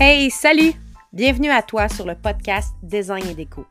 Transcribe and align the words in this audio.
Hey, 0.00 0.30
salut! 0.30 0.74
Bienvenue 1.12 1.50
à 1.50 1.60
toi 1.60 1.88
sur 1.88 2.06
le 2.06 2.14
podcast 2.14 2.72
Design 2.84 3.26
et 3.26 3.34
Déco. 3.34 3.66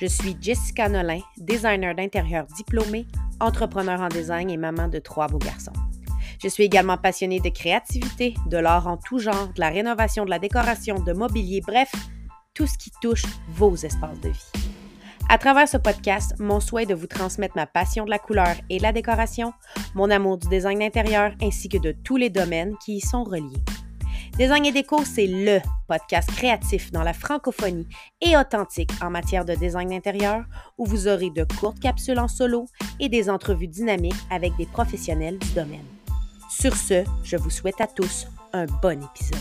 Je 0.00 0.06
suis 0.06 0.36
Jessica 0.40 0.88
Nolin, 0.88 1.18
designer 1.38 1.92
d'intérieur 1.92 2.46
diplômée, 2.56 3.04
entrepreneur 3.40 4.00
en 4.00 4.06
design 4.06 4.48
et 4.48 4.56
maman 4.56 4.86
de 4.86 5.00
trois 5.00 5.26
beaux 5.26 5.40
garçons. 5.40 5.72
Je 6.40 6.46
suis 6.46 6.62
également 6.62 6.96
passionnée 6.96 7.40
de 7.40 7.48
créativité, 7.48 8.34
de 8.46 8.58
l'art 8.58 8.86
en 8.86 8.96
tout 8.96 9.18
genre, 9.18 9.48
de 9.48 9.60
la 9.60 9.70
rénovation, 9.70 10.24
de 10.24 10.30
la 10.30 10.38
décoration, 10.38 11.00
de 11.00 11.12
mobilier, 11.12 11.60
bref, 11.66 11.90
tout 12.54 12.68
ce 12.68 12.78
qui 12.78 12.92
touche 13.02 13.24
vos 13.48 13.74
espaces 13.74 14.20
de 14.20 14.28
vie. 14.28 14.52
À 15.28 15.36
travers 15.36 15.66
ce 15.66 15.78
podcast, 15.78 16.36
mon 16.38 16.60
souhait 16.60 16.84
est 16.84 16.86
de 16.86 16.94
vous 16.94 17.08
transmettre 17.08 17.56
ma 17.56 17.66
passion 17.66 18.04
de 18.04 18.10
la 18.10 18.20
couleur 18.20 18.54
et 18.70 18.78
de 18.78 18.84
la 18.84 18.92
décoration, 18.92 19.52
mon 19.96 20.10
amour 20.10 20.38
du 20.38 20.46
design 20.46 20.78
d'intérieur 20.78 21.32
ainsi 21.42 21.68
que 21.68 21.78
de 21.78 21.90
tous 21.90 22.18
les 22.18 22.30
domaines 22.30 22.76
qui 22.84 22.98
y 22.98 23.00
sont 23.00 23.24
reliés. 23.24 23.64
Design 24.38 24.66
et 24.66 24.72
déco, 24.72 25.02
c'est 25.02 25.26
LE 25.26 25.62
podcast 25.88 26.30
créatif 26.30 26.92
dans 26.92 27.02
la 27.02 27.14
francophonie 27.14 27.88
et 28.20 28.36
authentique 28.36 28.90
en 29.00 29.08
matière 29.08 29.46
de 29.46 29.54
design 29.54 29.88
d'intérieur 29.88 30.44
où 30.76 30.84
vous 30.84 31.08
aurez 31.08 31.30
de 31.30 31.44
courtes 31.58 31.80
capsules 31.80 32.18
en 32.18 32.28
solo 32.28 32.66
et 33.00 33.08
des 33.08 33.30
entrevues 33.30 33.66
dynamiques 33.66 34.12
avec 34.30 34.54
des 34.58 34.66
professionnels 34.66 35.38
du 35.38 35.50
domaine. 35.54 35.86
Sur 36.50 36.76
ce, 36.76 37.02
je 37.24 37.38
vous 37.38 37.48
souhaite 37.48 37.80
à 37.80 37.86
tous 37.86 38.26
un 38.52 38.66
bon 38.66 39.02
épisode. 39.02 39.38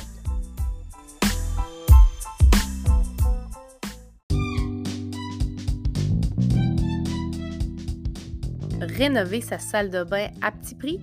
Rénover 8.80 9.42
sa 9.42 9.60
salle 9.60 9.90
de 9.90 10.06
bain 10.06 10.30
à 10.42 10.54
petit 10.54 10.76
prix? 10.76 11.02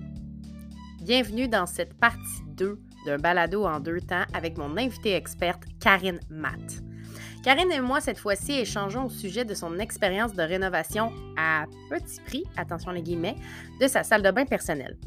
Bienvenue 1.03 1.47
dans 1.47 1.67
cette 1.67 1.93
partie 1.93 2.41
2 2.57 2.79
d'un 3.05 3.17
balado 3.17 3.65
en 3.65 3.79
deux 3.79 4.01
temps 4.01 4.25
avec 4.33 4.57
mon 4.57 4.77
invitée 4.77 5.15
experte 5.15 5.63
Karine 5.79 6.19
Matt. 6.29 6.83
Karine 7.43 7.71
et 7.71 7.81
moi, 7.81 7.99
cette 7.99 8.19
fois-ci, 8.19 8.53
échangeons 8.53 9.05
au 9.05 9.09
sujet 9.09 9.43
de 9.43 9.53
son 9.53 9.77
expérience 9.79 10.33
de 10.33 10.43
rénovation 10.43 11.11
à 11.37 11.65
petit 11.89 12.21
prix, 12.25 12.43
attention 12.55 12.91
les 12.91 13.01
guillemets, 13.01 13.35
de 13.81 13.87
sa 13.87 14.03
salle 14.03 14.21
de 14.21 14.31
bain 14.31 14.45
personnelle. 14.45 14.97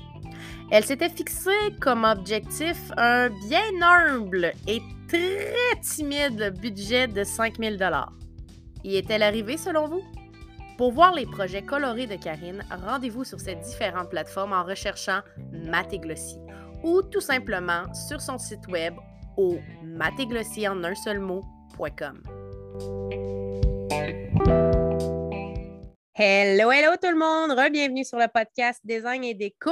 Elle 0.70 0.84
s'était 0.84 1.08
fixée 1.08 1.74
comme 1.80 2.04
objectif 2.04 2.76
un 2.98 3.30
bien 3.48 3.80
humble 3.82 4.52
et 4.66 4.82
très 5.08 5.80
timide 5.80 6.52
budget 6.60 7.08
de 7.08 7.24
5000 7.24 7.78
dollars. 7.78 8.12
Y 8.84 8.96
est-elle 8.96 9.22
arrivée 9.22 9.56
selon 9.56 9.86
vous? 9.86 10.02
Pour 10.76 10.92
voir 10.92 11.14
les 11.14 11.24
projets 11.24 11.62
colorés 11.62 12.06
de 12.06 12.16
Karine, 12.16 12.62
rendez-vous 12.70 13.24
sur 13.24 13.40
ces 13.40 13.54
différentes 13.54 14.10
plateformes 14.10 14.52
en 14.52 14.62
recherchant 14.62 15.20
Matt 15.52 15.94
et 15.94 15.98
Glossy 15.98 16.36
ou 16.82 17.02
tout 17.02 17.20
simplement 17.20 17.92
sur 17.94 18.20
son 18.20 18.38
site 18.38 18.66
web 18.68 18.94
au 19.36 19.58
matéglossi 19.82 20.66
en 20.68 20.82
un 20.84 20.94
seul 20.94 21.20
mot.com. 21.20 22.22
Hello, 26.14 26.70
hello 26.70 26.96
tout 27.00 27.10
le 27.10 27.18
monde! 27.18 27.70
Bienvenue 27.70 28.04
sur 28.04 28.18
le 28.18 28.28
podcast 28.28 28.80
Design 28.84 29.22
et 29.24 29.34
Déco. 29.34 29.70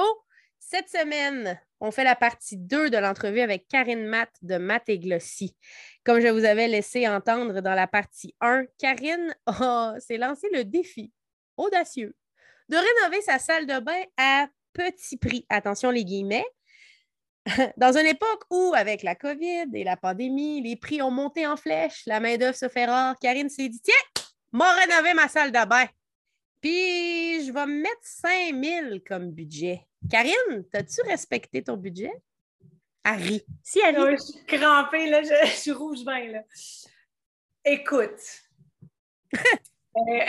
Cette 0.59 0.89
semaine, 0.89 1.59
on 1.81 1.91
fait 1.91 2.05
la 2.05 2.17
partie 2.17 2.57
2 2.57 2.91
de 2.91 2.99
l'entrevue 2.99 3.41
avec 3.41 3.69
Karine 3.69 4.07
Matt 4.07 4.31
de 4.43 4.57
Matt 4.57 4.89
et 4.89 4.99
Glossy. 4.99 5.57
Comme 6.05 6.21
je 6.21 6.29
vous 6.29 6.45
avais 6.45 6.69
laissé 6.69 7.09
entendre 7.09 7.61
dans 7.61 7.75
la 7.75 7.87
partie 7.87 8.35
1, 8.41 8.65
Karine 8.79 9.35
s'est 9.99 10.19
lancé 10.19 10.49
le 10.53 10.65
défi 10.65 11.13
audacieux 11.57 12.15
de 12.69 12.77
rénover 12.77 13.23
sa 13.23 13.39
salle 13.39 13.67
de 13.67 13.79
bain 13.79 14.03
à 14.17 14.49
petit 14.73 15.17
prix. 15.17 15.47
Attention 15.49 15.91
les 15.91 16.05
guillemets, 16.05 16.47
dans 17.77 17.97
une 17.97 18.07
époque 18.07 18.43
où, 18.51 18.73
avec 18.75 19.03
la 19.03 19.15
COVID 19.15 19.67
et 19.75 19.85
la 19.85 19.97
pandémie, 19.97 20.63
les 20.63 20.77
prix 20.77 21.03
ont 21.03 21.11
monté 21.11 21.47
en 21.47 21.57
flèche, 21.57 22.03
la 22.07 22.21
main-d'œuvre 22.21 22.57
se 22.57 22.69
fait 22.69 22.87
rare, 22.87 23.17
Karine 23.21 23.51
s'est 23.51 23.69
dit 23.69 23.81
Tiens, 23.81 24.25
m'a 24.53 24.73
rénové 24.75 25.15
ma 25.15 25.29
salle 25.29 25.53
de 25.53 25.67
bain. 25.67 25.87
Puis, 26.61 27.45
je 27.45 27.53
vais 27.53 27.67
me 27.67 27.83
mettre 27.83 28.01
5 28.01 28.55
000 28.55 28.99
comme 29.07 29.31
budget. 29.31 29.87
Karine, 30.11 30.65
as-tu 30.73 31.03
respecté 31.03 31.63
ton 31.63 31.77
budget? 31.77 32.13
Harry. 33.05 33.45
Si 33.63 33.83
Harry. 33.83 34.17
je 34.17 34.23
suis 34.23 34.45
crampée, 34.47 35.11
là, 35.11 35.23
je, 35.45 35.51
suis 35.51 35.73
rouge 35.73 36.03
vin, 36.05 36.27
là. 36.29 36.41
Écoute. 37.65 38.21
Euh, 39.97 40.25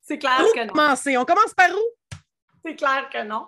c'est 0.00 0.16
clair 0.16 0.38
que 0.54 0.60
non. 0.60 0.72
Commencer? 0.72 1.18
On 1.18 1.26
commence 1.26 1.52
par 1.52 1.68
où? 1.70 2.16
C'est 2.64 2.76
clair 2.76 3.10
que 3.12 3.22
non. 3.22 3.46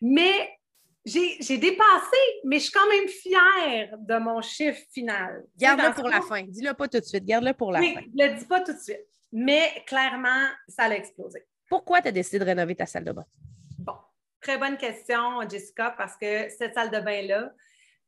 Mais 0.00 0.59
j'ai 1.04 1.58
dépassé, 1.58 2.18
mais 2.44 2.58
je 2.58 2.64
suis 2.64 2.72
quand 2.72 2.88
même 2.88 3.08
fière 3.08 3.96
de 3.98 4.18
mon 4.18 4.42
chiffre 4.42 4.80
final. 4.92 5.44
Garde-le 5.56 5.94
pour 5.94 6.08
la 6.08 6.20
fin. 6.20 6.42
Dis-le 6.42 6.74
pas 6.74 6.88
tout 6.88 7.00
de 7.00 7.04
suite. 7.04 7.24
Garde-le 7.24 7.54
pour 7.54 7.72
la 7.72 7.80
oui, 7.80 7.94
fin. 7.94 8.02
Ne 8.14 8.32
le 8.32 8.38
dis 8.38 8.44
pas 8.44 8.60
tout 8.60 8.72
de 8.72 8.78
suite. 8.78 9.06
Mais 9.32 9.82
clairement, 9.86 10.48
ça 10.68 10.84
a 10.84 10.90
explosé. 10.90 11.44
Pourquoi 11.68 12.02
tu 12.02 12.08
as 12.08 12.12
décidé 12.12 12.40
de 12.40 12.44
rénover 12.44 12.74
ta 12.74 12.84
salle 12.84 13.04
de 13.04 13.12
bain? 13.12 13.24
Bon, 13.78 13.94
très 14.40 14.58
bonne 14.58 14.76
question, 14.76 15.40
Jessica, 15.48 15.94
parce 15.96 16.16
que 16.16 16.48
cette 16.50 16.74
salle 16.74 16.90
de 16.90 17.00
bain-là, 17.00 17.52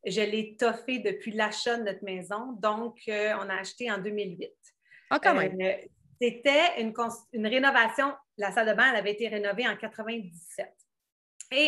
je 0.05 0.21
l'ai 0.21 0.55
toffée 0.57 0.99
depuis 0.99 1.31
l'achat 1.31 1.77
de 1.77 1.83
notre 1.83 2.03
maison. 2.03 2.51
Donc, 2.59 2.99
euh, 3.07 3.33
on 3.39 3.49
a 3.49 3.55
acheté 3.55 3.89
en 3.89 3.97
2008. 3.97 4.51
Ah, 5.09 5.19
quand 5.19 5.33
même. 5.33 5.59
Euh, 5.61 5.73
c'était 6.21 6.81
une, 6.81 6.93
une 7.31 7.47
rénovation. 7.47 8.13
La 8.37 8.51
salle 8.51 8.67
de 8.67 8.73
bain, 8.73 8.89
elle 8.91 8.97
avait 8.97 9.13
été 9.13 9.29
rénovée 9.29 9.67
en 9.67 9.77
97. 9.77 10.69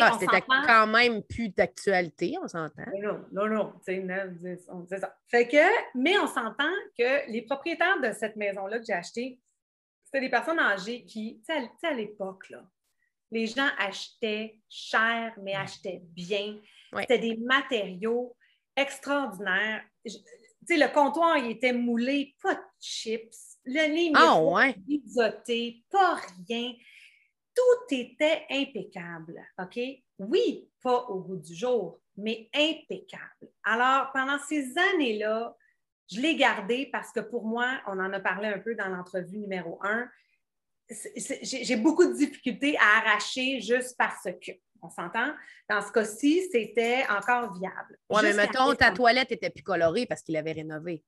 Ah, 0.00 0.16
c'était 0.18 0.42
quand 0.42 0.86
même 0.86 1.22
plus 1.22 1.48
d'actualité, 1.48 2.36
on 2.42 2.48
s'entend. 2.48 2.84
Non, 3.00 3.24
non, 3.32 3.46
non, 3.46 3.72
c'est 3.82 4.98
ça. 4.98 5.16
Fait 5.28 5.46
que, 5.46 5.98
mais 5.98 6.18
on 6.18 6.26
s'entend 6.26 6.72
que 6.98 7.30
les 7.30 7.42
propriétaires 7.42 8.00
de 8.00 8.12
cette 8.12 8.36
maison-là 8.36 8.78
que 8.78 8.84
j'ai 8.84 8.92
achetée, 8.92 9.40
c'était 10.04 10.20
des 10.20 10.30
personnes 10.30 10.58
âgées 10.58 11.04
qui, 11.04 11.42
tu 11.46 11.54
sais, 11.54 11.86
à 11.86 11.92
l'époque, 11.92 12.48
là, 12.50 12.64
les 13.30 13.46
gens 13.46 13.68
achetaient 13.78 14.58
cher, 14.68 15.34
mais 15.42 15.54
achetaient 15.54 16.02
bien. 16.02 16.58
C'était 17.00 17.18
des 17.18 17.36
matériaux 17.36 18.36
extraordinaires. 18.76 19.82
Tu 20.04 20.12
sais, 20.66 20.76
le 20.76 20.92
comptoir, 20.92 21.36
il 21.38 21.50
était 21.50 21.72
moulé, 21.72 22.34
pas 22.42 22.54
de 22.54 22.60
chips. 22.80 23.58
Le 23.64 23.92
lit, 23.92 24.12
ah, 24.14 24.40
ouais. 24.40 24.76
pas 25.90 26.20
rien 26.48 26.72
tout 27.56 27.94
était 27.94 28.46
impeccable, 28.50 29.42
OK? 29.58 29.80
Oui, 30.18 30.68
pas 30.82 31.06
au 31.08 31.20
goût 31.20 31.38
du 31.38 31.54
jour, 31.54 31.98
mais 32.16 32.48
impeccable. 32.54 33.50
Alors, 33.64 34.12
pendant 34.12 34.38
ces 34.38 34.76
années-là, 34.92 35.56
je 36.12 36.20
l'ai 36.20 36.36
gardé 36.36 36.88
parce 36.92 37.10
que 37.10 37.20
pour 37.20 37.46
moi, 37.46 37.80
on 37.86 37.98
en 37.98 38.12
a 38.12 38.20
parlé 38.20 38.48
un 38.48 38.60
peu 38.60 38.74
dans 38.74 38.88
l'entrevue 38.88 39.38
numéro 39.38 39.80
un, 39.82 40.08
j'ai 41.42 41.76
beaucoup 41.76 42.06
de 42.06 42.12
difficultés 42.12 42.76
à 42.78 42.98
arracher 42.98 43.60
juste 43.60 43.96
parce 43.98 44.24
que. 44.24 44.52
On 44.82 44.90
s'entend? 44.90 45.32
Dans 45.70 45.80
ce 45.80 45.90
cas-ci, 45.90 46.46
c'était 46.52 47.04
encore 47.08 47.58
viable. 47.58 47.98
Oui, 48.10 48.20
mais 48.22 48.34
mettons, 48.34 48.74
ta 48.74 48.92
toilette 48.92 49.32
était 49.32 49.48
plus 49.48 49.62
colorée 49.62 50.04
parce 50.04 50.22
qu'il 50.22 50.36
avait 50.36 50.52
rénové. 50.52 51.02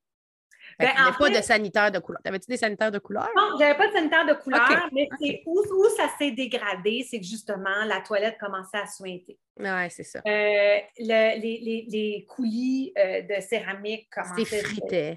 Ben, 0.79 0.89
n'y 0.89 1.13
pas 1.17 1.31
de 1.31 1.45
sanitaire 1.45 1.91
de 1.91 1.99
couleur. 1.99 2.21
T'avais-tu 2.23 2.47
des 2.49 2.57
sanitaires 2.57 2.91
de 2.91 2.99
couleur? 2.99 3.29
Non, 3.37 3.57
j'avais 3.59 3.77
pas 3.77 3.89
de 3.89 3.93
sanitaire 3.93 4.27
de 4.27 4.35
couleur, 4.35 4.89
mais 4.93 5.09
c'est 5.21 5.43
où, 5.47 5.63
ça 5.97 6.09
s'est 6.19 6.31
dégradé, 6.31 7.07
c'est 7.09 7.19
que 7.19 7.27
justement, 7.27 7.85
la 7.87 8.01
toilette 8.01 8.39
commençait 8.39 8.79
à 8.79 8.87
sointer. 8.87 9.39
Oui, 9.59 9.91
c'est 9.91 10.05
ça. 10.05 10.21
Euh, 10.27 10.79
les, 10.99 12.27
coulis 12.29 12.93
euh, 12.97 13.23
de 13.23 13.41
céramique 13.41 14.09
commençaient 14.11 14.59
à 14.59 15.17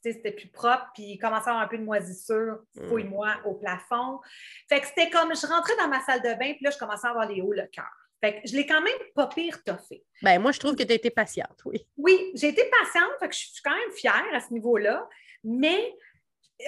C'était 0.00 0.32
plus, 0.32 0.48
propre, 0.48 0.90
puis 0.94 1.04
il 1.04 1.18
commençait 1.18 1.48
à 1.48 1.52
avoir 1.52 1.64
un 1.64 1.68
peu 1.68 1.78
de 1.78 1.84
moisissure, 1.84 2.58
mm. 2.74 2.88
fouille-moi, 2.88 3.36
au 3.44 3.54
plafond. 3.54 4.20
Fait 4.68 4.80
que 4.80 4.86
c'était 4.86 5.10
comme, 5.10 5.34
je 5.34 5.46
rentrais 5.46 5.76
dans 5.78 5.88
ma 5.88 6.00
salle 6.00 6.22
de 6.22 6.38
bain, 6.38 6.52
puis 6.54 6.64
là, 6.64 6.70
je 6.70 6.78
commençais 6.78 7.06
à 7.06 7.10
avoir 7.10 7.28
les 7.28 7.40
hauts 7.40 7.52
le 7.52 7.66
cœur. 7.66 8.01
Fait 8.22 8.40
que 8.40 8.48
je 8.48 8.54
l'ai 8.54 8.66
quand 8.66 8.80
même 8.80 8.98
pas 9.14 9.26
pire 9.26 9.62
toffé. 9.64 10.04
Ben, 10.22 10.38
moi, 10.40 10.52
je 10.52 10.60
trouve 10.60 10.76
que 10.76 10.84
tu 10.84 10.92
as 10.92 10.94
été 10.94 11.10
patiente, 11.10 11.60
oui. 11.64 11.84
Oui, 11.96 12.30
j'ai 12.34 12.48
été 12.48 12.62
patiente, 12.70 13.10
fait 13.18 13.28
que 13.28 13.34
je 13.34 13.40
suis 13.40 13.62
quand 13.64 13.74
même 13.74 13.92
fière 13.92 14.24
à 14.32 14.40
ce 14.40 14.52
niveau-là. 14.52 15.08
Mais 15.42 15.92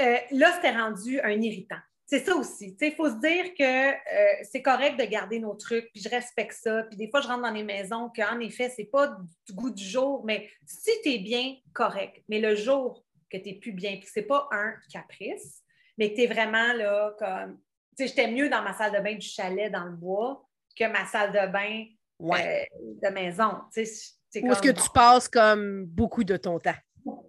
euh, 0.01 0.19
là, 0.33 0.53
c'était 0.53 0.77
rendu 0.77 1.21
un 1.21 1.41
irritant. 1.41 1.79
C'est 2.07 2.25
ça 2.25 2.35
aussi. 2.35 2.77
Il 2.81 2.93
faut 2.93 3.09
se 3.09 3.21
dire 3.21 3.55
que 3.55 3.93
euh, 3.93 4.43
c'est 4.43 4.63
correct 4.63 4.99
de 4.99 5.05
garder 5.05 5.39
nos 5.39 5.55
trucs, 5.55 5.91
puis 5.93 6.03
je 6.03 6.09
respecte 6.09 6.55
ça. 6.55 6.83
Puis 6.85 6.97
des 6.97 7.09
fois, 7.09 7.21
je 7.21 7.29
rentre 7.29 7.43
dans 7.43 7.51
les 7.51 7.63
maisons 7.63 8.11
qu'en 8.15 8.41
effet, 8.41 8.69
c'est 8.69 8.85
pas 8.85 9.17
du 9.47 9.55
goût 9.55 9.71
du 9.71 9.85
jour, 9.85 10.25
mais 10.25 10.51
si 10.67 10.91
tu 11.03 11.11
es 11.11 11.19
bien, 11.19 11.55
correct. 11.73 12.23
Mais 12.29 12.41
le 12.41 12.57
jour 12.57 13.05
que 13.31 13.39
tu 13.39 13.45
n'es 13.45 13.55
plus 13.55 13.73
bien, 13.73 13.97
puis 13.97 14.09
c'est 14.13 14.23
pas 14.23 14.49
un 14.51 14.75
caprice, 14.93 15.63
mais 15.97 16.11
que 16.11 16.17
tu 16.17 16.23
es 16.23 16.27
vraiment 16.27 16.73
là 16.75 17.15
comme. 17.19 17.61
Tu 17.97 18.03
sais, 18.03 18.09
j'étais 18.09 18.31
mieux 18.31 18.49
dans 18.49 18.63
ma 18.63 18.75
salle 18.75 18.93
de 18.93 18.99
bain 18.99 19.15
du 19.15 19.27
chalet 19.27 19.71
dans 19.71 19.85
le 19.85 19.93
bois 19.93 20.44
que 20.77 20.91
ma 20.91 21.07
salle 21.07 21.33
de 21.33 21.53
bain 21.53 21.85
euh, 22.23 22.65
de 23.03 23.09
maison. 23.13 23.53
Où 23.77 23.81
est-ce 23.81 24.63
que 24.63 24.71
tu 24.71 24.89
passes 24.93 25.29
comme 25.29 25.85
beaucoup 25.85 26.25
de 26.25 26.37
ton 26.37 26.59
temps? 26.59 26.75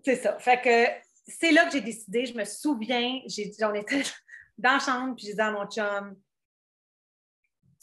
C'est 0.04 0.16
ça. 0.16 0.38
Fait 0.40 0.62
que 0.62 1.32
c'est 1.32 1.52
là 1.52 1.66
que 1.66 1.72
j'ai 1.72 1.82
décidé. 1.82 2.26
Je 2.26 2.34
me 2.34 2.46
souviens, 2.46 3.20
j'en 3.60 3.74
étais 3.74 4.04
dans 4.58 4.74
la 4.74 4.80
chambre, 4.80 5.16
puis 5.16 5.28
j'ai 5.28 5.34
dit 5.34 5.42
à 5.42 5.52
mon 5.52 5.66
chum, 5.68 6.16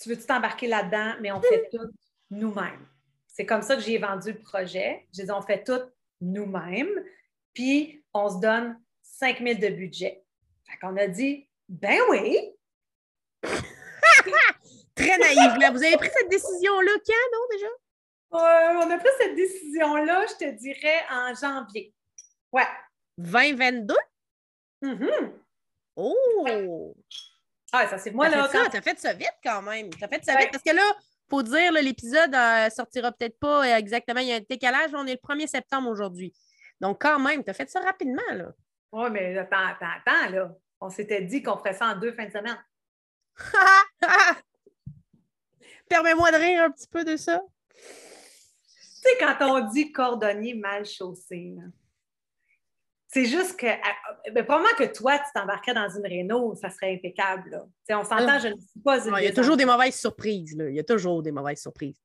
tu 0.00 0.08
veux-tu 0.08 0.26
t'embarquer 0.26 0.68
là-dedans, 0.68 1.14
mais 1.20 1.32
on 1.32 1.40
fait 1.40 1.68
tout 1.72 1.90
nous-mêmes. 2.30 2.86
C'est 3.28 3.46
comme 3.46 3.62
ça 3.62 3.76
que 3.76 3.82
j'ai 3.82 3.98
vendu 3.98 4.32
le 4.32 4.40
projet. 4.40 5.06
J'ai 5.12 5.24
dit, 5.24 5.30
on 5.30 5.42
fait 5.42 5.64
tout 5.64 5.80
nous-mêmes, 6.20 7.02
puis 7.54 8.04
on 8.12 8.28
se 8.28 8.40
donne 8.40 8.78
5 9.02 9.38
000 9.38 9.60
de 9.60 9.68
budget. 9.68 10.24
Fait 10.64 10.78
qu'on 10.78 10.96
a 10.96 11.06
dit, 11.08 11.48
ben 11.68 11.98
oui. 12.10 12.52
Très 15.02 15.18
naïve, 15.18 15.58
là. 15.58 15.70
Vous 15.70 15.82
avez 15.82 15.96
pris 15.96 16.10
cette 16.16 16.28
décision-là 16.28 16.92
quand, 17.06 17.32
non, 17.32 17.46
déjà? 17.50 17.66
Euh, 18.34 18.86
on 18.86 18.90
a 18.90 18.98
pris 18.98 19.08
cette 19.18 19.34
décision-là, 19.34 20.26
je 20.28 20.44
te 20.46 20.50
dirais, 20.52 21.00
en 21.10 21.34
janvier. 21.34 21.94
Ouais. 22.52 22.66
2022? 23.18 23.94
Mm 24.82 25.06
Oh! 25.94 26.94
Ah, 27.72 27.86
ça, 27.86 27.98
c'est 27.98 28.10
moi, 28.12 28.28
là. 28.28 28.48
fait 28.48 28.58
ça, 28.58 28.68
t'as 28.70 28.80
fait 28.80 28.98
ça 28.98 29.12
vite 29.12 29.34
quand 29.44 29.60
même. 29.62 29.90
T'as 29.90 30.08
fait 30.08 30.24
ça 30.24 30.34
Ouais. 30.34 30.42
vite 30.42 30.52
parce 30.52 30.64
que 30.64 30.74
là, 30.74 30.82
faut 31.28 31.42
dire, 31.42 31.72
l'épisode 31.72 32.34
euh, 32.34 32.70
sortira 32.70 33.12
peut-être 33.12 33.38
pas 33.38 33.66
euh, 33.66 33.76
exactement. 33.76 34.20
Il 34.20 34.28
y 34.28 34.32
a 34.32 34.36
un 34.36 34.40
décalage. 34.48 34.90
On 34.94 35.06
est 35.06 35.18
le 35.22 35.34
1er 35.34 35.46
septembre 35.46 35.90
aujourd'hui. 35.90 36.32
Donc, 36.80 37.00
quand 37.00 37.18
même, 37.18 37.44
t'as 37.44 37.52
fait 37.52 37.70
ça 37.70 37.80
rapidement, 37.80 38.22
là. 38.32 38.52
Oui, 38.92 39.10
mais 39.10 39.36
attends, 39.38 39.66
attends, 39.66 39.86
attends, 40.04 40.30
là. 40.30 40.54
On 40.80 40.90
s'était 40.90 41.22
dit 41.22 41.42
qu'on 41.42 41.56
ferait 41.58 41.74
ça 41.74 41.86
en 41.86 41.96
deux 41.96 42.12
fins 42.12 42.26
de 42.26 42.32
semaine. 42.32 42.58
Permets-moi 45.92 46.30
de 46.30 46.36
rire 46.36 46.62
un 46.64 46.70
petit 46.70 46.88
peu 46.88 47.04
de 47.04 47.16
ça? 47.16 47.42
Tu 47.74 47.82
sais, 49.10 49.16
quand 49.20 49.36
on 49.40 49.68
dit 49.70 49.92
cordonnier 49.92 50.54
mal 50.54 50.86
chaussé, 50.86 51.54
là, 51.56 51.64
c'est 53.08 53.26
juste 53.26 53.58
que, 53.58 53.66
ah, 53.66 54.30
ben, 54.32 54.42
probablement 54.44 54.74
que 54.78 54.84
toi, 54.84 55.18
tu 55.18 55.24
t'embarquerais 55.34 55.74
dans 55.74 55.88
une 55.90 56.06
Renault, 56.06 56.54
ça 56.54 56.70
serait 56.70 56.94
impeccable. 56.94 57.50
Là. 57.50 57.98
On 58.00 58.04
s'entend, 58.04 58.38
je 58.38 58.48
ne 58.48 58.54
suis 58.58 58.80
pas 58.82 59.06
une 59.06 59.14
il 59.18 59.24
y 59.24 59.26
a 59.26 59.32
toujours 59.34 59.58
des 59.58 59.66
mauvaises 59.66 59.96
surprises, 60.00 60.56
là. 60.56 60.70
Il 60.70 60.74
y 60.76 60.80
a 60.80 60.84
toujours 60.84 61.22
des 61.22 61.30
mauvaises 61.30 61.60
surprises. 61.60 62.00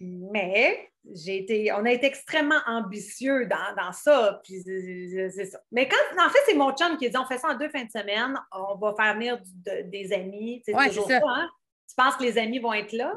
Mais 0.00 0.90
j'ai 1.14 1.38
été, 1.38 1.72
on 1.72 1.84
a 1.84 1.90
été 1.92 2.06
extrêmement 2.06 2.60
ambitieux 2.66 3.46
dans, 3.46 3.74
dans 3.76 3.92
ça. 3.92 4.40
Puis 4.42 4.62
c'est 4.64 5.30
c'est 5.30 5.46
ça. 5.46 5.60
Mais 5.70 5.88
quand, 5.88 6.24
en 6.24 6.28
fait, 6.30 6.38
c'est 6.46 6.54
mon 6.54 6.72
chum 6.74 6.96
qui 6.96 7.06
a 7.06 7.08
dit 7.08 7.16
on 7.16 7.26
fait 7.26 7.38
ça 7.38 7.48
en 7.50 7.54
deux 7.56 7.68
fins 7.68 7.84
de 7.84 7.90
semaine, 7.90 8.36
on 8.52 8.76
va 8.78 8.94
faire 8.96 9.14
venir 9.14 9.40
du- 9.40 9.50
de- 9.54 9.82
des 9.90 10.12
amis. 10.12 10.62
C'est 10.64 10.74
Ouais, 10.74 10.88
toujours 10.88 11.06
c'est 11.06 11.14
ça. 11.14 11.20
ça. 11.20 11.26
hein? 11.28 11.48
Tu 11.88 11.94
penses 11.96 12.16
que 12.16 12.22
les 12.24 12.36
amis 12.38 12.58
vont 12.58 12.72
être 12.74 12.92
là? 12.92 13.12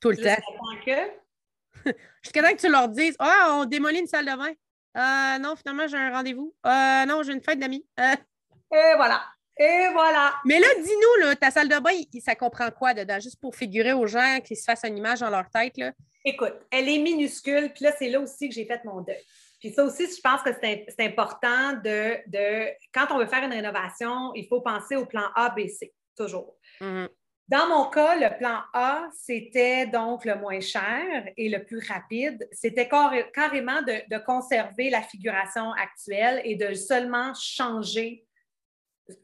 Tout 0.00 0.10
le 0.10 0.16
temps. 0.16 0.36
que? 0.84 1.90
Jusqu'à 2.22 2.42
temps 2.42 2.54
que 2.54 2.60
tu 2.60 2.68
leur 2.70 2.88
dises 2.88 3.16
Ah, 3.18 3.56
on 3.60 3.64
démolit 3.64 4.00
une 4.00 4.06
salle 4.06 4.26
de 4.26 4.36
bain. 4.36 4.52
Euh, 4.96 5.38
non, 5.38 5.54
finalement, 5.56 5.86
j'ai 5.86 5.96
un 5.96 6.10
rendez-vous. 6.10 6.54
Euh, 6.66 7.06
non, 7.06 7.22
j'ai 7.22 7.32
une 7.32 7.42
fête 7.42 7.58
d'amis. 7.58 7.86
Euh, 7.98 8.14
Et 8.72 8.94
voilà. 8.96 9.22
Et 9.58 9.88
voilà. 9.92 10.34
Mais 10.46 10.58
là, 10.58 10.66
dis-nous, 10.82 11.34
ta 11.34 11.50
salle 11.50 11.68
de 11.68 11.78
bain, 11.78 11.90
ça 12.24 12.34
comprend 12.34 12.70
quoi 12.70 12.94
dedans? 12.94 13.20
Juste 13.20 13.38
pour 13.40 13.54
figurer 13.54 13.92
aux 13.92 14.06
gens 14.06 14.40
qu'ils 14.44 14.56
se 14.56 14.64
fassent 14.64 14.84
une 14.84 14.96
image 14.96 15.20
dans 15.20 15.30
leur 15.30 15.48
tête. 15.50 15.76
Là. 15.76 15.92
Écoute, 16.24 16.54
elle 16.70 16.88
est 16.88 16.98
minuscule, 16.98 17.72
puis 17.72 17.84
là, 17.84 17.92
c'est 17.98 18.08
là 18.08 18.20
aussi 18.20 18.48
que 18.48 18.54
j'ai 18.54 18.64
fait 18.66 18.82
mon 18.84 19.00
deuil. 19.02 19.22
Puis 19.60 19.70
ça 19.72 19.84
aussi, 19.84 20.06
je 20.06 20.20
pense 20.22 20.40
que 20.42 20.50
c'est 20.54 20.66
im- 20.72 20.84
c'est 20.88 21.04
important 21.04 21.74
de, 21.84 22.16
de, 22.30 22.70
quand 22.94 23.06
on 23.10 23.18
veut 23.18 23.26
faire 23.26 23.44
une 23.44 23.52
rénovation, 23.52 24.32
il 24.34 24.46
faut 24.48 24.62
penser 24.62 24.96
au 24.96 25.04
plan 25.04 25.24
A, 25.36 25.50
B, 25.50 25.68
C, 25.68 25.92
toujours. 26.16 26.56
Mhm. 26.80 27.08
Dans 27.50 27.68
mon 27.68 27.90
cas, 27.90 28.14
le 28.14 28.38
plan 28.38 28.60
A, 28.72 29.08
c'était 29.12 29.86
donc 29.86 30.24
le 30.24 30.36
moins 30.36 30.60
cher 30.60 31.26
et 31.36 31.48
le 31.48 31.64
plus 31.64 31.80
rapide. 31.86 32.48
C'était 32.52 32.86
carré- 32.86 33.28
carrément 33.32 33.82
de, 33.82 33.94
de 34.08 34.18
conserver 34.24 34.88
la 34.88 35.02
figuration 35.02 35.72
actuelle 35.72 36.40
et 36.44 36.54
de 36.54 36.74
seulement 36.74 37.32
changer 37.34 38.24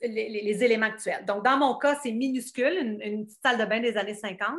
les, 0.02 0.28
les- 0.28 0.42
les 0.42 0.64
éléments 0.64 0.86
actuels. 0.86 1.24
Donc, 1.24 1.44
dans 1.44 1.56
mon 1.56 1.78
cas, 1.78 1.96
c'est 2.02 2.10
minuscule, 2.10 2.76
une, 2.76 3.00
une 3.00 3.26
petite 3.26 3.38
salle 3.44 3.58
de 3.58 3.64
bain 3.64 3.78
des 3.80 3.96
années 3.96 4.14
50. 4.16 4.50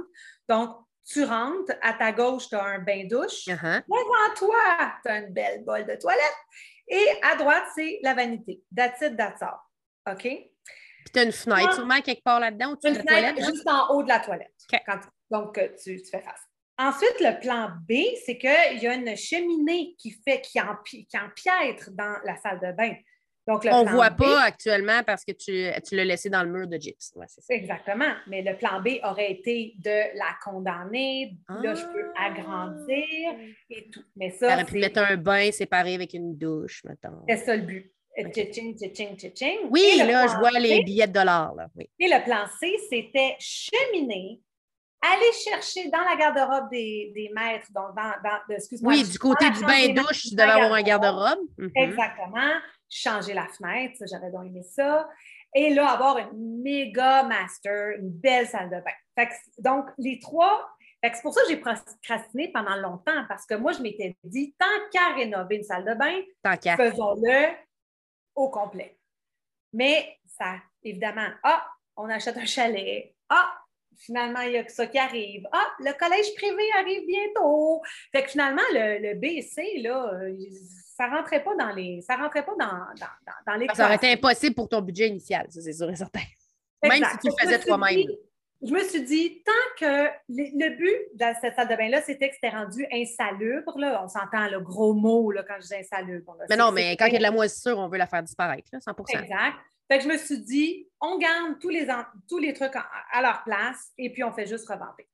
Donc, 0.48 0.70
tu 1.06 1.26
rentres, 1.26 1.74
à 1.82 1.92
ta 1.94 2.14
gauche, 2.14 2.48
tu 2.48 2.56
as 2.56 2.64
un 2.64 2.80
bain-douche. 2.80 3.48
Uh-huh. 3.48 3.82
Devant 3.88 4.36
toi, 4.38 4.94
tu 5.06 5.12
as 5.12 5.18
une 5.20 5.34
belle 5.34 5.66
bolle 5.66 5.86
de 5.86 5.96
toilette. 5.96 6.38
Et 6.88 7.06
à 7.22 7.36
droite, 7.36 7.66
c'est 7.76 8.00
la 8.02 8.14
vanité. 8.14 8.62
That's 8.74 9.02
it, 9.02 9.18
that's 9.18 9.42
all. 9.42 9.60
OK? 10.10 10.26
Puis 11.08 11.12
tu 11.14 11.20
as 11.20 11.24
une 11.24 11.32
fenêtre, 11.32 11.70
Ah. 11.72 11.76
sûrement 11.76 12.02
quelque 12.02 12.22
part 12.24 12.42
là-dedans, 12.42 12.76
Une 12.84 12.96
fenêtre 12.96 13.06
toilette. 13.08 13.38
juste 13.46 13.66
en 13.70 13.94
haut 13.96 14.04
de 14.04 14.10
la 14.10 14.20
toilette. 14.20 14.52
OK. 14.74 14.80
Quand 14.86 15.00
tu- 15.00 15.08
donc, 15.32 15.54
tu, 15.82 16.02
tu 16.02 16.10
fais 16.10 16.20
face. 16.22 16.42
Ensuite, 16.78 17.16
le 17.22 17.40
plan 17.40 17.70
B, 17.88 17.94
c'est 18.26 18.38
qu'il 18.38 18.80
y 18.84 18.88
a 18.88 18.94
une 18.94 19.16
cheminée 19.16 19.96
qui, 19.98 20.12
fait, 20.12 20.42
qui, 20.42 20.60
empi- 20.60 21.08
qui 21.08 21.18
empiètre 21.18 21.92
dans 21.92 22.18
la 22.26 22.36
salle 22.36 22.60
de 22.60 22.72
bain. 22.76 22.94
Donc, 23.48 23.64
le 23.64 23.72
On 23.72 23.86
ne 23.86 23.90
voit 23.90 24.10
B- 24.10 24.18
pas 24.18 24.42
actuellement 24.42 25.02
parce 25.06 25.24
que 25.24 25.32
tu, 25.32 25.72
tu 25.88 25.96
l'as 25.96 26.04
laissé 26.04 26.30
dans 26.30 26.44
le 26.44 26.52
mur 26.52 26.68
de 26.68 26.76
gyps. 26.78 27.14
Ouais, 27.16 27.26
c'est 27.30 27.40
ça. 27.42 27.54
Exactement. 27.54 28.14
Mais 28.28 28.42
le 28.42 28.58
plan 28.58 28.82
B 28.82 29.00
aurait 29.04 29.32
été 29.32 29.74
de 29.78 30.18
la 30.18 30.36
condamner. 30.44 31.38
Là, 31.48 31.74
je 31.74 31.86
peux 31.86 32.12
Ah. 32.18 32.26
agrandir 32.26 33.06
et 33.70 33.90
tout. 33.90 34.04
Mais 34.18 34.32
Tu 34.32 34.40
ça, 34.40 34.48
aurais 34.54 34.66
pu 34.66 34.78
mettre 34.80 35.00
un 35.00 35.16
bain 35.16 35.50
séparé 35.52 35.96
avec 35.96 36.14
une 36.14 36.38
douche, 36.38 36.84
mettons. 36.84 37.24
c'est 37.30 37.38
ça 37.38 37.56
le 37.56 37.62
but. 37.64 37.94
Ok. 38.26 38.34
Tching, 38.52 38.76
tching, 38.76 39.16
tching. 39.34 39.60
Oui, 39.70 39.82
Et 39.94 40.04
là, 40.04 40.28
je 40.28 40.38
vois 40.38 40.52
C, 40.52 40.60
les 40.60 40.84
billets 40.84 41.08
de 41.08 41.14
dollars. 41.14 41.54
Là. 41.56 41.68
Oui. 41.76 41.88
Et 42.00 42.08
le 42.08 42.24
plan 42.24 42.46
C, 42.60 42.76
c'était 42.90 43.36
cheminer, 43.40 44.42
aller 45.02 45.32
chercher 45.44 45.90
dans 45.90 46.02
la 46.02 46.16
garde-robe 46.16 46.70
des, 46.72 47.12
des 47.14 47.30
maîtres, 47.36 47.68
donc 47.74 47.96
dans, 47.96 48.14
dans 48.24 48.56
excuse-moi, 48.56 48.94
Oui, 48.94 49.04
du 49.04 49.20
côté 49.20 49.46
du 49.52 49.62
bain-douche, 49.62 49.96
maîtres, 49.96 50.20
tu 50.30 50.36
devais 50.36 50.50
avoir 50.50 50.74
un 50.74 50.82
garde-robe. 50.82 51.40
Mhm. 51.58 51.72
Exactement. 51.76 52.54
Changer 52.90 53.34
la 53.34 53.48
fenêtre, 53.48 54.02
j'aurais 54.10 54.32
donc 54.32 54.46
aimé 54.48 54.64
ça. 54.64 55.08
Et 55.54 55.74
là, 55.74 55.90
avoir 55.92 56.18
une 56.18 56.62
méga 56.62 57.24
master, 57.24 57.98
une 58.00 58.10
belle 58.10 58.48
salle 58.48 58.70
de 58.70 58.76
bain. 58.76 58.92
Fait 59.16 59.28
que- 59.28 59.62
donc, 59.62 59.86
les 59.98 60.20
trois, 60.20 60.68
c'est 61.04 61.22
pour 61.22 61.34
ça 61.34 61.42
que 61.44 61.50
j'ai 61.50 61.58
procrastiné 61.58 62.52
pendant 62.54 62.76
longtemps, 62.78 63.24
parce 63.28 63.46
que 63.46 63.56
moi, 63.56 63.72
je 63.74 63.82
m'étais 63.82 64.16
dit, 64.24 64.56
tant 64.58 64.66
qu'à 64.92 65.14
rénover 65.16 65.58
une 65.58 65.64
salle 65.64 65.86
de 65.86 65.94
bain, 65.94 66.20
faisons-le 66.76 67.56
au 68.38 68.50
complet. 68.50 68.98
Mais 69.74 70.18
ça, 70.26 70.56
évidemment, 70.84 71.28
ah, 71.44 71.68
on 71.98 72.10
achète 72.10 72.38
un 72.38 72.46
chalet. 72.46 73.14
Ah, 73.28 73.54
finalement, 73.98 74.42
il 74.42 74.54
y 74.54 74.58
a 74.58 74.64
que 74.64 74.72
ça 74.72 74.88
qui 74.88 74.98
arrive. 74.98 75.46
Ah, 75.52 75.68
le 75.80 75.92
collège 75.98 76.34
privé 76.36 76.64
arrive 76.80 77.06
bientôt. 77.06 77.82
Fait 78.14 78.24
que 78.24 78.30
finalement, 78.30 78.62
le, 78.72 79.00
le 79.00 79.20
B 79.20 79.26
et 79.26 79.42
C, 79.42 79.80
là, 79.82 80.14
euh, 80.14 80.36
ça 80.96 81.08
rentrait 81.08 81.44
pas 81.44 81.56
dans 81.56 81.72
les. 81.72 82.02
Ça 82.02 82.16
rentrait 82.16 82.46
pas 82.46 82.56
dans, 82.58 82.66
dans, 82.66 83.16
dans, 83.26 83.52
dans 83.52 83.56
les 83.56 83.68
Ça 83.74 83.86
aurait 83.86 83.96
été 83.96 84.12
impossible 84.12 84.56
pour 84.56 84.70
ton 84.70 84.82
budget 84.82 85.10
initial, 85.10 85.48
ça, 85.50 85.62
c'est 85.62 85.74
sûr 85.74 85.90
et 85.90 85.96
certain. 85.96 86.22
Même 86.84 87.04
si 87.04 87.18
tu 87.18 87.28
le 87.28 87.34
faisais 87.44 87.60
toi-même. 87.60 88.08
Je 88.64 88.72
me 88.74 88.84
suis 88.84 89.04
dit, 89.04 89.44
tant 89.46 89.52
que 89.80 90.10
le, 90.30 90.70
but 90.76 90.98
de 91.14 91.26
cette 91.42 91.56
salle 91.56 91.68
de 91.68 91.76
bain-là, 91.76 92.02
c'était 92.02 92.30
que 92.30 92.36
c'était 92.36 92.50
rendu 92.50 92.86
insalubre. 92.92 93.78
Là. 93.78 94.02
On 94.04 94.08
s'entend 94.08 94.50
le 94.50 94.60
gros 94.60 94.94
mot 94.94 95.32
là, 95.32 95.44
quand 95.48 95.56
je 95.62 95.68
dis 95.68 95.76
insalubre. 95.76 96.36
là. 96.40 96.46
Mais 96.50 96.58
non, 96.58 96.72
mais 96.72 96.98
quand 96.98 97.06
il 97.06 97.14
y 97.14 97.16
a 97.16 97.20
de 97.20 97.24
la 97.24 97.32
moisissure, 97.32 97.78
on 97.78 97.88
veut 97.88 97.98
la 98.00 98.08
faire 98.08 98.24
disparaître, 98.24 98.68
là, 98.74 98.80
100 98.80 98.92
Exact. 99.10 99.56
Fait 99.90 100.00
que 100.00 100.04
je 100.04 100.10
me 100.10 100.18
suis 100.18 100.40
dit, 100.40 100.90
on 101.00 101.18
garde 101.18 101.60
tous 101.60 101.70
les, 101.70 101.88
tous 102.28 102.40
les 102.40 102.54
trucs 102.54 102.76
en- 102.76 102.82
à 103.14 103.22
leur 103.22 103.44
place 103.44 103.92
et 103.98 104.12
puis 104.12 104.24
on 104.24 104.34
fait 104.34 104.48
juste 104.48 104.68
revamper. 104.68 105.08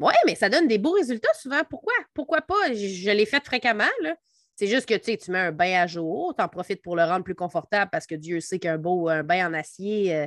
Oui, 0.00 0.12
mais 0.26 0.34
ça 0.34 0.48
donne 0.48 0.66
des 0.66 0.78
beaux 0.78 0.92
résultats 0.92 1.32
souvent. 1.34 1.62
Pourquoi? 1.70 1.94
Pourquoi 2.14 2.40
pas? 2.42 2.72
Je, 2.72 2.74
je 2.88 3.10
l'ai 3.10 3.26
fait 3.26 3.44
fréquemment. 3.44 3.84
là. 4.02 4.16
C'est 4.56 4.66
juste 4.66 4.86
que 4.88 4.94
tu 4.94 5.30
mets 5.30 5.38
un 5.38 5.52
bain 5.52 5.82
à 5.82 5.86
jour, 5.86 6.34
tu 6.36 6.42
en 6.42 6.48
profites 6.48 6.82
pour 6.82 6.94
le 6.94 7.02
rendre 7.04 7.24
plus 7.24 7.34
confortable 7.34 7.90
parce 7.90 8.06
que 8.06 8.14
Dieu 8.14 8.40
sait 8.40 8.58
qu'un 8.58 8.78
beau 8.78 9.08
un 9.08 9.22
bain 9.24 9.48
en 9.48 9.54
acier, 9.54 10.14
euh, 10.14 10.26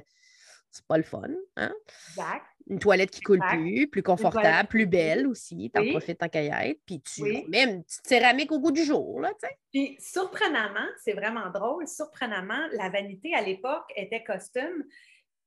c'est 0.78 0.88
pas 0.88 0.98
le 0.98 1.04
fun. 1.04 1.22
hein? 1.58 1.74
Exact. 2.10 2.46
Une 2.70 2.80
toilette 2.80 3.12
qui 3.12 3.22
coule 3.22 3.38
Exact. 3.38 3.52
plus, 3.58 3.88
plus 3.88 4.04
confortable, 4.04 4.68
plus 4.68 4.86
belle 4.86 5.26
aussi. 5.28 5.72
Tu 5.74 5.80
en 5.80 5.84
Oui. 5.84 5.92
profites 5.92 6.22
en 6.22 6.28
caillette. 6.28 6.80
Puis 6.86 7.02
tu 7.02 7.22
Oui. 7.24 7.46
mets 7.48 7.64
une 7.64 7.84
petite 7.84 8.06
céramique 8.06 8.52
au 8.52 8.60
goût 8.60 8.72
du 8.72 8.84
jour. 8.84 9.22
Là, 9.22 9.30
tu 9.42 9.48
sais. 9.48 9.58
Puis 9.72 9.96
surprenamment, 10.00 10.86
c'est 11.04 11.14
vraiment 11.14 11.50
drôle, 11.50 11.88
surprenamment, 11.88 12.68
la 12.74 12.90
vanité 12.90 13.34
à 13.34 13.42
l'époque 13.42 13.86
était 13.96 14.24
costume. 14.24 14.84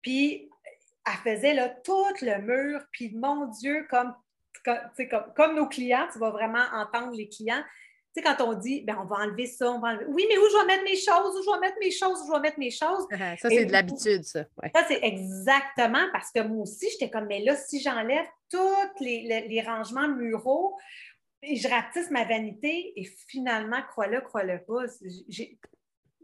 Puis 0.03 0.49
elle 1.07 1.35
faisait 1.35 1.53
là, 1.55 1.69
tout 1.69 2.07
le 2.23 2.41
mur. 2.41 2.81
Puis 2.93 3.15
mon 3.15 3.47
Dieu, 3.49 3.87
comme, 3.91 4.15
comme, 4.65 5.33
comme 5.37 5.57
nos 5.57 5.67
clients, 5.67 6.09
tu 6.13 6.19
vas 6.19 6.31
vraiment 6.31 6.65
entendre 6.73 7.13
les 7.15 7.29
clients. 7.29 7.63
Tu 8.15 8.21
sais, 8.21 8.23
quand 8.23 8.45
on 8.45 8.55
dit, 8.55 8.83
ben, 8.83 8.99
on 9.01 9.05
va 9.07 9.17
enlever 9.25 9.47
ça, 9.47 9.71
on 9.71 9.79
va 9.79 9.89
enlever. 9.91 10.07
Oui, 10.09 10.27
mais 10.29 10.37
où 10.37 10.43
je 10.51 10.57
vais 10.61 10.67
mettre 10.67 10.83
mes 10.85 10.97
choses, 10.97 11.39
où 11.39 11.43
je 11.45 11.51
vais 11.55 11.61
mettre 11.61 11.79
mes 11.79 11.91
choses, 11.93 12.21
où 12.23 12.27
je 12.27 12.33
vais 12.33 12.41
mettre 12.41 12.59
mes 12.59 12.71
choses? 12.71 13.07
Ah, 13.13 13.37
Ça, 13.37 13.49
Et 13.51 13.59
c'est 13.59 13.65
de 13.67 13.73
l'habitude, 13.73 14.25
ça. 14.25 14.41
Ouais. 14.63 14.71
Ça, 14.75 14.85
c'est 14.89 14.99
exactement 15.03 16.05
parce 16.13 16.33
que 16.33 16.41
moi 16.41 16.63
aussi, 16.63 16.89
j'étais 16.91 17.09
comme, 17.11 17.27
mais 17.27 17.41
là, 17.45 17.55
si 17.55 17.81
j'enlève 17.81 18.27
tous 18.51 18.59
les, 19.01 19.23
les- 19.23 19.47
les 19.49 19.61
rangements 19.63 20.09
muraux 20.09 20.77
et 21.43 21.55
je 21.57 21.69
rapetisse 21.69 22.11
ma 22.11 22.25
vanité, 22.25 22.93
et 22.97 23.05
finalement, 23.29 23.81
crois-le, 23.91 24.21
crois-le 24.23 24.63
pas, 24.65 24.83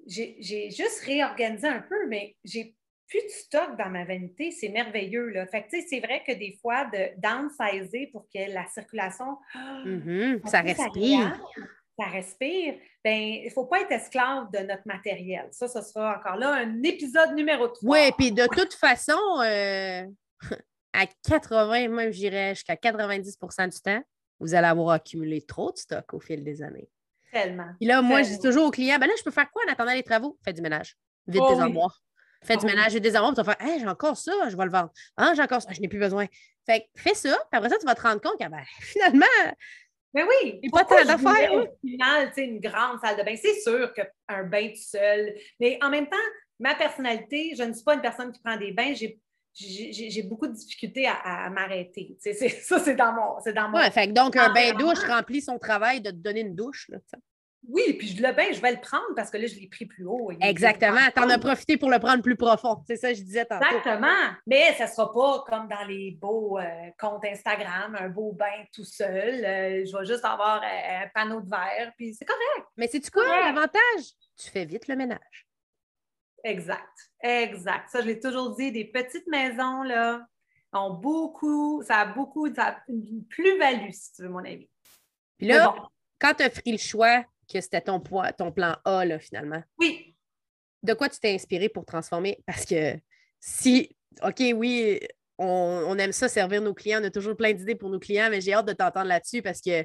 j'ai 0.07 0.37
juste 0.71 1.01
réorganisé 1.05 1.69
un 1.69 1.81
peu, 1.83 2.07
mais 2.09 2.37
j'ai 2.45 2.75
plus 3.09 3.23
de 3.23 3.29
stock 3.29 3.77
dans 3.79 3.89
ma 3.89 4.05
vanité. 4.05 4.51
C'est 4.51 4.69
merveilleux. 4.69 5.29
Là. 5.31 5.47
Fait 5.47 5.63
que, 5.63 5.71
tu 5.71 5.81
sais, 5.81 5.87
c'est 5.89 6.01
vrai 6.01 6.23
que 6.27 6.33
des 6.33 6.59
fois, 6.61 6.85
de 6.87 7.11
downsizer 7.21 8.07
pour 8.13 8.27
que 8.33 8.53
la 8.53 8.67
circulation 8.67 9.39
Mhm, 9.85 10.41
soit 10.41 10.51
Ça 10.51 10.61
respire. 10.61 10.87
agréable, 10.87 11.41
ça 11.99 12.07
respire, 12.07 12.75
ben 13.05 13.17
il 13.19 13.45
ne 13.47 13.51
faut 13.51 13.65
pas 13.67 13.81
être 13.81 13.93
esclave 13.93 14.51
de 14.53 14.59
notre 14.59 14.83
matériel. 14.87 15.49
Ça, 15.53 15.67
ce 15.69 15.81
sera 15.83 16.19
encore 16.19 16.37
là 16.37 16.53
un 16.53 16.83
épisode 16.83 17.35
numéro 17.35 17.69
3. 17.69 17.79
Oui, 17.91 18.11
puis 18.19 18.33
de 18.33 18.47
toute 18.47 18.75
façon, 18.75 19.19
euh, 19.43 20.05
à 20.93 21.07
80, 21.29 21.89
même 21.89 22.13
je 22.13 22.19
dirais 22.19 22.55
jusqu'à 22.55 22.75
90% 22.77 23.69
du 23.73 23.81
temps, 23.81 24.03
vous 24.41 24.55
allez 24.55 24.67
avoir 24.67 24.91
accumulé 24.91 25.41
trop 25.43 25.73
de 25.73 25.79
stock 25.79 26.13
au 26.13 26.21
fil 26.21 26.45
des 26.45 26.63
années. 26.63 26.91
Tellement. 27.33 27.69
Puis 27.79 27.87
là, 27.89 28.03
moi, 28.03 28.23
je 28.23 28.31
dis 28.31 28.39
toujours 28.41 28.67
aux 28.67 28.71
clients, 28.71 28.99
ben 28.99 29.07
là, 29.07 29.13
je 29.19 29.23
peux 29.23 29.31
faire 29.31 29.51
quoi 29.51 29.63
en 29.67 29.73
attendant 29.73 29.93
les 29.95 30.03
travaux? 30.03 30.39
Fais 30.45 30.53
du 30.53 30.61
ménage. 30.63 30.97
Vite 31.27 31.43
Oh 31.45 31.55
oui. 31.55 31.61
armoires. 31.63 32.03
Fais 32.47 32.57
du 32.57 32.65
Oh 32.65 32.69
ménage 32.69 32.95
et 32.95 33.01
des 33.01 33.11
puis 33.11 33.21
tu 33.35 33.43
vas 33.43 33.45
faire, 33.45 33.67
hey, 33.67 33.81
j'ai 33.81 33.89
encore 33.89 34.17
ça, 34.17 34.33
je 34.49 34.57
vais 34.57 34.65
le 34.65 34.71
vendre. 34.71 34.91
Ah, 35.17 35.33
j'ai 35.35 35.43
encore 35.43 35.63
ça, 35.63 35.73
je 35.73 35.81
n'ai 35.81 35.89
plus 35.89 35.99
besoin. 35.99 36.27
Fait 36.65 36.81
que 36.81 37.01
fais 37.01 37.15
ça, 37.15 37.37
puis 37.51 37.59
après 37.59 37.69
ça, 37.69 37.77
tu 37.79 37.87
vas 37.87 37.95
te 37.95 38.03
rendre 38.03 38.21
compte 38.21 38.39
que 38.39 38.49
ben, 38.49 38.63
finalement, 38.81 39.27
Mais 40.15 40.23
oui, 40.23 40.61
Et 40.63 40.71
pas 40.71 40.85
tant 40.85 41.05
d'affaires, 41.05 41.53
hein? 41.53 41.65
Au 41.65 41.87
final, 41.87 42.29
tu 42.29 42.35
sais, 42.35 42.45
une 42.45 42.61
grande 42.61 43.01
salle 43.01 43.17
de 43.17 43.23
bain? 43.23 43.35
C'est 43.37 43.61
sûr 43.61 43.93
qu'un 43.93 44.45
bain 44.45 44.69
tout 44.69 44.83
seul. 44.83 45.35
Mais 45.61 45.79
en 45.83 45.91
même 45.91 46.09
temps, 46.09 46.17
ma 46.59 46.75
personnalité, 46.75 47.55
je 47.57 47.63
ne 47.63 47.73
suis 47.73 47.85
pas 47.85 47.95
une 47.95 48.01
personne 48.01 48.33
qui 48.33 48.41
prend 48.41 48.57
des 48.57 48.73
bains. 48.73 48.95
J'ai 48.95 49.21
j'ai- 49.59 50.23
beaucoup 50.23 50.47
de 50.47 50.53
difficultés 50.53 51.07
à, 51.07 51.49
m'arrêter. 51.51 52.17
Ça, 52.63 52.79
c'est 52.79 52.95
dans 52.95 53.13
mon. 53.13 53.41
C'est 53.43 53.55
dans 53.55 53.71
mon... 53.71 53.79
ouais, 53.79 53.91
fait 53.91 54.09
que 54.09 54.13
donc 54.13 54.37
un 54.37 54.53
bain 54.53 54.75
douche 54.75 55.03
remplit 55.05 55.41
son 55.41 55.59
travail 55.59 56.01
de 56.01 56.11
te 56.11 56.17
donner 56.17 56.41
une 56.41 56.55
douche. 56.55 56.89
là. 56.91 56.99
Oui, 57.69 57.95
puis 57.99 58.09
je- 58.09 58.23
le 58.23 58.33
bain, 58.33 58.47
je 58.53 58.61
vais 58.61 58.73
le 58.73 58.81
prendre 58.81 59.15
parce 59.17 59.31
que 59.31 59.37
là, 59.39 59.47
je 59.47 59.55
l'ai 59.57 59.67
pris 59.69 59.87
plus 59.87 60.05
haut. 60.07 60.31
Exactement. 60.41 61.01
Tu 61.15 61.21
en 61.21 61.29
as 61.29 61.39
profité 61.39 61.77
pour 61.77 61.91
le 61.91 61.99
prendre 61.99 62.23
plus 62.23 62.37
profond. 62.37 62.83
C'est 62.87 62.97
ça 62.97 63.11
que 63.11 63.19
je 63.19 63.23
disais 63.23 63.45
tantôt. 63.45 63.65
Exactement. 63.65 64.33
Mais 64.47 64.73
ça 64.75 64.85
ne 64.85 64.91
sera 64.91 65.13
pas 65.13 65.45
comme 65.49 65.69
dans 65.69 65.85
les 65.87 66.13
beaux 66.13 66.59
euh, 66.59 66.65
comptes 66.99 67.25
Instagram, 67.25 67.97
un 67.99 68.09
beau 68.09 68.33
bain 68.33 68.65
tout 68.73 68.85
seul. 68.85 69.45
Euh, 69.45 69.85
je 69.85 69.97
vais 69.99 70.05
juste 70.05 70.25
avoir 70.25 70.63
euh, 70.63 71.05
un 71.05 71.09
panneau 71.15 71.41
de 71.41 71.51
verre, 71.51 71.93
puis 71.97 72.15
c'est 72.15 72.25
correct. 72.25 72.69
Mais 72.77 72.87
c'est-tu 72.89 73.11
quoi? 73.11 73.25
Ouais. 73.29 73.45
l'avantage? 73.53 74.05
Tu 74.39 74.51
fais 74.51 74.65
vite 74.65 74.87
le 74.89 74.97
ménage. 74.97 75.47
Exact. 76.45 77.11
Exact. 77.21 77.89
Ça, 77.91 78.01
je 78.03 78.07
l'ai 78.07 78.21
toujours 78.21 78.55
dit, 78.55 78.71
des 78.71 78.85
petites 78.85 79.27
maisons, 79.27 79.83
là, 79.83 80.25
ont 80.73 80.93
beaucoup, 80.95 81.83
ça 81.83 82.01
a 82.01 82.07
beaucoup, 82.07 82.53
ça 82.55 82.65
a 82.69 82.77
une 82.89 83.25
plus-value, 83.29 83.91
si 83.91 84.13
tu 84.13 84.23
veux, 84.23 84.29
mon 84.29 84.45
avis. 84.45 84.69
Puis 85.39 85.49
là, 85.49 85.69
bon, 85.71 85.83
quand 86.21 86.35
tu 86.35 86.43
as 86.45 86.51
pris 86.51 86.73
le 86.73 86.79
choix 86.79 87.25
que 87.53 87.61
c'était 87.61 87.81
ton, 87.81 88.01
ton 88.01 88.53
plan 88.53 88.77
A, 88.85 89.05
là, 89.05 89.19
finalement, 89.19 89.63
oui, 89.79 90.17
de 90.83 90.95
quoi 90.95 91.09
tu 91.09 91.19
t'es 91.19 91.35
inspiré 91.35 91.69
pour 91.69 91.85
transformer? 91.85 92.39
Parce 92.47 92.65
que 92.65 92.95
si, 93.41 93.97
OK, 94.23 94.41
oui, 94.55 95.01
on, 95.39 95.85
on 95.89 95.99
aime 95.99 96.13
ça 96.13 96.29
servir 96.29 96.63
nos 96.63 96.75
clients, 96.75 97.01
on 97.03 97.05
a 97.05 97.11
toujours 97.11 97.37
plein 97.37 97.53
d'idées 97.53 97.75
pour 97.75 97.91
nos 97.91 97.99
clients, 97.99 98.29
mais 98.31 98.41
j'ai 98.41 98.55
hâte 98.55 98.67
de 98.67 98.73
t'entendre 98.73 99.09
là-dessus 99.09 99.43
parce 99.43 99.61
que 99.61 99.85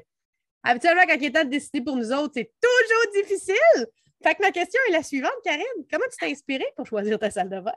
habituellement, 0.62 1.02
quand 1.06 1.16
il 1.16 1.24
est 1.24 1.32
temps 1.32 1.44
de 1.44 1.50
décider 1.50 1.82
pour 1.82 1.96
nous 1.96 2.12
autres, 2.12 2.32
c'est 2.36 2.52
toujours 2.60 3.22
difficile. 3.22 3.86
Fait 4.22 4.34
que 4.34 4.42
ma 4.42 4.52
question 4.52 4.80
est 4.88 4.92
la 4.92 5.02
suivante, 5.02 5.32
Karine. 5.44 5.64
Comment 5.90 6.04
tu 6.10 6.16
t'es 6.18 6.30
inspirée 6.30 6.72
pour 6.76 6.86
choisir 6.86 7.18
ta 7.18 7.30
salle 7.30 7.50
de 7.50 7.60
bain? 7.60 7.74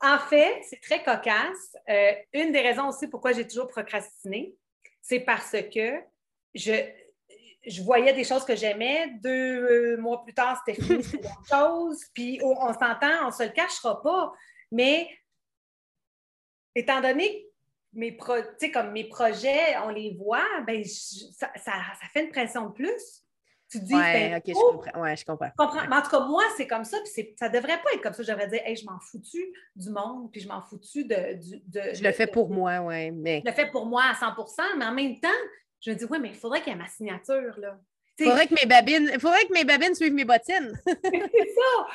En 0.00 0.18
fait, 0.18 0.62
c'est 0.68 0.80
très 0.80 1.02
cocasse. 1.02 1.76
Euh, 1.88 2.12
une 2.32 2.52
des 2.52 2.60
raisons 2.60 2.88
aussi 2.88 3.06
pourquoi 3.06 3.32
j'ai 3.32 3.46
toujours 3.46 3.68
procrastiné, 3.68 4.54
c'est 5.00 5.20
parce 5.20 5.52
que 5.72 6.00
je, 6.54 6.72
je 7.66 7.82
voyais 7.82 8.12
des 8.12 8.24
choses 8.24 8.44
que 8.44 8.54
j'aimais. 8.56 9.08
Deux 9.22 9.30
euh, 9.64 9.96
mois 9.98 10.22
plus 10.22 10.34
tard, 10.34 10.62
c'était 10.64 10.80
fini, 10.80 11.02
c'était 11.02 11.26
autre 11.28 11.46
chose. 11.48 12.00
Puis 12.14 12.40
oh, 12.42 12.54
on 12.60 12.72
s'entend, 12.72 13.24
on 13.24 13.26
ne 13.26 13.32
se 13.32 13.42
le 13.42 13.50
cachera 13.50 14.00
pas. 14.02 14.32
Mais 14.72 15.08
étant 16.74 17.00
donné 17.00 17.42
que 17.42 17.46
mes, 17.98 18.12
pro- 18.12 18.34
comme 18.72 18.92
mes 18.92 19.04
projets, 19.08 19.76
on 19.84 19.88
les 19.88 20.14
voit, 20.18 20.44
ben, 20.66 20.82
je- 20.84 21.32
ça, 21.32 21.50
ça- 21.56 21.72
ça 22.00 22.06
fait 22.12 22.24
une 22.24 22.30
pression 22.30 22.66
de 22.66 22.72
plus. 22.72 23.22
Tu 23.68 23.80
te 23.80 23.84
dis, 23.84 23.94
Ouais, 23.96 24.30
ben, 24.30 24.36
OK, 24.36 24.42
je 24.46 24.52
oh, 24.54 24.72
comprends. 24.74 25.00
Ouais, 25.00 25.16
je 25.16 25.24
comprends. 25.24 25.50
comprends. 25.58 25.88
Mais 25.88 25.96
en 25.96 26.02
tout 26.02 26.10
cas, 26.10 26.20
moi, 26.20 26.44
c'est 26.56 26.68
comme 26.68 26.84
ça, 26.84 26.98
puis 27.02 27.34
ça 27.36 27.48
devrait 27.48 27.82
pas 27.82 27.92
être 27.94 28.00
comme 28.02 28.12
ça. 28.12 28.22
Je 28.22 28.30
devrais 28.30 28.46
dire, 28.46 28.60
hey, 28.64 28.76
je 28.76 28.84
m'en 28.84 29.00
fous-tu 29.00 29.44
du 29.74 29.90
monde, 29.90 30.30
puis 30.30 30.40
je 30.40 30.46
m'en 30.46 30.62
fous-tu 30.62 31.04
de. 31.04 31.16
Je 31.92 32.02
le 32.02 32.12
fais 32.12 32.26
de- 32.26 32.30
pour 32.30 32.48
moi, 32.48 32.78
ouais, 32.80 33.10
mais 33.10 33.42
Je 33.44 33.50
le 33.50 33.56
fais 33.56 33.68
pour 33.70 33.86
moi 33.86 34.04
à 34.08 34.14
100 34.14 34.34
mais 34.78 34.84
en 34.84 34.92
même 34.92 35.18
temps, 35.18 35.28
je 35.80 35.90
me 35.90 35.96
dis, 35.96 36.04
oui, 36.08 36.18
mais 36.20 36.28
il 36.28 36.34
faudrait 36.34 36.62
qu'il 36.62 36.72
y 36.72 36.76
ait 36.76 36.78
ma 36.78 36.88
signature, 36.88 37.58
là. 37.58 37.78
Sais, 38.18 38.24
faudrait 38.24 38.46
que 38.46 38.54
mes 38.54 38.66
babines, 38.66 39.20
faudrait 39.20 39.44
que 39.44 39.52
mes 39.52 39.64
babines 39.64 39.94
suivent 39.94 40.14
mes 40.14 40.24
bottines. 40.24 40.72
c'est 40.86 41.54
ça. 41.54 41.86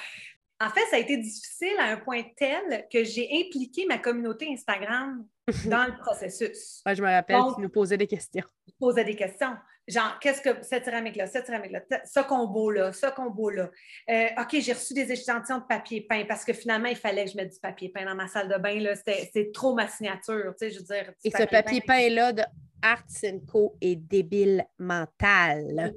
En 0.60 0.70
fait, 0.70 0.86
ça 0.92 0.98
a 0.98 1.00
été 1.00 1.18
difficile 1.18 1.76
à 1.80 1.86
un 1.86 1.98
point 1.98 2.22
tel 2.38 2.88
que 2.94 3.04
j'ai 3.04 3.28
impliqué 3.34 3.88
ma 3.88 3.98
communauté 3.98 4.48
Instagram 4.52 5.26
dans 5.66 5.86
le 5.86 5.98
processus. 5.98 6.84
Ouais, 6.86 6.96
je 6.96 7.02
me 7.02 7.10
rappelle, 7.10 7.38
Donc- 7.38 7.56
tu 7.56 7.62
nous 7.62 7.70
posais 7.70 7.98
des 7.98 8.06
questions. 8.06 8.44
Je 8.68 8.74
posais 8.80 9.04
des 9.04 9.16
questions. 9.16 9.56
Genre, 9.88 10.20
qu'est-ce 10.20 10.42
que 10.42 10.64
cette 10.64 10.86
céramique-là, 10.86 11.26
cette 11.26 11.48
céramique-là, 11.48 11.82
ce 12.06 12.20
combo-là, 12.20 12.94
ce 12.94 13.08
combo-là. 13.08 13.72
Euh, 14.10 14.28
OK, 14.40 14.56
j'ai 14.60 14.74
reçu 14.74 14.94
des 14.94 15.12
échantillons 15.12 15.58
de 15.58 15.66
papier 15.66 16.02
peint 16.02 16.24
parce 16.26 16.46
que 16.46 16.54
finalement, 16.54 16.88
il 16.88 16.96
fallait 16.96 17.26
que 17.26 17.32
je 17.32 17.38
mette 17.38 17.52
du 17.52 17.60
papier 17.60 17.90
peint 17.90 18.06
dans 18.06 18.16
ma 18.16 18.28
salle 18.28 18.48
de 18.48 18.58
bain. 18.58 18.94
c'était 18.96 19.50
trop 19.52 19.74
ma 19.74 19.88
signature. 19.88 20.54
Tu 20.60 20.70
sais, 20.70 20.72
je 20.72 20.80
veux 20.80 20.86
dire, 20.86 21.12
Et 21.24 21.32
ce 21.32 21.44
papier 21.44 21.82
peint-là 21.82 22.32
de 22.32 22.44
Arts 22.82 23.06
Co 23.52 23.78
est 23.82 23.96
débile 23.96 24.66
mental. 24.78 25.94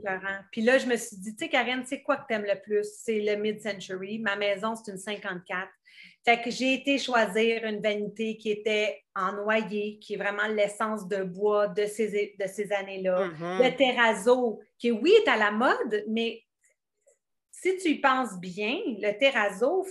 Puis 0.51 0.63
là, 0.63 0.79
je 0.79 0.87
me 0.87 0.97
suis 0.97 1.17
dit, 1.17 1.35
tu 1.35 1.45
sais, 1.45 1.51
Karine, 1.51 1.83
c'est 1.87 2.03
quoi 2.03 2.17
que 2.17 2.27
tu 2.29 2.35
aimes 2.35 2.47
le 2.47 2.61
plus? 2.61 2.87
C'est 2.97 3.21
le 3.21 3.37
mid-century. 3.37 4.19
Ma 4.19 4.37
maison, 4.37 4.75
c'est 4.75 4.91
une 4.91 4.99
54. 4.99 5.69
Fait 6.25 6.41
que 6.41 6.51
j'ai 6.51 6.75
été 6.75 6.99
choisir 6.99 7.65
une 7.65 7.81
vanité 7.81 8.37
qui 8.37 8.51
était 8.51 9.03
en 9.15 9.33
noyer, 9.33 9.99
qui 9.99 10.15
est 10.15 10.17
vraiment 10.17 10.47
l'essence 10.47 11.07
de 11.07 11.23
bois 11.23 11.69
de 11.69 11.87
ces, 11.87 12.35
de 12.39 12.47
ces 12.47 12.73
années-là. 12.73 13.27
Mhm. 13.27 13.63
Le 13.63 13.77
terrazzo, 13.77 14.61
qui, 14.79 14.91
oui, 14.91 15.13
est 15.25 15.29
à 15.29 15.37
la 15.37 15.51
mode, 15.51 16.05
mais 16.09 16.43
si 17.51 17.77
tu 17.77 17.91
y 17.91 18.01
penses 18.01 18.39
bien, 18.39 18.79
le 18.87 19.13
terrazzo 19.19 19.87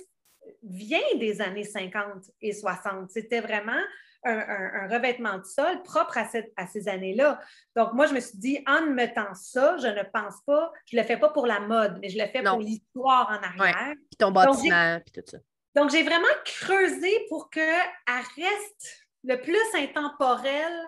vient 0.61 1.17
des 1.19 1.41
années 1.41 1.63
50 1.63 2.31
et 2.41 2.53
60. 2.53 3.11
C'était 3.11 3.41
vraiment 3.41 3.81
un, 4.25 4.37
un- 4.37 4.71
un 4.83 4.87
revêtement 4.87 5.37
de 5.37 5.43
sol 5.43 5.81
propre 5.83 6.17
à, 6.17 6.25
cette- 6.27 6.51
à 6.57 6.67
ces 6.67 6.87
années-là. 6.87 7.39
Donc, 7.75 7.93
moi, 7.93 8.05
je 8.07 8.13
me 8.13 8.19
suis 8.19 8.37
dit, 8.37 8.63
en 8.67 8.81
mettant 8.87 9.33
ça, 9.33 9.77
je 9.77 9.87
ne 9.87 10.03
pense 10.03 10.41
pas, 10.45 10.71
je 10.85 10.95
ne 10.95 11.01
le 11.01 11.07
fais 11.07 11.17
pas 11.17 11.29
pour 11.29 11.45
la 11.47 11.59
mode, 11.59 11.99
mais 12.01 12.09
je 12.09 12.17
le 12.17 12.25
fais 12.27 12.41
Non. 12.41 12.51
pour 12.51 12.59
l'histoire 12.61 13.29
en 13.29 13.43
arrière. 13.61 13.93
Puis 13.95 14.17
ton 14.17 14.31
bâtiment, 14.31 14.99
puis 15.05 15.21
tout 15.21 15.29
ça. 15.29 15.37
Donc, 15.75 15.89
j'ai 15.89 16.03
vraiment 16.03 16.27
creusé 16.45 17.25
pour 17.29 17.49
qu'elle 17.49 17.65
reste 18.07 19.05
le 19.23 19.37
plus 19.37 19.57
intemporelle 19.75 20.79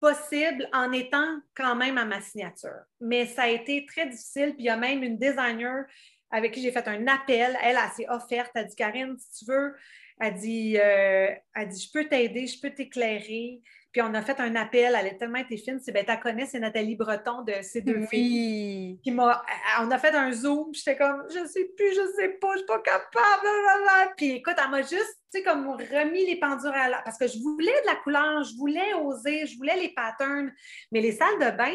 possible 0.00 0.68
en 0.72 0.90
étant 0.92 1.38
quand 1.54 1.76
même 1.76 1.98
à 1.98 2.04
ma 2.04 2.20
signature. 2.20 2.80
Mais 3.00 3.26
ça 3.26 3.42
a 3.42 3.48
été 3.48 3.86
très 3.86 4.06
difficile. 4.06 4.54
Puis 4.54 4.64
il 4.64 4.66
y 4.66 4.70
a 4.70 4.76
même 4.76 5.02
une 5.02 5.16
designer 5.16 5.84
avec 6.30 6.52
qui 6.52 6.62
j'ai 6.62 6.72
fait 6.72 6.88
un 6.88 7.06
appel. 7.06 7.56
Elle, 7.62 7.76
elle 7.76 7.90
s'est 7.94 8.08
offerte. 8.08 8.50
Elle 8.54 8.62
a 8.62 8.64
dit 8.64 8.74
Karine, 8.76 9.16
si 9.18 9.44
tu 9.44 9.50
veux, 9.50 9.74
elle 10.20 10.34
dit, 10.34 10.78
euh, 10.78 11.28
elle 11.54 11.68
dit 11.68 11.80
Je 11.86 11.90
peux 11.92 12.08
t'aider, 12.08 12.46
je 12.46 12.60
peux 12.60 12.70
t'éclairer. 12.70 13.60
Puis 13.92 14.00
on 14.00 14.14
a 14.14 14.22
fait 14.22 14.40
un 14.40 14.56
appel. 14.56 14.96
Elle 14.98 15.06
a 15.06 15.10
tellement 15.10 15.38
été 15.40 15.58
fine. 15.58 15.78
C'est 15.78 15.92
ben, 15.92 16.02
tu 16.02 16.10
la 16.10 16.16
connais, 16.16 16.46
c'est 16.46 16.58
Nathalie 16.58 16.96
Breton 16.96 17.42
de 17.42 17.52
ces 17.60 17.82
deux 17.82 18.06
filles 18.06 18.92
Oui. 18.94 19.00
qui 19.02 19.10
m'a. 19.10 19.44
On 19.80 19.90
a 19.90 19.98
fait 19.98 20.14
un 20.14 20.32
zoom, 20.32 20.70
puis 20.72 20.80
j'étais 20.82 20.96
comme, 20.96 21.24
je 21.28 21.46
sais 21.46 21.68
plus, 21.76 21.90
je 21.94 22.12
sais 22.16 22.30
pas, 22.40 22.52
je 22.52 22.58
suis 22.58 22.66
pas 22.66 22.78
capable. 22.80 23.10
blablabla. 23.42 24.12
Puis 24.16 24.30
écoute, 24.36 24.54
elle 24.62 24.70
m'a 24.70 24.80
juste, 24.80 25.18
tu 25.30 25.38
sais, 25.38 25.42
comme 25.42 25.68
remis 25.68 26.24
les 26.24 26.36
pendules 26.36 26.70
à 26.72 26.88
la. 26.88 27.02
Parce 27.02 27.18
que 27.18 27.26
je 27.28 27.38
voulais 27.38 27.80
de 27.82 27.86
la 27.86 27.96
couleur, 27.96 28.42
je 28.44 28.56
voulais 28.56 28.94
oser, 28.94 29.46
je 29.46 29.56
voulais 29.58 29.76
les 29.76 29.90
patterns. 29.90 30.50
Mais 30.90 31.00
les 31.02 31.12
salles 31.12 31.38
de 31.38 31.56
bain, 31.56 31.74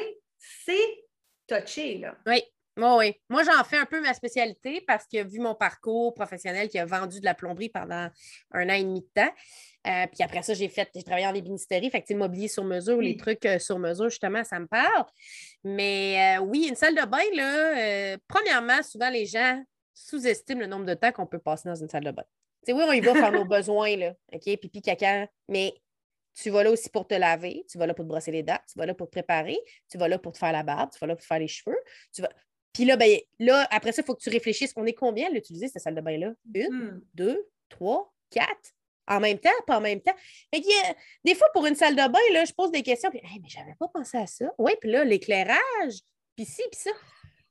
c'est 0.65 1.03
touché, 1.47 1.99
là. 1.99 2.15
Oui. 2.25 2.41
Oui, 2.77 2.85
oui. 2.97 3.15
Moi, 3.29 3.43
j'en 3.43 3.63
fais 3.63 3.77
un 3.77 3.85
peu 3.85 4.01
ma 4.01 4.13
spécialité 4.13 4.81
parce 4.85 5.07
que 5.07 5.23
vu 5.23 5.39
mon 5.39 5.55
parcours 5.55 6.13
professionnel 6.13 6.69
qui 6.69 6.77
a 6.77 6.85
vendu 6.85 7.19
de 7.19 7.25
la 7.25 7.33
plomberie 7.33 7.69
pendant 7.69 8.09
un 8.51 8.69
an 8.69 8.73
et 8.73 8.83
demi 8.83 9.01
de 9.01 9.07
temps, 9.15 9.33
euh, 9.87 10.05
puis 10.07 10.21
après 10.23 10.43
ça, 10.43 10.53
j'ai 10.53 10.69
fait, 10.69 10.87
j'ai 10.93 11.01
travaillé 11.01 11.25
en 11.25 11.33
ébénisterie, 11.33 11.89
fait 11.89 12.01
que 12.01 12.05
tu 12.05 12.09
sais, 12.09 12.13
le 12.13 12.19
mobilier 12.19 12.47
sur 12.47 12.63
mesure, 12.63 13.01
les 13.01 13.17
trucs 13.17 13.45
euh, 13.45 13.57
sur 13.57 13.79
mesure, 13.79 14.09
justement, 14.09 14.43
ça 14.43 14.59
me 14.59 14.67
parle. 14.67 15.05
Mais 15.63 16.37
euh, 16.37 16.41
oui, 16.41 16.67
une 16.69 16.75
salle 16.75 16.93
de 16.93 17.05
bain, 17.05 17.17
là, 17.33 18.17
premièrement, 18.27 18.83
souvent 18.83 19.09
les 19.09 19.25
gens 19.25 19.63
sous-estiment 19.95 20.61
le 20.61 20.67
nombre 20.67 20.85
de 20.85 20.93
temps 20.93 21.11
qu'on 21.11 21.25
peut 21.25 21.39
passer 21.39 21.67
dans 21.67 21.75
une 21.75 21.89
salle 21.89 22.03
de 22.03 22.11
bain. 22.11 22.25
Tu 22.65 22.71
sais, 22.71 22.73
oui, 22.73 22.83
on 22.87 22.91
y 22.91 22.99
va 22.99 23.13
faire 23.15 23.31
nos 23.31 23.45
besoins, 23.45 23.95
là, 23.95 24.13
OK, 24.33 24.43
pipi, 24.57 24.81
caca, 24.81 25.27
mais 25.47 25.73
tu 26.35 26.51
vas 26.51 26.63
là 26.63 26.71
aussi 26.71 26.89
pour 26.89 27.07
te 27.07 27.15
laver, 27.15 27.65
tu 27.67 27.79
vas 27.79 27.87
là 27.87 27.95
pour 27.95 28.05
te 28.05 28.09
brosser 28.09 28.31
les 28.31 28.43
dents, 28.43 28.59
tu 28.71 28.77
vas 28.77 28.85
là 28.85 28.93
pour 28.93 29.07
te 29.07 29.11
préparer, 29.11 29.57
tu 29.89 29.97
vas 29.97 30.07
là 30.07 30.19
pour 30.19 30.33
te 30.33 30.37
faire 30.37 30.51
la 30.51 30.61
barbe, 30.61 30.91
tu 30.91 30.99
vas 30.99 31.07
là 31.07 31.15
pour 31.15 31.23
te 31.23 31.27
faire 31.27 31.39
les 31.39 31.47
cheveux, 31.47 31.77
tu 32.13 32.21
vas... 32.21 32.29
Puis 32.77 32.85
là, 32.85 32.95
ben, 32.95 33.17
là, 33.39 33.67
après 33.71 33.91
ça, 33.91 34.03
il 34.03 34.05
faut 34.05 34.13
que 34.13 34.21
tu 34.21 34.29
réfléchisses. 34.29 34.71
On 34.75 34.85
est 34.85 34.93
combien 34.93 35.27
à 35.27 35.29
l'utiliser, 35.31 35.67
cette 35.67 35.81
salle 35.81 35.95
de 35.95 36.01
bain-là? 36.01 36.33
Une, 36.53 36.67
Hmm. 36.69 37.01
deux, 37.15 37.49
trois, 37.69 38.13
quatre? 38.29 38.71
En 39.07 39.19
même 39.19 39.39
temps, 39.39 39.49
pas 39.65 39.77
en 39.77 39.81
même 39.81 39.99
temps. 40.01 40.13
Fait 40.53 40.61
qu'il 40.61 40.69
y 40.71 40.75
a- 40.75 40.95
des 41.25 41.33
fois, 41.33 41.47
pour 41.53 41.65
une 41.65 41.73
salle 41.75 41.95
de 41.95 42.07
bain, 42.07 42.19
là, 42.33 42.45
je 42.45 42.53
pose 42.53 42.69
des 42.71 42.83
questions, 42.83 43.09
puis 43.09 43.19
Hey, 43.23 43.39
mais 43.41 43.49
j'avais 43.49 43.73
pas 43.79 43.87
pensé 43.87 44.17
à 44.17 44.27
ça. 44.27 44.45
Oui, 44.59 44.73
puis 44.79 44.91
là, 44.91 45.03
l'éclairage, 45.03 45.95
puis 46.35 46.45
ci, 46.45 46.61
puis 46.71 46.79
ça. 46.79 46.91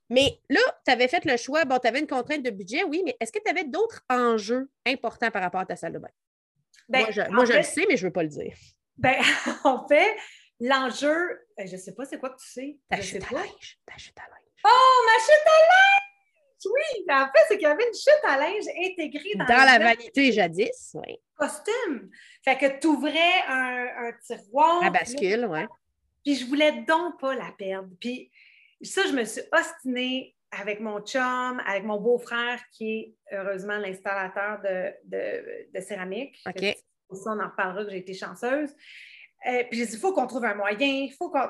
Mais 0.08 0.38
là, 0.48 0.60
tu 0.86 0.92
avais 0.92 1.08
fait 1.08 1.24
le 1.24 1.36
choix, 1.36 1.64
bon, 1.64 1.78
tu 1.80 1.88
avais 1.88 1.98
une 1.98 2.06
contrainte 2.06 2.44
de 2.44 2.50
budget, 2.50 2.84
oui, 2.84 3.02
mais 3.04 3.16
est-ce 3.18 3.32
que 3.32 3.40
tu 3.44 3.50
avais 3.50 3.64
d'autres 3.64 4.02
enjeux 4.08 4.70
importants 4.86 5.32
par 5.32 5.42
rapport 5.42 5.60
à 5.62 5.66
ta 5.66 5.74
salle 5.74 5.94
de 5.94 5.98
bain? 5.98 6.10
Ben, 6.88 7.00
moi, 7.00 7.10
je, 7.10 7.20
en 7.22 7.32
moi, 7.32 7.44
je 7.46 7.50
fait- 7.52 7.58
le 7.58 7.64
sais, 7.64 7.86
mais 7.88 7.96
je 7.96 8.04
ne 8.04 8.08
veux 8.10 8.12
pas 8.12 8.22
le 8.22 8.28
dire. 8.28 8.54
Ben, 8.98 9.16
en 9.64 9.88
fait, 9.88 10.14
l'enjeu, 10.60 11.40
euh, 11.58 11.66
je 11.66 11.76
sais 11.76 11.92
pas 11.94 12.04
c'est 12.04 12.18
quoi 12.18 12.30
que 12.30 12.38
tu 12.40 12.48
sais. 12.48 12.78
Ta 12.88 12.96
Je 12.98 13.02
sais 13.02 13.08
chute 13.20 13.32
à 13.32 13.34
linge. 13.34 13.78
Ta 13.86 13.96
chute 13.98 14.18
à 14.18 14.22
linge. 14.28 14.45
Oh, 14.68 15.04
ma 15.06 15.18
chute 15.20 15.46
à 15.46 15.58
linge! 15.60 16.06
Oui, 16.66 17.04
en 17.10 17.26
fait, 17.26 17.44
c'est 17.48 17.58
qu'il 17.58 17.68
y 17.68 17.70
avait 17.70 17.86
une 17.86 17.94
chute 17.94 18.24
à 18.24 18.38
linge 18.38 18.64
intégrée 18.84 19.34
dans, 19.36 19.44
Dans 19.44 19.64
la 19.64 19.78
vanité 19.78 20.32
jadis, 20.32 20.94
oui. 20.94 21.16
costume. 21.36 22.10
Fait 22.44 22.56
que 22.56 22.80
tu 22.80 22.88
ouvrais 22.88 23.42
un, 23.46 23.86
un 24.08 24.12
tiroir. 24.26 24.82
La 24.82 24.90
bascule, 24.90 25.46
oui. 25.48 25.60
Puis 26.24 26.34
je 26.34 26.46
voulais 26.46 26.72
donc 26.88 27.20
pas 27.20 27.34
la 27.36 27.52
perdre. 27.56 27.88
Puis 28.00 28.32
ça, 28.82 29.02
je 29.06 29.12
me 29.12 29.24
suis 29.24 29.42
ostinée 29.52 30.34
avec 30.50 30.80
mon 30.80 31.00
chum, 31.00 31.62
avec 31.66 31.84
mon 31.84 32.00
beau-frère 32.00 32.60
qui 32.72 32.98
est 32.98 33.14
heureusement 33.32 33.78
l'installateur 33.78 34.60
de, 34.62 35.80
céramique. 35.80 36.42
OK. 36.46 36.76
Ça, 37.12 37.30
on 37.30 37.40
en 37.40 37.48
reparlera 37.48 37.84
que 37.84 37.90
j'ai 37.90 37.98
été 37.98 38.14
chanceuse. 38.14 38.70
Euh, 39.46 39.62
puis 39.70 39.78
j'ai 39.78 39.86
dit, 39.86 39.94
il 39.94 40.00
faut 40.00 40.12
qu'on 40.12 40.26
trouve 40.26 40.44
un 40.44 40.54
moyen, 40.54 40.86
il 40.86 41.12
faut 41.12 41.30
qu'on. 41.30 41.48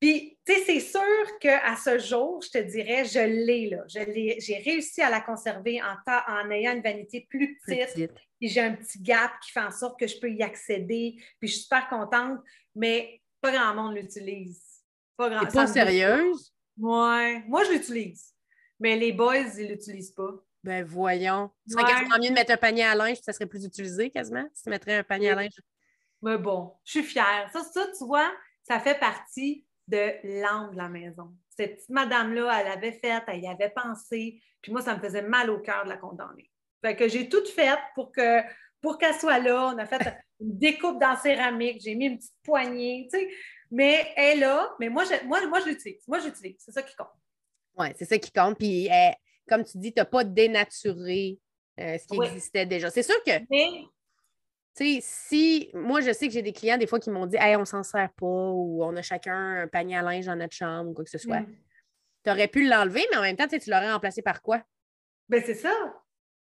Puis, 0.00 0.38
tu 0.44 0.52
sais, 0.52 0.60
c'est 0.66 0.80
sûr 0.80 1.38
qu'à 1.40 1.74
ce 1.76 1.98
jour, 1.98 2.42
je 2.42 2.50
te 2.50 2.58
dirais, 2.58 3.04
je 3.04 3.18
l'ai 3.18 3.70
là. 3.70 3.84
J'ai 3.88 4.62
réussi 4.64 5.00
à 5.00 5.08
la 5.08 5.20
conserver 5.20 5.80
en, 5.82 5.96
en 6.28 6.50
ayant 6.50 6.72
une 6.74 6.82
vanité 6.82 7.26
plus 7.28 7.58
petite. 7.58 8.12
Puis 8.38 8.48
j'ai 8.50 8.60
un 8.60 8.74
petit 8.74 9.00
gap 9.00 9.32
qui 9.42 9.50
fait 9.50 9.60
en 9.60 9.70
sorte 9.70 9.98
que 9.98 10.06
je 10.06 10.20
peux 10.20 10.30
y 10.30 10.42
accéder. 10.42 11.16
Puis 11.40 11.48
je 11.48 11.54
suis 11.54 11.62
super 11.62 11.88
contente, 11.88 12.38
mais 12.74 13.22
pas 13.40 13.52
grand 13.52 13.74
monde 13.74 13.94
l'utilise. 13.94 14.62
Pas 15.16 15.30
grand 15.30 15.46
pas 15.46 15.66
sérieuse? 15.66 16.52
Ouais. 16.78 17.42
Moi, 17.46 17.64
je 17.64 17.72
l'utilise. 17.72 18.34
Mais 18.78 18.96
les 18.96 19.12
boys, 19.12 19.38
ils 19.58 19.68
l'utilisent 19.68 20.12
pas. 20.12 20.30
Ben 20.62 20.84
voyons. 20.84 21.50
Ce 21.66 21.74
serait 21.74 21.90
quasiment 21.90 22.16
mieux 22.18 22.28
de 22.28 22.34
mettre 22.34 22.52
un 22.52 22.56
panier 22.56 22.82
à 22.82 22.94
linge, 22.94 23.18
ça 23.22 23.32
serait 23.32 23.46
plus 23.46 23.64
utilisé 23.64 24.10
quasiment, 24.10 24.46
si 24.52 24.64
tu 24.64 24.70
mettrais 24.70 24.96
un 24.96 25.04
panier 25.04 25.30
à 25.30 25.36
linge. 25.36 25.60
Mais 26.20 26.38
bon, 26.38 26.74
je 26.84 26.90
suis 26.90 27.02
fière. 27.04 27.48
Ça, 27.52 27.62
ça, 27.62 27.86
tu 27.96 28.04
vois, 28.04 28.30
ça 28.62 28.80
fait 28.80 28.98
partie 28.98 29.65
de 29.88 30.40
l'âme 30.40 30.72
de 30.72 30.76
la 30.76 30.88
maison. 30.88 31.34
Cette 31.56 31.76
petite 31.76 31.90
madame-là, 31.90 32.60
elle 32.60 32.66
avait 32.68 32.92
fait, 32.92 33.22
elle 33.28 33.40
y 33.40 33.48
avait 33.48 33.70
pensé, 33.70 34.40
puis 34.60 34.72
moi, 34.72 34.82
ça 34.82 34.96
me 34.96 35.00
faisait 35.00 35.22
mal 35.22 35.50
au 35.50 35.60
cœur 35.60 35.84
de 35.84 35.88
la 35.88 35.96
condamner. 35.96 36.50
Fait 36.84 36.96
que 36.96 37.08
j'ai 37.08 37.28
tout 37.28 37.44
fait 37.46 37.78
pour 37.94 38.12
que 38.12 38.42
pour 38.86 38.98
qu'elle 38.98 39.14
soit 39.14 39.38
là. 39.38 39.72
On 39.74 39.78
a 39.78 39.86
fait 39.86 39.98
une 40.40 40.58
découpe 40.58 41.00
dans 41.00 41.16
céramique, 41.16 41.80
j'ai 41.82 41.94
mis 41.94 42.06
une 42.06 42.18
petite 42.18 42.34
poignée, 42.44 43.08
tu 43.12 43.18
sais. 43.18 43.28
Mais 43.70 44.12
elle 44.16 44.38
est 44.38 44.40
là, 44.42 44.74
mais 44.78 44.88
moi, 44.88 45.04
je, 45.04 45.26
moi, 45.26 45.44
moi, 45.48 45.58
je 45.60 45.70
l'utilise. 45.70 46.06
Moi, 46.06 46.20
j'utilise. 46.20 46.56
C'est 46.58 46.70
ça 46.70 46.82
qui 46.82 46.94
compte. 46.94 47.08
Oui, 47.76 47.88
c'est 47.96 48.04
ça 48.04 48.16
qui 48.16 48.30
compte. 48.30 48.56
Puis, 48.56 48.86
eh, 48.86 49.12
comme 49.48 49.64
tu 49.64 49.78
dis, 49.78 49.92
tu 49.92 49.98
n'as 49.98 50.04
pas 50.04 50.22
dénaturé 50.22 51.38
euh, 51.80 51.98
ce 51.98 52.06
qui 52.06 52.22
existait 52.22 52.64
déjà. 52.64 52.90
C'est 52.90 53.02
sûr 53.02 53.16
que 53.24 53.32
sais, 54.76 54.98
si 55.00 55.70
moi, 55.74 56.00
je 56.00 56.12
sais 56.12 56.26
que 56.28 56.32
j'ai 56.32 56.42
des 56.42 56.52
clients 56.52 56.78
des 56.78 56.86
fois 56.86 57.00
qui 57.00 57.10
m'ont 57.10 57.26
dit 57.26 57.36
Hey, 57.38 57.56
on 57.56 57.64
s'en 57.64 57.82
sert 57.82 58.10
pas 58.12 58.26
ou 58.26 58.82
on 58.84 58.94
a 58.96 59.02
chacun 59.02 59.62
un 59.62 59.68
panier 59.68 59.96
à 59.96 60.02
linge 60.02 60.26
dans 60.26 60.36
notre 60.36 60.54
chambre 60.54 60.90
ou 60.90 60.94
quoi 60.94 61.04
que 61.04 61.10
ce 61.10 61.18
soit. 61.18 61.40
Mm. 61.40 61.56
Tu 62.24 62.30
aurais 62.30 62.48
pu 62.48 62.68
l'enlever, 62.68 63.06
mais 63.10 63.16
en 63.18 63.22
même 63.22 63.36
temps, 63.36 63.46
tu 63.46 63.58
l'aurais 63.70 63.92
remplacé 63.92 64.22
par 64.22 64.42
quoi? 64.42 64.62
Ben, 65.28 65.42
c'est 65.44 65.54
ça. 65.54 65.72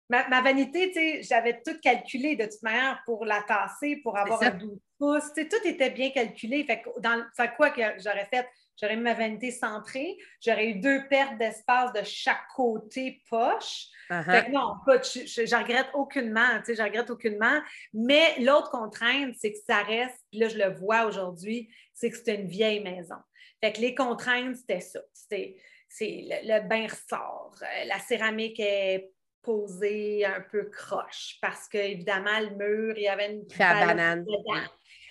Ma, 0.09 0.27
ma 0.29 0.41
vanité, 0.41 0.87
tu 0.87 0.93
sais, 0.93 1.21
j'avais 1.23 1.61
tout 1.61 1.77
calculé 1.81 2.35
de 2.35 2.45
toute 2.45 2.61
manière 2.63 3.01
pour 3.05 3.25
la 3.25 3.43
tasser, 3.43 3.97
pour 3.97 4.17
avoir 4.17 4.41
un 4.41 4.51
12 4.51 4.79
pouces. 4.97 5.33
tout 5.35 5.67
était 5.67 5.89
bien 5.89 6.11
calculé. 6.11 6.63
Fait 6.63 6.81
que 6.81 6.89
dans, 6.99 7.23
fait 7.35 7.51
quoi 7.55 7.71
que 7.71 7.81
j'aurais 7.99 8.27
fait? 8.33 8.47
J'aurais 8.79 8.95
mis 8.95 9.03
ma 9.03 9.13
vanité 9.13 9.51
centrée, 9.51 10.17
j'aurais 10.39 10.67
eu 10.67 10.75
deux 10.75 11.07
pertes 11.07 11.37
d'espace 11.37 11.91
de 11.93 12.03
chaque 12.03 12.47
côté 12.55 13.23
poche. 13.29 13.87
Uh-huh. 14.09 14.51
non, 14.51 14.75
je, 14.87 15.55
regrette 15.57 15.89
aucunement, 15.93 16.59
tu 16.59 16.65
sais, 16.65 16.75
je 16.75 16.83
regrette 16.83 17.09
aucunement. 17.09 17.59
Mais 17.93 18.39
l'autre 18.39 18.69
contrainte, 18.69 19.33
c'est 19.37 19.51
que 19.51 19.59
ça 19.67 19.81
reste, 19.81 20.19
puis 20.29 20.39
là, 20.39 20.47
je 20.47 20.57
le 20.57 20.73
vois 20.75 21.05
aujourd'hui, 21.05 21.69
c'est 21.93 22.11
que 22.11 22.17
c'est 22.17 22.35
une 22.35 22.47
vieille 22.47 22.81
maison. 22.81 23.17
Fait 23.61 23.73
que 23.73 23.81
les 23.81 23.95
contraintes, 23.95 24.55
c'était 24.57 24.79
ça. 24.79 24.99
C'était 25.11 25.57
le, 25.99 26.67
bain 26.67 26.87
ressort, 26.87 27.55
euh, 27.61 27.85
la 27.85 27.99
céramique 27.99 28.59
est 28.59 29.09
posée 29.41 30.25
un 30.25 30.41
peu 30.41 30.65
croche 30.65 31.37
parce 31.41 31.67
qu'évidemment, 31.67 32.39
le 32.39 32.49
mur, 32.49 32.97
il 32.97 33.03
y 33.03 33.07
avait 33.07 33.31
une 33.31 33.45
banane. 33.57 34.25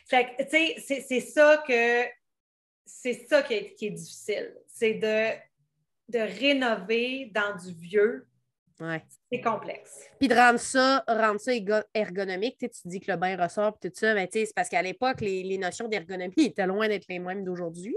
Fait 0.09 0.37
que, 0.37 0.43
tu 0.45 0.81
sais, 0.81 1.05
c'est 1.09 1.21
ça 1.21 1.65
que 1.67 2.05
c'est 2.87 3.27
ça 3.29 3.43
qui 3.43 3.55
est, 3.55 3.75
qui 3.75 3.87
est 3.87 3.91
difficile. 3.91 4.55
C'est 4.67 4.95
de, 4.95 5.33
de 6.09 6.19
rénover 6.19 7.31
dans 7.35 7.57
du 7.57 7.75
vieux. 7.75 8.27
C'est 9.33 9.41
complexe. 9.41 10.05
Puis 10.19 10.29
de 10.29 10.35
rendre 10.35 10.61
ça, 10.61 11.03
rendre 11.09 11.41
ça 11.41 11.53
ergonomique, 11.95 12.59
tu, 12.59 12.69
dis 12.85 13.01
que 13.01 13.11
le 13.11 13.17
bain 13.17 13.43
ressort, 13.43 13.79
tout 13.79 13.91
ça, 13.95 14.13
mais 14.13 14.29
c'est 14.31 14.53
parce 14.55 14.69
qu'à 14.69 14.83
l'époque, 14.83 15.23
les, 15.23 15.57
notions 15.57 15.89
d'ergonomie 15.89 16.35
étaient 16.37 16.67
loin 16.67 16.87
d'être 16.87 17.07
les 17.09 17.19
mêmes 17.19 17.43
d'aujourd'hui. 17.43 17.97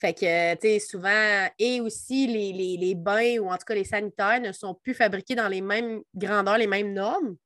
Fait 0.00 0.14
que, 0.14 0.54
tu 0.54 0.60
sais, 0.62 0.78
souvent, 0.78 1.46
et 1.58 1.82
aussi 1.82 2.26
les, 2.26 2.76
les, 2.78 2.94
bains, 2.94 3.38
ou 3.40 3.50
en 3.50 3.58
tout 3.58 3.66
cas 3.66 3.74
les 3.74 3.84
sanitaires, 3.84 4.40
ne 4.40 4.52
sont 4.52 4.74
plus 4.74 4.94
fabriqués 4.94 5.34
dans 5.34 5.48
les 5.48 5.60
mêmes 5.60 6.00
grandeurs, 6.14 6.56
les 6.56 6.66
mêmes 6.66 6.94
normes. 6.94 7.36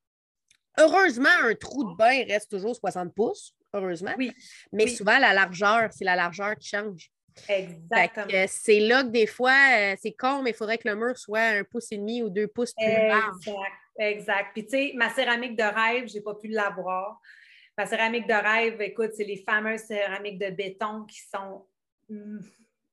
Heureusement, 0.77 1.29
un 1.43 1.55
trou 1.55 1.91
de 1.91 1.97
bain 1.97 2.23
reste 2.25 2.51
toujours 2.51 2.75
60 2.75 3.13
pouces 3.13 3.54
heureusement. 3.75 4.13
Oui. 4.17 4.31
Mais 4.71 4.87
souvent, 4.87 5.17
la 5.19 5.33
largeur, 5.33 5.89
c'est 5.91 6.05
la 6.05 6.15
largeur 6.15 6.55
qui 6.55 6.69
change. 6.69 7.09
Exactement. 7.49 8.45
C'est 8.47 8.79
là 8.79 9.03
que 9.03 9.09
des 9.09 9.27
fois, 9.27 9.55
euh, 9.77 9.95
c'est 10.01 10.13
con, 10.13 10.41
mais 10.41 10.51
il 10.51 10.55
faudrait 10.55 10.77
que 10.77 10.87
le 10.87 10.95
mur 10.95 11.17
soit 11.17 11.39
un 11.39 11.63
pouce 11.63 11.91
et 11.91 11.97
demi 11.97 12.23
ou 12.23 12.29
deux 12.29 12.47
pouces 12.47 12.73
plus 12.73 12.87
large. 12.87 13.49
Exact. 13.97 14.51
Puis, 14.53 14.65
tu 14.65 14.71
sais, 14.71 14.91
ma 14.95 15.09
céramique 15.09 15.55
de 15.55 15.63
rêve, 15.63 16.07
je 16.07 16.15
n'ai 16.15 16.21
pas 16.21 16.35
pu 16.35 16.47
l'avoir. 16.47 17.19
Ma 17.77 17.85
céramique 17.85 18.27
de 18.27 18.33
rêve, 18.33 18.81
écoute, 18.81 19.11
c'est 19.15 19.25
les 19.25 19.43
fameuses 19.43 19.81
céramiques 19.81 20.39
de 20.39 20.49
béton 20.49 21.03
qui 21.05 21.19
sont 21.21 21.65
hmm, 22.09 22.39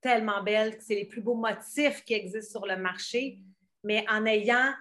tellement 0.01 0.42
belles, 0.42 0.77
c'est 0.81 0.97
les 0.97 1.05
plus 1.05 1.21
beaux 1.21 1.37
motifs 1.37 2.05
qui 2.05 2.14
existent 2.14 2.59
sur 2.59 2.66
le 2.66 2.77
marché, 2.77 3.38
mais 3.85 4.05
en 4.09 4.27
ayant 4.27 4.73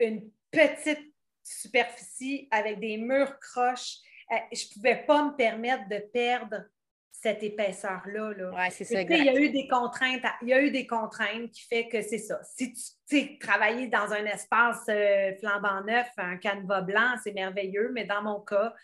une 0.00 0.30
petite 0.50 1.12
superficie 1.42 2.48
avec 2.50 2.80
des 2.80 2.96
murs 2.96 3.38
croches 3.38 3.96
euh, 3.96 4.11
je 4.52 4.64
ne 4.64 4.74
pouvais 4.74 5.04
pas 5.06 5.24
me 5.24 5.36
permettre 5.36 5.88
de 5.88 5.98
perdre 5.98 6.64
cette 7.10 7.42
épaisseur-là. 7.42 8.32
Là. 8.36 8.70
c'est 8.70 8.84
ça. 8.84 9.00
Il 9.02 9.24
y 9.24 9.28
a 9.28 9.34
eu 9.34 9.50
des 9.50 9.68
contraintes, 9.68 10.22
il 10.42 10.48
y 10.48 10.52
a 10.52 10.60
eu 10.60 10.70
des 10.70 10.86
contraintes 10.86 11.50
qui 11.52 11.62
fait 11.62 11.88
que 11.88 12.02
c'est 12.02 12.18
ça. 12.18 12.40
Si 12.42 12.74
tu 13.08 13.38
travailles 13.38 13.88
dans 13.88 14.12
un 14.12 14.24
espace 14.26 14.84
euh, 14.88 15.32
flambant 15.38 15.84
neuf, 15.84 16.08
un 16.16 16.36
canevas 16.36 16.82
blanc, 16.82 17.14
c'est 17.22 17.32
merveilleux, 17.32 17.90
mais 17.92 18.04
dans 18.04 18.22
mon 18.22 18.40
cas, 18.40 18.74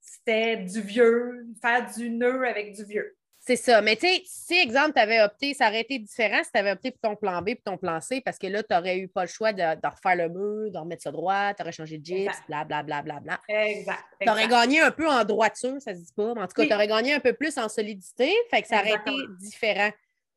c'était 0.00 0.56
du 0.56 0.80
vieux, 0.80 1.46
faire 1.62 1.86
du 1.94 2.10
nœud 2.10 2.46
avec 2.46 2.74
du 2.74 2.84
vieux. 2.84 3.16
C'est 3.46 3.56
ça. 3.56 3.82
Mais 3.82 3.96
tu 3.96 4.06
sais, 4.06 4.22
si, 4.24 4.54
exemple, 4.54 4.94
tu 4.94 5.00
avais 5.00 5.20
opté, 5.20 5.52
ça 5.52 5.68
aurait 5.68 5.82
été 5.82 5.98
différent 5.98 6.42
si 6.42 6.50
tu 6.50 6.58
avais 6.58 6.72
opté 6.72 6.90
pour 6.90 7.10
ton 7.10 7.16
plan 7.16 7.42
B 7.42 7.50
et 7.50 7.56
ton 7.56 7.76
plan 7.76 8.00
C, 8.00 8.22
parce 8.22 8.38
que 8.38 8.46
là, 8.46 8.62
tu 8.62 8.74
n'aurais 8.74 8.98
eu 8.98 9.08
pas 9.08 9.22
le 9.22 9.28
choix 9.28 9.52
de, 9.52 9.62
refaire 9.62 10.16
le 10.16 10.28
mur, 10.30 10.70
de 10.70 10.78
remettre 10.78 11.02
ça 11.02 11.12
droit, 11.12 11.52
tu 11.52 11.62
aurais 11.62 11.72
changé 11.72 11.98
de 11.98 12.04
gyps, 12.04 12.32
blablabla. 12.48 13.02
Bla, 13.02 13.20
bla, 13.20 13.40
bla, 13.46 13.68
exact. 13.68 14.02
Tu 14.18 14.30
aurais 14.30 14.48
gagné 14.48 14.80
un 14.80 14.90
peu 14.90 15.06
en 15.06 15.24
droiture, 15.24 15.76
ça 15.80 15.94
se 15.94 16.00
dit 16.00 16.12
pas, 16.16 16.32
mais 16.34 16.40
en 16.40 16.46
tout 16.46 16.54
cas, 16.54 16.66
tu 16.66 16.72
aurais 16.72 16.88
gagné 16.88 17.12
un 17.12 17.20
peu 17.20 17.34
plus 17.34 17.58
en 17.58 17.68
solidité, 17.68 18.32
fait 18.50 18.62
que 18.62 18.68
ça 18.68 18.80
aurait 18.80 18.94
été 18.94 19.12
différent. 19.40 19.90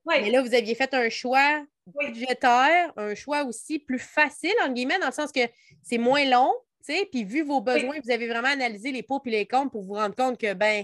Mais 0.05 0.29
là, 0.29 0.41
vous 0.41 0.53
aviez 0.53 0.75
fait 0.75 0.93
un 0.93 1.09
choix 1.09 1.63
budgétaire, 1.85 2.91
un 2.97 3.15
choix 3.15 3.43
aussi 3.43 3.79
plus 3.79 3.99
facile, 3.99 4.53
en 4.65 4.71
guillemets, 4.71 4.99
dans 4.99 5.07
le 5.07 5.13
sens 5.13 5.31
que 5.31 5.47
c'est 5.81 5.97
moins 5.97 6.25
long, 6.25 6.53
tu 6.85 6.93
sais, 6.93 7.07
puis 7.09 7.23
vu 7.23 7.43
vos 7.43 7.61
besoins, 7.61 7.95
vous 8.03 8.11
avez 8.11 8.27
vraiment 8.27 8.49
analysé 8.49 8.91
les 8.91 9.03
pots 9.03 9.21
et 9.25 9.29
les 9.29 9.47
comptes 9.47 9.71
pour 9.71 9.83
vous 9.83 9.93
rendre 9.93 10.15
compte 10.15 10.37
que, 10.37 10.53
ben, 10.53 10.83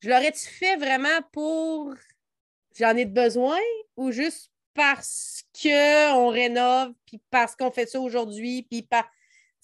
je 0.00 0.08
l'aurais-tu 0.08 0.46
fait 0.46 0.76
vraiment 0.76 1.20
pour 1.32 1.94
j'en 2.78 2.96
ai 2.96 3.04
besoin 3.04 3.58
ou 3.96 4.12
juste 4.12 4.50
parce 4.74 5.42
qu'on 5.60 6.28
rénove, 6.28 6.92
puis 7.04 7.20
parce 7.30 7.56
qu'on 7.56 7.70
fait 7.70 7.86
ça 7.86 8.00
aujourd'hui, 8.00 8.66
puis 8.70 8.82
par. 8.82 9.04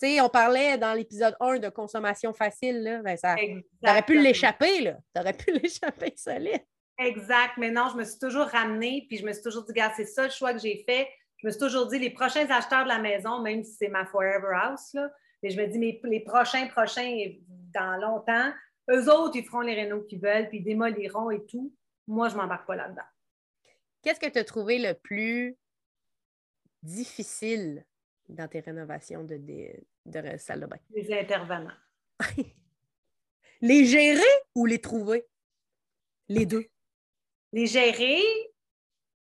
Tu 0.00 0.08
sais, 0.08 0.20
on 0.20 0.28
parlait 0.28 0.76
dans 0.76 0.92
l'épisode 0.92 1.36
1 1.38 1.60
de 1.60 1.68
consommation 1.68 2.34
facile, 2.34 2.82
là. 2.82 3.00
Ben 3.02 3.16
ça, 3.16 3.36
t'aurais 3.80 4.02
pu 4.02 4.20
l'échapper, 4.20 4.80
là. 4.80 4.96
T'aurais 5.14 5.34
pu 5.34 5.52
l'échapper 5.62 6.12
solide. 6.16 6.64
Exact. 6.98 7.52
Mais 7.58 7.70
non, 7.70 7.88
je 7.92 7.96
me 7.96 8.04
suis 8.04 8.18
toujours 8.18 8.46
ramenée, 8.46 9.06
puis 9.08 9.18
je 9.18 9.24
me 9.24 9.32
suis 9.32 9.42
toujours 9.42 9.62
dit, 9.62 9.70
regarde, 9.70 9.92
c'est 9.96 10.04
ça 10.04 10.24
le 10.24 10.30
choix 10.30 10.52
que 10.52 10.58
j'ai 10.58 10.84
fait. 10.84 11.08
Je 11.36 11.46
me 11.46 11.52
suis 11.52 11.60
toujours 11.60 11.86
dit, 11.86 12.00
les 12.00 12.10
prochains 12.10 12.50
acheteurs 12.50 12.82
de 12.82 12.88
la 12.88 12.98
maison, 12.98 13.40
même 13.40 13.62
si 13.62 13.74
c'est 13.74 13.88
ma 13.88 14.04
Forever 14.06 14.52
House, 14.62 14.94
là, 14.94 15.08
mais 15.42 15.50
je 15.50 15.60
me 15.60 15.66
dis, 15.68 15.78
mais 15.78 16.00
les 16.04 16.20
prochains, 16.20 16.66
prochains, 16.66 17.16
dans 17.72 17.96
longtemps, 18.00 18.52
eux 18.90 19.10
autres, 19.10 19.36
ils 19.36 19.44
feront 19.44 19.60
les 19.60 19.74
rénaux 19.74 20.02
qu'ils 20.02 20.20
veulent, 20.20 20.48
puis 20.48 20.58
ils 20.58 20.64
démoliront 20.64 21.30
et 21.30 21.44
tout. 21.46 21.72
Moi, 22.06 22.28
je 22.28 22.36
ne 22.36 22.40
m'embarque 22.40 22.66
pas 22.66 22.76
là-dedans. 22.76 23.02
Qu'est-ce 24.02 24.20
que 24.20 24.28
tu 24.28 24.38
as 24.38 24.44
trouvé 24.44 24.78
le 24.78 24.94
plus 24.94 25.56
difficile 26.82 27.84
dans 28.28 28.48
tes 28.48 28.60
rénovations 28.60 29.24
de, 29.24 29.38
de, 30.04 30.36
salle 30.36 30.60
de 30.60 30.66
bain? 30.66 30.76
Les 30.90 31.12
intervenants. 31.12 31.70
les 33.62 33.84
gérer 33.86 34.20
ou 34.54 34.66
les 34.66 34.80
trouver? 34.80 35.24
Les 36.28 36.44
deux. 36.44 36.66
Les 37.52 37.66
gérer 37.66 38.20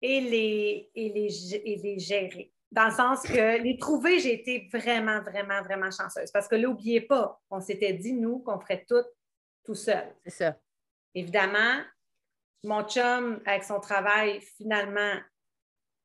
et 0.02 0.20
les, 0.20 0.90
et 0.94 1.08
les, 1.10 1.54
et 1.54 1.76
les 1.76 1.98
gérer. 1.98 2.52
Dans 2.72 2.86
le 2.86 2.92
sens 2.92 3.22
que 3.22 3.62
les 3.62 3.78
trouver, 3.78 4.18
j'ai 4.18 4.34
été 4.34 4.68
vraiment, 4.72 5.20
vraiment, 5.22 5.62
vraiment 5.62 5.90
chanceuse. 5.90 6.32
Parce 6.32 6.48
que 6.48 6.56
là, 6.56 6.68
n'oubliez 6.68 7.00
pas, 7.00 7.40
on 7.50 7.60
s'était 7.60 7.92
dit, 7.92 8.12
nous, 8.12 8.40
qu'on 8.40 8.58
ferait 8.58 8.84
tout 8.88 9.04
tout 9.66 9.74
seul. 9.74 10.14
C'est 10.24 10.30
ça. 10.30 10.56
Évidemment, 11.14 11.82
mon 12.64 12.82
chum, 12.84 13.40
avec 13.44 13.64
son 13.64 13.80
travail, 13.80 14.40
finalement, 14.56 15.20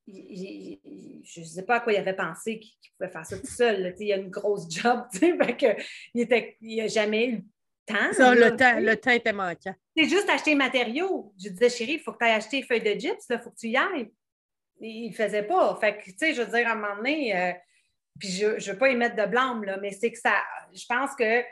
je 0.07 1.39
ne 1.39 1.45
sais 1.45 1.63
pas 1.63 1.75
à 1.75 1.79
quoi 1.79 1.93
il 1.93 1.97
avait 1.97 2.15
pensé 2.15 2.59
qu'il 2.59 2.91
pouvait 2.97 3.11
faire 3.11 3.25
ça 3.25 3.37
tout 3.37 3.47
seul. 3.47 3.95
il 3.99 4.11
a 4.11 4.17
une 4.17 4.29
grosse 4.29 4.69
job, 4.69 5.05
que, 5.13 5.81
il 6.13 6.77
n'a 6.77 6.87
jamais 6.87 7.27
eu 7.27 7.45
temps. 7.85 8.13
Ça, 8.13 8.35
là, 8.35 8.49
le, 8.49 8.55
temps, 8.55 8.79
le 8.79 8.95
temps 8.95 9.11
était 9.11 9.33
manquant. 9.33 9.75
C'est 9.95 10.09
juste 10.09 10.29
acheter 10.29 10.51
les 10.51 10.57
matériaux. 10.57 11.33
Je 11.41 11.49
disais, 11.49 11.69
chérie, 11.69 11.93
il 11.93 11.99
faut 11.99 12.13
que 12.13 12.19
tu 12.19 12.25
ailles 12.25 12.35
acheter 12.35 12.57
les 12.57 12.63
feuilles 12.63 12.81
de 12.81 12.99
gyps, 12.99 13.25
il 13.29 13.39
faut 13.39 13.51
que 13.51 13.57
tu 13.57 13.67
y 13.69 13.77
ailles. 13.77 14.11
Il 14.79 15.09
ne 15.09 15.15
faisait 15.15 15.43
pas. 15.43 15.77
Fait 15.79 15.97
que, 15.97 16.05
tu 16.05 16.17
sais, 16.17 16.33
je 16.33 16.41
veux 16.41 16.51
dire, 16.51 16.67
à 16.67 16.71
un 16.71 16.75
moment 16.75 16.95
donné, 16.95 17.35
euh, 17.35 17.53
puis 18.19 18.29
je 18.29 18.47
ne 18.47 18.71
veux 18.71 18.77
pas 18.77 18.89
y 18.89 18.95
mettre 18.95 19.15
de 19.15 19.25
blâme, 19.25 19.63
là, 19.63 19.77
mais 19.77 19.91
c'est 19.91 20.11
que 20.11 20.17
ça, 20.17 20.35
je 20.73 20.85
pense 20.87 21.15
que 21.15 21.43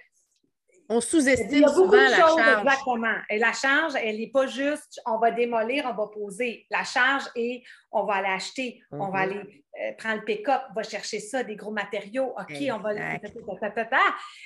On 0.92 0.98
il 0.98 1.02
sous-estime 1.04 1.62
y 1.62 1.64
a 1.64 1.68
beaucoup 1.68 1.82
souvent 1.92 1.92
de 2.06 2.12
la 2.12 2.18
choses, 2.28 2.38
charge. 2.40 2.62
exactement. 2.68 3.16
Et 3.30 3.38
la 3.38 3.54
charge, 3.54 3.94
elle 4.02 4.18
n'est 4.18 4.32
pas 4.32 4.48
juste 4.48 5.00
on 5.06 5.20
va 5.20 5.30
démolir, 5.32 5.86
on 5.86 5.94
va 5.96 6.08
poser. 6.08 6.66
La 6.72 6.84
charge 6.84 7.26
est 7.36 7.62
on 7.92 8.06
va 8.06 8.16
aller 8.16 8.30
acheter, 8.30 8.82
on 8.92 9.10
va 9.10 9.26
Mhm. 9.28 9.32
aller 9.32 9.64
euh, 9.82 9.92
prendre 9.98 10.16
le 10.18 10.26
pick-up, 10.26 10.62
on 10.72 10.74
va 10.74 10.84
chercher 10.84 11.20
ça, 11.20 11.44
des 11.44 11.56
gros 11.56 11.72
matériaux. 11.72 12.34
OK, 12.38 12.56
on 12.74 12.80
va. 12.80 12.90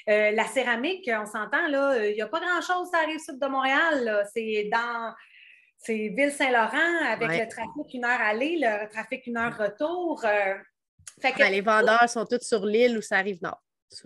Euh, 0.10 0.32
la 0.32 0.46
céramique, 0.46 1.10
on 1.12 1.26
s'entend, 1.26 1.68
là, 1.68 1.94
euh, 1.94 2.10
il 2.10 2.16
n'y 2.16 2.22
a 2.22 2.28
pas 2.28 2.40
grand-chose 2.40 2.90
à 2.94 3.06
rive 3.06 3.20
sud 3.20 3.40
de 3.40 3.48
Montréal. 3.48 4.28
C'est 4.34 4.70
dans. 4.72 5.14
C'est 5.78 6.14
Ville-Saint-Laurent 6.16 7.06
avec 7.10 7.30
Ouais. 7.30 7.42
le 7.46 7.48
trafic 7.50 7.94
une 7.94 8.06
heure 8.06 8.22
aller, 8.22 8.58
le 8.62 8.88
trafic 8.90 9.26
une 9.28 9.38
heure 9.38 9.58
retour. 9.58 10.24
euh, 10.26 10.56
fait 11.22 11.32
que 11.34 11.40
Ben, 11.40 11.52
les 11.52 11.62
vendeurs 11.62 12.08
sont 12.10 12.26
tous 12.26 12.40
sur 12.42 12.66
l'île 12.66 12.98
où 12.98 13.02
ça 13.02 13.18
arrive 13.18 13.40
nord. 13.42 13.62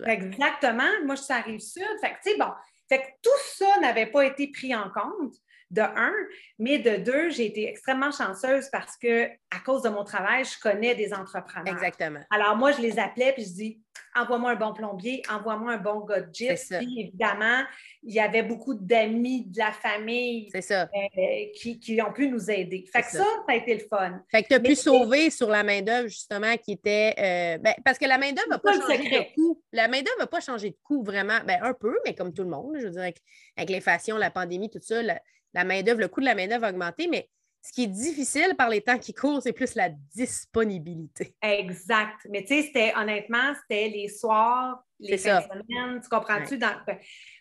Exactement. 0.06 0.90
Moi, 1.04 1.14
je 1.14 1.22
suis 1.22 1.32
à 1.32 1.40
Rive-Sud. 1.40 1.82
Fait 2.00 2.10
que, 2.10 2.22
tu 2.22 2.30
sais, 2.30 2.38
bon. 2.38 2.50
Fait 2.88 3.00
que 3.00 3.06
tout 3.22 3.30
ça 3.56 3.80
n'avait 3.80 4.06
pas 4.06 4.24
été 4.24 4.50
pris 4.50 4.74
en 4.74 4.90
compte, 4.90 5.34
de 5.70 5.82
un, 5.82 6.12
mais 6.58 6.78
de 6.78 6.96
deux, 6.96 7.30
j'ai 7.30 7.46
été 7.46 7.68
extrêmement 7.68 8.10
chanceuse 8.10 8.68
parce 8.70 8.96
que, 8.96 9.26
à 9.26 9.60
cause 9.64 9.82
de 9.82 9.88
mon 9.90 10.04
travail, 10.04 10.44
je 10.44 10.58
connais 10.60 10.94
des 10.94 11.12
entrepreneurs. 11.12 11.74
Exactement. 11.74 12.20
Alors, 12.30 12.56
moi, 12.56 12.72
je 12.72 12.80
les 12.80 12.98
appelais 12.98 13.32
puis 13.32 13.44
je 13.44 13.52
dis 13.52 13.80
envoie-moi 14.16 14.52
un 14.52 14.56
bon 14.56 14.72
plombier, 14.72 15.22
envoie-moi 15.30 15.72
un 15.72 15.76
bon 15.78 16.00
gars 16.00 16.20
de. 16.20 16.30
Puis, 16.78 17.00
évidemment, 17.00 17.62
il 18.02 18.14
y 18.14 18.20
avait 18.20 18.42
beaucoup 18.42 18.74
d'amis 18.74 19.44
de 19.46 19.58
la 19.58 19.72
famille 19.72 20.50
ça. 20.60 20.82
euh, 20.82 21.44
qui, 21.54 21.78
qui 21.78 22.00
ont 22.02 22.12
pu 22.12 22.28
nous 22.28 22.50
aider. 22.50 22.84
Fait 22.92 23.02
que 23.02 23.08
ça, 23.08 23.18
ça. 23.18 23.24
ça 23.24 23.52
a 23.52 23.56
été 23.56 23.74
le 23.74 23.80
fun. 23.88 24.20
Fait 24.30 24.42
que 24.42 24.48
tu 24.48 24.54
as 24.54 24.58
Mais- 24.60 24.68
pu 24.70 24.74
sauver 24.74 25.30
sur 25.30 25.48
la 25.48 25.62
main-d'œuvre, 25.62 26.08
justement, 26.08 26.56
qui 26.56 26.72
était. 26.72 27.14
euh, 27.18 27.58
ben, 27.58 27.74
parce 27.84 27.98
que 27.98 28.06
la 28.06 28.18
main-d'œuvre 28.18 28.48
n'a 28.48 28.58
pas 28.58 28.74
le 28.74 28.80
changé 28.80 28.96
secret. 29.04 29.30
de 29.30 29.34
coût. 29.34 29.62
La 29.72 29.88
main-d'œuvre 29.88 30.18
n'a 30.18 30.26
pas 30.26 30.40
changé 30.40 30.70
de 30.70 30.76
coût 30.82 31.02
vraiment. 31.02 31.38
Ben, 31.46 31.58
un 31.62 31.74
peu, 31.74 31.96
mais 32.06 32.14
comme 32.14 32.32
tout 32.32 32.42
le 32.44 32.50
monde. 32.50 32.76
Je 32.78 32.84
veux 32.86 32.90
dire, 32.90 33.02
avec, 33.02 33.18
avec 33.56 33.70
l'inflation, 33.70 34.16
la 34.16 34.30
pandémie, 34.30 34.70
tout 34.70 34.80
ça, 34.80 35.02
la, 35.02 35.20
la 35.54 35.64
main-d'œuvre, 35.64 36.00
le 36.00 36.08
coût 36.08 36.20
de 36.20 36.26
la 36.26 36.34
main-d'œuvre 36.34 36.64
a 36.64 36.70
augmenté. 36.70 37.06
Mais 37.08 37.28
ce 37.62 37.72
qui 37.72 37.84
est 37.84 37.88
difficile 37.88 38.54
par 38.56 38.68
les 38.70 38.80
temps 38.80 38.98
qui 38.98 39.12
courent, 39.12 39.42
c'est 39.42 39.52
plus 39.52 39.74
la 39.74 39.90
disponibilité. 40.14 41.34
Exact. 41.42 42.16
Mais 42.30 42.42
tu 42.44 42.54
sais, 42.54 42.62
c'était 42.62 42.92
honnêtement, 42.96 43.52
c'était 43.62 43.88
les 43.88 44.08
soirs, 44.08 44.82
les 45.00 45.18
fins 45.18 45.40
de 45.40 45.44
semaine, 45.44 46.00
tu 46.02 46.08
comprends-tu? 46.08 46.58
Dans... 46.58 46.74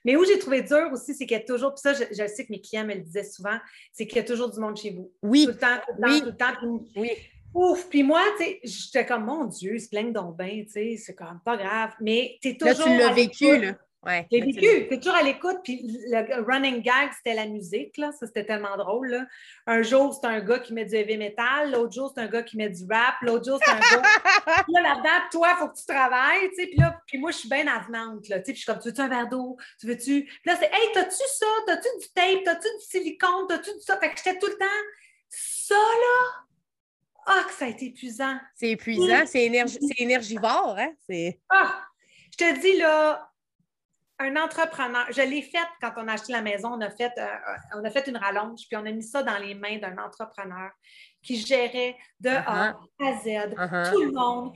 Mais 0.05 0.15
où 0.15 0.25
j'ai 0.25 0.37
trouvé 0.39 0.61
dur 0.61 0.89
aussi, 0.91 1.13
c'est 1.13 1.25
qu'il 1.25 1.37
y 1.37 1.39
a 1.39 1.43
toujours, 1.43 1.73
puis 1.73 1.81
ça, 1.81 1.93
je, 1.93 2.03
je 2.11 2.27
sais 2.27 2.45
que 2.45 2.51
mes 2.51 2.61
clients 2.61 2.85
me 2.85 2.93
le 2.95 3.01
disaient 3.01 3.23
souvent, 3.23 3.57
c'est 3.93 4.05
qu'il 4.07 4.17
y 4.17 4.21
a 4.21 4.23
toujours 4.23 4.51
du 4.51 4.59
monde 4.59 4.77
chez 4.77 4.91
vous. 4.91 5.11
Oui, 5.21 5.45
Tout 5.45 5.51
le 5.51 5.57
temps, 5.57 5.77
tout 5.87 5.93
le 5.95 6.01
temps, 6.01 6.07
Oui. 6.11 6.19
tout 6.21 6.25
le 6.25 6.35
temps. 6.37 6.53
Puis, 6.93 7.01
oui. 7.01 7.11
ouf! 7.53 7.89
Puis 7.89 8.03
moi, 8.03 8.21
tu 8.37 8.43
sais, 8.45 8.59
j'étais 8.63 9.05
comme, 9.05 9.25
mon 9.25 9.45
Dieu, 9.45 9.75
ils 9.75 9.81
se 9.81 9.89
plaignent 9.89 10.13
donc 10.13 10.37
bien, 10.37 10.63
tu 10.65 10.69
sais, 10.71 10.97
c'est 10.97 11.15
quand 11.15 11.25
même 11.25 11.41
pas 11.43 11.57
grave. 11.57 11.93
Mais 12.01 12.37
tu 12.41 12.49
es 12.49 12.57
Là, 12.59 12.73
toujours. 12.73 12.87
tu 12.87 12.97
l'as 12.97 13.13
vécu, 13.13 13.57
là. 13.59 13.73
Ouais, 14.07 14.25
J'ai 14.31 14.39
vécu, 14.39 14.87
t'es 14.87 14.99
toujours 14.99 15.17
à 15.17 15.21
l'écoute, 15.21 15.57
puis 15.65 15.81
le 15.83 16.41
running 16.41 16.81
gag, 16.81 17.11
c'était 17.17 17.33
la 17.35 17.45
musique, 17.45 17.97
là. 17.97 18.13
Ça, 18.13 18.25
c'était 18.25 18.45
tellement 18.45 18.77
drôle, 18.77 19.09
là. 19.09 19.25
Un 19.65 19.81
jour, 19.81 20.13
c'est 20.13 20.25
un 20.25 20.39
gars 20.39 20.59
qui 20.59 20.73
met 20.73 20.85
du 20.85 20.95
heavy 20.95 21.17
metal, 21.17 21.73
l'autre 21.73 21.91
jour, 21.91 22.13
c'est 22.15 22.21
un 22.21 22.27
gars 22.27 22.41
qui 22.41 22.55
met 22.55 22.69
du 22.69 22.85
rap, 22.89 23.15
l'autre 23.21 23.43
jour, 23.43 23.59
c'est 23.61 23.71
un 23.71 23.79
gars... 23.79 24.01
Puis 24.63 24.73
là, 24.75 24.81
là-dedans, 24.81 25.27
toi, 25.29 25.49
il 25.51 25.57
faut 25.59 25.67
que 25.67 25.77
tu 25.77 25.85
travailles, 25.85 26.49
tu 26.51 26.55
sais, 26.55 26.67
puis 26.67 26.77
là, 26.77 27.01
puis 27.05 27.17
moi, 27.17 27.31
je 27.31 27.37
suis 27.37 27.49
bien 27.49 27.67
avenante, 27.67 28.29
là, 28.29 28.39
tu 28.39 28.45
sais, 28.45 28.53
puis 28.53 28.55
je 28.55 28.57
suis 28.59 28.65
comme, 28.65 28.79
tu 28.79 28.87
veux-tu 28.87 29.01
un 29.01 29.09
verre 29.09 29.27
d'eau? 29.27 29.57
Tu 29.77 29.87
veux-tu... 29.87 30.23
Puis 30.23 30.41
là, 30.45 30.55
c'est, 30.55 30.69
hey, 30.71 30.91
t'as-tu 30.93 31.17
ça? 31.17 31.45
T'as-tu 31.65 31.87
du 31.99 32.07
tape? 32.13 32.43
T'as-tu 32.45 32.67
du 32.79 32.85
silicone? 32.85 33.45
T'as-tu 33.49 33.73
du 33.73 33.81
ça? 33.81 33.97
Fait 33.97 34.09
que 34.09 34.17
j'étais 34.17 34.39
tout 34.39 34.47
le 34.47 34.57
temps, 34.57 34.65
ça, 35.27 35.75
là, 35.75 36.45
ah, 37.25 37.43
que 37.45 37.53
ça 37.53 37.65
a 37.65 37.67
été 37.67 37.87
épuisant. 37.87 38.37
C'est 38.55 38.69
épuisant, 38.69 39.25
c'est 39.25 39.51
c'est 39.67 40.01
énergivore, 40.01 40.77
hein? 40.79 40.93
C'est. 41.09 41.41
Ah! 41.49 41.83
Je 42.31 42.37
te 42.37 42.59
dis, 42.61 42.77
là, 42.77 43.29
un 44.19 44.35
entrepreneur, 44.35 45.05
je 45.11 45.21
l'ai 45.21 45.41
fait 45.41 45.57
quand 45.79 45.93
on 45.97 46.07
a 46.07 46.13
acheté 46.13 46.33
la 46.33 46.41
maison, 46.41 46.73
on 46.73 46.81
a 46.81 46.89
fait, 46.89 47.11
euh, 47.17 47.27
on 47.75 47.83
a 47.85 47.89
fait 47.89 48.07
une 48.07 48.17
rallonge, 48.17 48.61
puis 48.67 48.75
on 48.75 48.85
a 48.85 48.91
mis 48.91 49.03
ça 49.03 49.21
dans 49.21 49.37
les 49.37 49.53
mains 49.53 49.77
d'un 49.77 49.97
entrepreneur 49.97 50.71
qui 51.21 51.37
gérait 51.37 51.95
de 52.19 52.29
A 52.29 52.75
à 52.99 53.13
Z 53.23 53.53
Uh-huh. 53.55 53.91
tout 53.91 54.03
le 54.03 54.11
monde. 54.11 54.55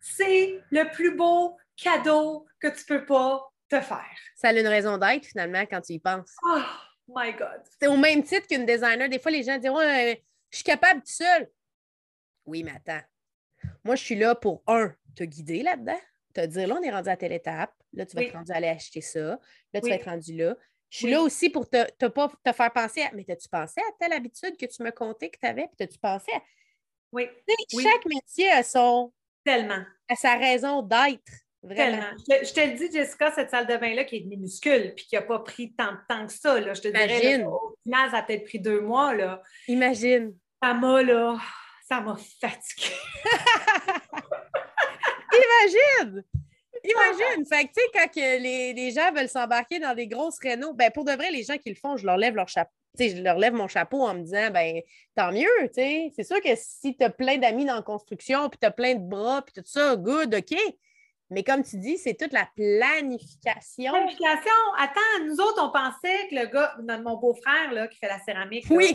C'est 0.00 0.60
le 0.70 0.90
plus 0.90 1.16
beau 1.16 1.56
cadeau 1.76 2.46
que 2.60 2.68
tu 2.68 2.84
peux 2.84 3.04
pas 3.04 3.42
te 3.68 3.80
faire. 3.80 4.16
Ça 4.36 4.48
a 4.48 4.52
une 4.52 4.66
raison 4.66 4.98
d'être, 4.98 5.24
finalement, 5.26 5.62
quand 5.62 5.80
tu 5.80 5.94
y 5.94 5.98
penses. 5.98 6.36
Oh 6.44 6.60
my 7.08 7.32
God! 7.32 7.62
C'est 7.80 7.88
au 7.88 7.96
même 7.96 8.22
titre 8.22 8.46
qu'une 8.46 8.66
designer. 8.66 9.08
Des 9.08 9.18
fois, 9.18 9.30
les 9.30 9.42
gens 9.42 9.58
disent 9.58 9.70
Ouais, 9.70 10.12
euh, 10.12 10.20
je 10.50 10.56
suis 10.56 10.64
capable 10.64 11.00
tout 11.00 11.12
seul. 11.12 11.48
Oui, 12.44 12.62
mais 12.62 12.72
attends. 12.72 13.04
Moi, 13.84 13.94
je 13.96 14.02
suis 14.02 14.16
là 14.16 14.34
pour, 14.34 14.62
un, 14.66 14.92
te 15.14 15.24
guider 15.24 15.62
là-dedans, 15.62 16.00
te 16.34 16.44
dire 16.46 16.68
là, 16.68 16.76
on 16.78 16.82
est 16.82 16.90
rendu 16.90 17.08
à 17.08 17.16
telle 17.16 17.32
étape. 17.32 17.72
Là, 17.94 18.06
tu 18.06 18.14
vas 18.16 18.22
Oui. 18.22 18.28
être 18.28 18.34
rendu 18.34 18.52
à 18.52 18.56
aller 18.56 18.68
acheter 18.68 19.00
ça. 19.00 19.20
Là, 19.20 19.38
tu 19.74 19.80
Oui. 19.84 19.90
vas 19.90 19.96
être 19.96 20.04
rendu 20.08 20.34
là. 20.36 20.56
Je 20.90 20.96
suis 20.98 21.06
Oui. 21.06 21.12
là 21.12 21.20
aussi 21.22 21.48
pour 21.50 21.68
te, 21.70 21.90
te, 21.92 22.06
pas, 22.06 22.30
te 22.44 22.52
faire 22.52 22.72
penser 22.72 23.02
à 23.02 23.10
Mais 23.14 23.24
t'as-tu 23.24 23.48
pensé 23.48 23.80
à 23.80 23.92
telle 23.98 24.12
habitude 24.12 24.56
que 24.56 24.66
tu 24.66 24.82
me 24.82 24.90
contais 24.90 25.30
que 25.30 25.38
tu 25.38 25.46
avais? 25.46 25.66
Puis 25.68 25.76
t'as-tu 25.78 25.98
pensé 25.98 26.32
à? 26.32 26.42
Oui, 27.12 27.28
Tu 27.46 27.54
sais, 27.54 27.76
Oui. 27.76 27.82
Chaque 27.84 28.06
métier 28.06 28.50
a, 28.50 28.62
son, 28.62 29.12
tellement. 29.44 29.82
a 30.08 30.14
sa 30.16 30.36
raison 30.36 30.82
d'être. 30.82 31.32
Vraiment. 31.62 32.00
Tellement. 32.00 32.16
Je, 32.42 32.46
je 32.48 32.52
te 32.54 32.60
le 32.60 32.72
dis, 32.76 32.90
Jessica, 32.92 33.30
cette 33.30 33.50
salle 33.50 33.66
de 33.66 33.76
bain-là 33.76 34.04
qui 34.04 34.16
est 34.16 34.24
minuscule 34.24 34.94
puis 34.96 35.04
qui 35.06 35.14
n'a 35.14 35.22
pas 35.22 35.38
pris 35.38 35.72
tant 35.74 35.92
de 35.92 35.98
temps 36.08 36.26
que 36.26 36.32
ça. 36.32 36.58
Là, 36.60 36.74
je 36.74 36.80
te 36.80 36.88
dirais, 36.88 37.06
là, 37.06 37.14
Imagine. 37.20 37.46
au 37.46 37.76
final, 37.84 38.10
ça 38.10 38.16
a 38.18 38.22
peut-être 38.22 38.44
pris 38.44 38.58
deux 38.58 38.80
mois. 38.80 39.14
Là. 39.14 39.42
Imagine. 39.68 40.34
Ça 40.62 40.74
m'a, 40.74 41.02
là, 41.02 41.38
ça 41.88 42.00
m'a 42.00 42.16
fatiguée. 42.40 42.94
Imagine! 45.32 46.24
Imagine! 46.84 47.46
Fait 47.46 47.64
que, 47.64 47.68
tu 47.68 47.80
sais, 47.80 47.88
quand 47.94 48.08
que 48.08 48.42
les, 48.42 48.72
les 48.72 48.90
gens 48.90 49.12
veulent 49.12 49.28
s'embarquer 49.28 49.78
dans 49.78 49.94
des 49.94 50.08
grosses 50.08 50.38
rénaux, 50.40 50.72
ben, 50.72 50.90
pour 50.90 51.04
de 51.04 51.12
vrai, 51.12 51.30
les 51.30 51.44
gens 51.44 51.58
qui 51.58 51.70
le 51.70 51.76
font, 51.76 51.96
je 51.96 52.04
leur 52.06 52.16
lève 52.16 52.34
leur 52.34 52.48
chapeau. 52.48 52.72
Tu 52.98 53.08
sais, 53.08 53.16
je 53.16 53.22
leur 53.22 53.38
lève 53.38 53.54
mon 53.54 53.68
chapeau 53.68 54.02
en 54.02 54.14
me 54.14 54.22
disant, 54.22 54.50
ben, 54.50 54.80
tant 55.14 55.32
mieux, 55.32 55.48
tu 55.68 55.74
sais. 55.74 56.12
C'est 56.14 56.24
sûr 56.24 56.40
que 56.40 56.50
si 56.56 56.96
tu 56.96 57.04
as 57.04 57.10
plein 57.10 57.38
d'amis 57.38 57.64
dans 57.64 57.76
la 57.76 57.82
construction, 57.82 58.48
puis 58.48 58.58
tu 58.60 58.66
as 58.66 58.70
plein 58.70 58.94
de 58.94 59.08
bras, 59.08 59.42
puis 59.42 59.54
tout 59.54 59.66
ça, 59.66 59.96
good, 59.96 60.34
OK. 60.34 60.58
Mais 61.30 61.44
comme 61.44 61.62
tu 61.62 61.78
dis, 61.78 61.96
c'est 61.96 62.14
toute 62.14 62.32
la 62.34 62.46
planification. 62.54 63.92
Planification. 63.92 64.52
Attends, 64.78 65.24
nous 65.24 65.36
autres, 65.36 65.64
on 65.64 65.70
pensait 65.72 66.28
que 66.28 66.34
le 66.34 66.46
gars, 66.46 66.76
mon 67.02 67.16
beau-frère 67.16 67.72
là, 67.72 67.88
qui 67.88 67.98
fait 67.98 68.08
la 68.08 68.18
céramique, 68.18 68.68
là, 68.68 68.76
Oui! 68.76 68.94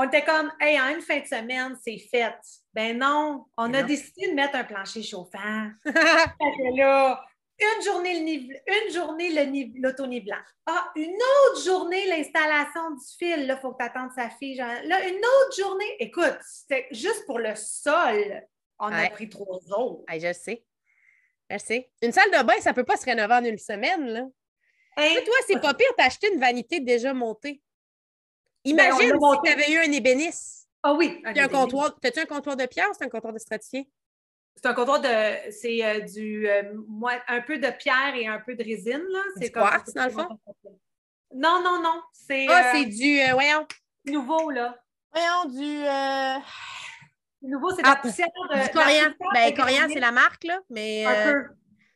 On 0.00 0.04
était 0.04 0.24
comme, 0.24 0.50
hey, 0.60 0.80
en 0.80 0.88
une 0.94 1.00
fin 1.02 1.18
de 1.20 1.26
semaine, 1.26 1.76
c'est 1.84 1.98
fait. 1.98 2.34
Ben 2.72 2.96
non, 2.98 3.44
on 3.56 3.68
Mais 3.68 3.78
a 3.78 3.82
non. 3.82 3.86
décidé 3.88 4.28
de 4.28 4.34
mettre 4.34 4.56
un 4.56 4.64
plancher 4.64 5.02
chauffant. 5.02 5.68
Là, 6.76 7.24
une 7.58 7.82
journée 7.84 8.14
le 8.18 8.24
nive- 8.24 8.60
une 8.66 8.92
journée 8.92 9.30
le 9.30 9.80
l'autonivelant. 9.82 10.38
Ah, 10.66 10.90
une 10.96 11.14
autre 11.14 11.62
journée 11.62 12.06
l'installation 12.06 12.90
du 12.92 13.04
fil. 13.18 13.46
Là, 13.46 13.54
il 13.58 13.60
faut 13.60 13.72
que 13.72 13.78
tu 13.78 13.84
attendes 13.84 14.12
sa 14.14 14.30
fille. 14.30 14.56
genre. 14.56 14.66
Là, 14.84 15.06
une 15.08 15.18
autre 15.18 15.56
journée. 15.58 15.96
Écoute, 15.98 16.38
c'était 16.42 16.86
juste 16.90 17.26
pour 17.26 17.38
le 17.38 17.54
sol. 17.54 18.42
On 18.78 18.86
a 18.86 19.02
Ouais. 19.02 19.10
pris 19.10 19.28
trois 19.28 19.58
jours. 19.68 20.04
Hey, 20.08 20.20
je 20.20 20.28
le 20.28 20.32
sais. 20.32 20.64
Je 21.50 21.58
sais. 21.58 21.90
Une 22.02 22.12
salle 22.12 22.30
de 22.30 22.42
bain, 22.44 22.54
ça 22.60 22.70
ne 22.70 22.74
peut 22.76 22.84
pas 22.84 22.96
se 22.96 23.04
rénover 23.04 23.34
en 23.34 23.44
une 23.44 23.58
semaine, 23.58 24.06
là. 24.06 24.20
Hein? 24.96 25.08
Tu 25.08 25.14
sais, 25.16 25.24
toi, 25.24 25.34
c'est 25.46 25.60
pas 25.60 25.74
pire, 25.74 25.88
t'as 25.98 26.06
acheté 26.06 26.32
une 26.32 26.40
vanité 26.40 26.80
déjà 26.80 27.12
montée. 27.12 27.60
Ben, 28.64 28.70
Imagine 28.72 29.10
l'a 29.12 29.18
si 29.34 29.40
tu 29.44 29.50
avais 29.52 29.72
eu 29.72 29.78
un 29.78 29.92
ébéniste. 29.92 30.68
Ah 30.82 30.92
oui. 30.94 31.08
Puis 31.10 31.22
un 31.26 31.30
ébéniste. 31.30 31.50
comptoir. 31.52 31.94
T'as-tu 32.00 32.20
un 32.20 32.26
comptoir 32.26 32.56
de 32.56 32.66
pierre 32.66 32.88
ou 32.90 32.92
c'est 32.96 33.04
un 33.04 33.08
comptoir 33.08 33.32
de 33.32 33.38
stratifié? 33.38 33.88
C'est 34.56 34.66
un 34.66 34.74
comptoir 34.74 35.00
de. 35.00 35.50
C'est 35.50 35.82
euh, 35.84 36.00
du. 36.00 36.46
euh, 36.48 36.74
moi- 36.88 37.20
un 37.28 37.40
peu 37.40 37.58
de 37.58 37.70
pierre 37.70 38.14
et 38.14 38.26
un 38.26 38.40
peu 38.40 38.54
de 38.54 38.62
résine. 38.64 39.02
Là. 39.08 39.20
C'est 39.38 39.50
comme- 39.50 39.62
quartz, 39.62 39.94
dans 39.94 40.04
le 40.04 40.10
fond? 40.10 40.28
Non, 41.34 41.62
non, 41.62 41.80
non. 41.82 42.02
C'est 42.12 42.46
Ah, 42.48 42.72
euh, 42.74 42.78
c'est 42.78 42.84
du. 42.86 43.20
euh, 43.20 43.32
voyons. 43.32 43.66
nouveau, 44.06 44.50
là. 44.50 44.76
Voyons, 45.12 45.44
du. 45.50 45.84
euh, 45.86 46.38
Nouveau, 47.42 47.70
c'est 47.70 47.80
de 47.82 47.86
la 47.86 47.92
Ah, 47.92 47.96
poussière. 47.96 48.26
de- 48.28 48.54
du 48.54 48.60
la 48.60 48.68
corian. 48.68 49.12
poussière 49.18 49.30
Ben, 49.32 49.54
corian, 49.54 49.88
c'est 49.90 50.00
la 50.00 50.12
marque, 50.12 50.44
là. 50.44 50.60
Mais. 50.68 51.06
Un 51.06 51.32
peu. 51.32 51.44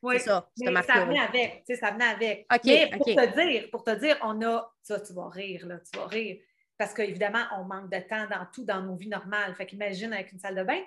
Oui. 0.03 0.16
C'est 0.18 0.24
ça, 0.27 0.50
Mais 0.59 0.83
ça 0.83 1.05
venait 1.07 1.18
avec, 1.20 1.64
tu 1.66 1.74
sais, 1.74 1.81
ça 1.81 1.90
venait 1.90 2.05
avec. 2.05 2.46
OK, 2.55 2.61
Mais 2.66 2.90
pour 2.92 3.09
OK. 3.09 3.14
te 3.16 3.35
dire, 3.40 3.68
pour 3.70 3.85
te 3.85 3.90
dire, 3.92 4.18
on 4.22 4.40
a, 4.42 4.70
ça, 4.83 5.00
tu 5.00 5.14
vas 5.14 5.29
rire, 5.31 5.66
là, 5.66 5.79
tu 5.81 5.98
vas 5.98 6.07
rire. 6.07 6.40
Parce 6.78 6.92
qu'évidemment, 6.94 7.44
on 7.58 7.64
manque 7.64 7.90
de 7.90 7.98
temps 8.00 8.26
dans 8.28 8.46
tout, 8.52 8.64
dans 8.64 8.80
nos 8.82 8.96
vies 8.96 9.08
normales. 9.08 9.54
Fait 9.54 9.66
qu'imagine 9.66 10.12
avec 10.12 10.32
une 10.32 10.38
salle 10.40 10.56
de 10.56 10.62
bain. 10.64 10.80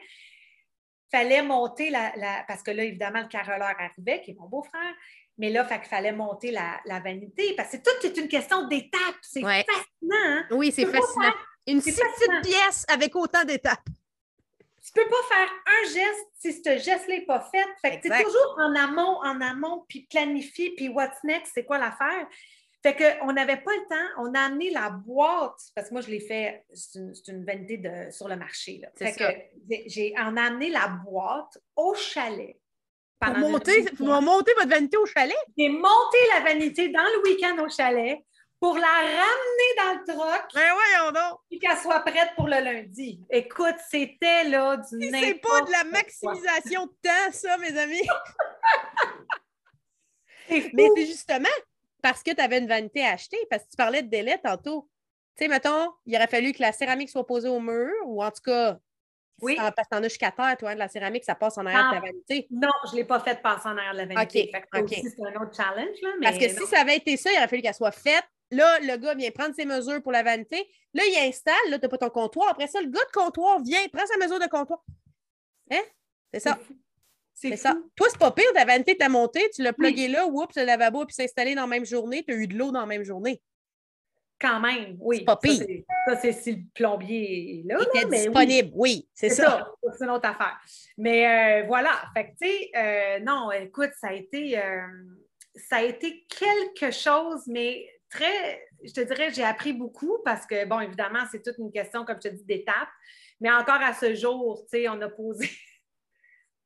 Fallait 1.10 1.42
monter 1.42 1.90
la, 1.90 2.12
la- 2.18 2.44
parce 2.48 2.62
que 2.62 2.72
là, 2.72 2.84
évidemment, 2.84 3.22
le 3.22 3.28
caroleur 3.30 3.74
arrivait, 3.80 4.22
qui 4.22 4.32
est 4.32 4.36
mon 4.38 4.48
beau-frère. 4.50 4.94
Mais 5.38 5.50
là, 5.50 5.64
fait 5.64 5.80
qu'il 5.80 5.88
fallait 5.88 6.12
monter 6.12 6.52
la, 6.52 6.82
la 6.86 7.00
vanité. 7.00 7.54
Parce 7.56 7.72
que 7.72 7.78
tout 7.78 8.06
est 8.06 8.18
une 8.18 8.28
question 8.28 8.68
d'étapes. 8.68 9.00
C'est 9.22 9.44
Ouais. 9.44 9.66
fascinant, 9.66 10.16
hein? 10.26 10.46
Oui, 10.52 10.72
c'est 10.74 10.86
fascinant. 10.86 11.34
Une 11.68 11.82
si 11.82 11.92
petite 11.94 12.42
pièce 12.44 12.86
avec 12.90 13.16
autant 13.16 13.44
d'étapes. 13.46 13.86
tu 14.84 14.92
peux 14.94 15.08
pas 15.08 15.36
faire 15.36 15.50
un 15.68 15.84
geste 15.84 16.28
si 16.40 16.54
ce 16.54 16.78
geste-là 16.78 17.16
n'est 17.20 17.26
pas 17.26 17.42
fait. 17.52 17.66
Fait 17.82 18.00
que 18.00 18.08
c'est 18.10 18.24
toujours 18.24 18.58
en 18.58 18.74
amont, 18.76 19.20
en 19.24 19.40
amont, 19.42 19.86
puis 19.90 20.08
planifier, 20.10 20.74
puis 20.76 20.88
what's 20.90 21.22
next, 21.24 21.52
c'est 21.54 21.66
quoi 21.66 21.78
l'affaire? 21.78 22.26
Fait 22.88 23.18
qu'on 23.20 23.34
n'avait 23.34 23.58
pas 23.58 23.72
le 23.74 23.86
temps, 23.90 24.22
on 24.24 24.34
a 24.34 24.40
amené 24.40 24.70
la 24.70 24.90
boîte, 24.90 25.60
parce 25.76 25.90
que 25.90 25.94
moi, 25.94 26.02
je 26.02 26.10
l'ai 26.10 26.22
fait, 26.22 26.64
c'est 26.74 27.28
une, 27.28 27.44
vanité 27.44 27.78
de, 27.78 28.10
sur 28.12 28.30
le 28.30 28.38
marché. 28.38 28.80
Là. 28.82 28.88
Fait 28.96 29.14
que 29.14 29.26
j'ai, 29.88 30.14
on 30.18 30.38
a 30.38 30.44
amené 30.44 30.70
la 30.70 30.88
boîte 30.88 31.58
au 31.76 31.94
chalet. 31.96 32.58
Pour 33.20 33.36
monter, 33.36 33.84
pour 33.98 34.22
monter 34.22 34.54
votre 34.54 34.70
vanité 34.70 34.96
au 34.96 35.06
chalet? 35.06 35.36
J'ai 35.58 35.68
monté 35.68 36.18
la 36.34 36.46
vanité 36.46 36.88
dans 36.88 37.04
le 37.04 37.24
week-end 37.30 37.62
au 37.62 37.68
chalet 37.68 38.20
pour 38.58 38.78
la 38.78 38.88
ramener 38.88 39.76
dans 39.78 39.94
le 40.00 40.14
troc. 40.14 40.44
Ben 40.54 40.72
voyons 40.74 41.12
donc! 41.12 41.40
Puis 41.50 41.60
qu'elle 41.60 41.78
soit 41.78 42.00
prête 42.00 42.30
pour 42.38 42.48
le 42.48 42.64
lundi. 42.64 43.20
Écoute, 43.30 43.76
c'était 43.90 44.46
là 44.46 44.78
du 44.78 45.10
C'est 45.10 45.42
pas 45.42 45.62
de 45.62 45.72
la 45.72 45.84
maximisation 45.84 46.86
de 46.86 46.92
temps, 47.04 47.32
ça, 47.34 47.58
mes 47.58 47.78
amis! 47.78 48.08
Mais 50.74 50.90
c'est 50.96 51.06
justement 51.06 51.50
parce 52.02 52.24
que 52.24 52.32
tu 52.32 52.42
avais 52.42 52.60
une 52.60 52.68
vanité 52.68 53.04
à 53.04 53.12
acheter, 53.12 53.38
parce 53.50 53.64
que 53.64 53.70
tu 53.70 53.78
parlais 53.78 54.04
de 54.04 54.10
délai 54.10 54.40
tantôt. 54.44 54.90
Tu 55.36 55.44
sais, 55.44 55.50
mettons, 55.50 55.92
il 56.06 56.16
aurait 56.16 56.28
fallu 56.28 56.52
que 56.54 56.62
la 56.62 56.72
céramique 56.72 57.10
soit 57.10 57.26
posée 57.26 57.50
au 57.50 57.60
mur, 57.60 57.94
ou 58.06 58.24
en 58.24 58.32
tout 58.32 58.42
cas, 58.44 58.80
oui. 59.42 59.56
parce 59.56 59.72
que 59.72 59.96
t'en 59.96 60.04
as 60.04 60.10
jusqu'à 60.10 60.32
terre, 60.32 60.58
toi, 60.58 60.74
de 60.74 60.80
la 60.80 60.88
céramique, 60.88 61.24
ça 61.24 61.36
passe 61.36 61.58
en 61.58 61.66
arrière 61.66 61.90
de 61.90 61.96
la 61.96 62.02
vanité. 62.02 62.48
Non, 62.50 62.70
je 62.88 62.92
ne 62.92 62.98
l'ai 62.98 63.06
pas 63.06 63.20
faite 63.20 63.42
passer 63.42 63.68
en 63.68 63.78
arrière 63.78 63.94
de 63.94 63.98
la 64.00 64.06
vanité. 64.06 64.52
OK. 64.76 64.90
C'est 64.90 65.22
un 65.22 65.42
autre 65.42 65.56
challenge. 65.56 65.98
Là, 66.02 66.10
Parce 66.24 66.38
que 66.38 66.50
si 66.50 66.66
ça 66.66 66.82
avait 66.82 66.98
été 66.98 67.18
ça, 67.18 67.32
il 67.32 67.38
aurait 67.38 67.48
fallu 67.48 67.62
qu'elle 67.62 67.74
soit 67.74 67.92
faite 67.92 68.26
Là, 68.52 68.80
le 68.80 68.98
gars 68.98 69.14
vient 69.14 69.30
prendre 69.32 69.54
ses 69.56 69.66
mesures 69.66 70.02
pour 70.02 70.12
la 70.12 70.24
vanité. 70.24 70.70
Là, 70.94 71.04
il 71.06 71.28
installe. 71.28 71.56
Là, 71.70 71.80
tu 71.80 71.86
n'as 71.86 71.90
pas 71.90 71.98
ton 71.98 72.10
comptoir. 72.10 72.50
Après 72.50 72.68
ça, 72.68 72.80
le 72.82 72.88
gars 72.88 73.04
de 73.04 73.12
comptoir 73.12 73.62
vient, 73.62 73.86
prend 73.92 74.06
sa 74.06 74.18
mesure 74.18 74.40
de 74.40 74.48
comptoir. 74.48 74.84
Hein? 75.72 75.82
C'est 76.34 76.40
ça. 76.40 76.58
C'est 77.40 77.56
ça. 77.56 77.78
Toi, 77.96 78.08
c'est 78.10 78.18
pas 78.18 78.32
pire, 78.32 78.52
ta 78.54 78.66
vanité 78.66 78.98
t'a 78.98 79.10
monté, 79.10 79.48
tu 79.54 79.62
l'as 79.62 79.72
plugué 79.72 80.08
là, 80.08 80.26
oups, 80.26 80.56
le 80.56 80.64
lavabo, 80.64 81.06
puis 81.06 81.14
s'est 81.14 81.26
installé 81.26 81.54
dans 81.54 81.62
la 81.62 81.68
même 81.68 81.86
journée, 81.86 82.24
tu 82.24 82.34
as 82.34 82.36
eu 82.36 82.48
de 82.48 82.58
l'eau 82.58 82.72
dans 82.72 82.80
la 82.80 82.88
même 82.88 83.04
journée. 83.04 83.44
Quand 84.42 84.60
même, 84.60 84.98
oui. 85.00 85.18
C'est 85.20 85.26
pas 85.26 85.38
pire. 85.38 85.64
Ça, 86.08 86.16
c'est 86.16 86.32
si 86.32 86.54
le 86.54 86.62
plombier 86.74 87.60
est 87.60 87.68
là. 87.68 87.78
Il 87.80 88.00
était 88.00 88.10
disponible, 88.10 88.72
oui, 88.74 89.08
c'est 89.14 89.30
ça. 89.30 89.72
C'est 89.96 90.04
une 90.04 90.12
autre 90.12 90.28
affaire. 90.28 90.60
Mais 90.98 91.62
euh, 91.62 91.68
voilà, 91.68 91.92
fait 92.16 92.26
que, 92.26 92.32
tu 92.42 92.48
sais, 92.48 92.72
euh, 92.76 93.20
non, 93.20 93.52
écoute, 93.52 93.92
ça 94.00 94.08
a 94.08 94.14
été. 94.14 94.58
Euh, 94.58 94.82
ça 95.54 95.78
a 95.78 95.82
été 95.84 96.26
quelque 96.28 96.92
chose, 96.92 97.44
mais 97.48 97.88
très, 98.10 98.68
je 98.84 98.94
te 98.94 99.02
dirais, 99.02 99.32
j'ai 99.32 99.44
appris 99.44 99.74
beaucoup 99.74 100.20
parce 100.24 100.46
que, 100.46 100.66
bon, 100.66 100.80
évidemment, 100.80 101.24
c'est 101.32 101.42
toute 101.42 101.58
une 101.58 101.72
question, 101.72 102.06
comme 102.06 102.18
je 102.24 102.30
te 102.30 102.36
dis, 102.36 102.44
d'étapes. 102.44 102.90
Mais 103.40 103.52
encore 103.52 103.82
à 103.82 103.94
ce 103.94 104.16
jour, 104.16 104.62
tu 104.64 104.78
sais, 104.78 104.90
on 104.90 105.00
a 105.02 105.10
posé. 105.10 105.50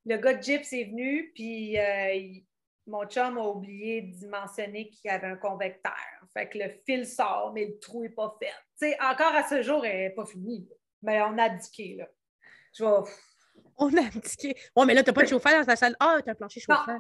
Le 0.06 0.18
gars 0.18 0.34
de 0.34 0.42
Gyps 0.42 0.74
est 0.74 0.86
venu, 0.86 1.32
puis 1.36 1.78
euh, 1.78 2.42
mon 2.88 3.06
chum 3.06 3.38
a 3.38 3.48
oublié 3.48 4.02
de 4.02 4.28
mentionner 4.28 4.90
qu'il 4.90 5.10
y 5.10 5.14
avait 5.14 5.28
un 5.28 5.36
convecteur. 5.36 5.94
Fait 6.34 6.50
que 6.50 6.58
le 6.58 6.70
fil 6.86 7.06
sort, 7.06 7.52
mais 7.54 7.66
le 7.66 7.80
trou 7.80 8.04
n'est 8.04 8.10
pas 8.10 8.36
fait. 8.40 8.48
Tu 8.80 8.90
sais, 8.90 8.98
encore 9.02 9.36
à 9.36 9.48
ce 9.48 9.62
jour, 9.62 9.86
elle 9.86 9.98
n'est 9.98 10.10
pas 10.16 10.26
finie. 10.26 10.68
Mais 11.02 11.22
on 11.22 11.38
a 11.38 11.44
abdiqué, 11.44 11.96
là. 11.98 12.08
Je 12.74 12.84
On 12.84 13.98
a 13.98 14.02
abdiqué. 14.02 14.56
Oh, 14.76 14.86
mais 14.86 14.94
là, 14.94 15.04
tu 15.04 15.10
n'as 15.10 15.14
pas 15.14 15.24
de 15.24 15.28
chauffeur 15.28 15.60
dans 15.60 15.66
ta 15.66 15.76
salle. 15.76 15.96
Ah, 16.00 16.20
tu 16.24 16.30
as 16.30 16.32
un 16.32 16.36
plancher 16.36 16.60
chauffeur. 16.60 17.00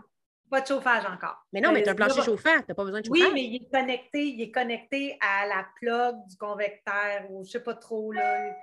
Pas 0.49 0.61
de 0.61 0.67
chauffage 0.67 1.05
encore. 1.05 1.37
Mais 1.53 1.61
non, 1.61 1.71
mais 1.71 1.81
tu 1.81 1.87
as 1.87 1.93
un 1.93 1.95
plancher 1.95 2.21
chauffant, 2.21 2.59
tu 2.59 2.65
n'as 2.67 2.75
pas 2.75 2.83
besoin 2.83 2.99
de 2.99 3.05
chauffage. 3.05 3.23
Oui, 3.23 3.31
mais 3.33 3.43
il 3.45 3.55
est 3.55 3.71
connecté, 3.71 4.27
il 4.27 4.41
est 4.41 4.51
connecté 4.51 5.17
à 5.21 5.47
la 5.47 5.65
plug 5.79 6.27
du 6.27 6.35
convecteur 6.35 7.29
ou 7.29 7.43
je 7.43 7.47
ne 7.47 7.51
sais 7.51 7.63
pas 7.63 7.75
trop. 7.75 8.11
Là. 8.11 8.53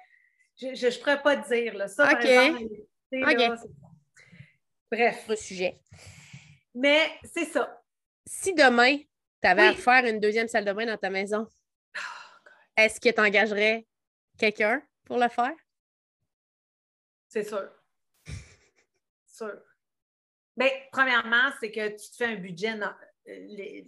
Je 0.56 0.66
ne 0.66 0.98
pourrais 0.98 1.22
pas 1.22 1.36
te 1.38 1.48
dire. 1.48 1.74
Là. 1.74 1.88
Ça, 1.88 2.04
OK. 2.12 2.26
Par 3.22 3.30
exemple, 3.30 3.62
OK. 3.64 3.70
Bref. 4.90 5.26
Le 5.28 5.36
sujet. 5.36 5.80
Mais 6.74 7.10
c'est 7.24 7.44
ça. 7.44 7.82
Si 8.26 8.54
demain, 8.54 8.98
tu 9.42 9.48
avais 9.48 9.66
à 9.66 9.74
faire 9.74 10.04
une 10.04 10.20
deuxième 10.20 10.48
salle 10.48 10.64
de 10.64 10.72
bain 10.72 10.86
dans 10.86 10.96
ta 10.96 11.10
maison, 11.10 11.46
oh, 11.96 12.00
est-ce 12.76 13.00
que 13.00 13.08
tu 13.08 13.20
engagerais 13.20 13.86
quelqu'un 14.38 14.82
pour 15.04 15.18
le 15.18 15.28
faire? 15.28 15.54
C'est 17.28 17.44
sûr. 17.44 17.68
sûr. 19.26 19.54
Bien, 20.56 20.70
premièrement, 20.90 21.50
c'est 21.60 21.70
que 21.70 21.88
tu 21.88 22.10
te 22.10 22.16
fais 22.16 22.24
un 22.26 22.36
budget, 22.36 22.74
euh, 23.28 23.82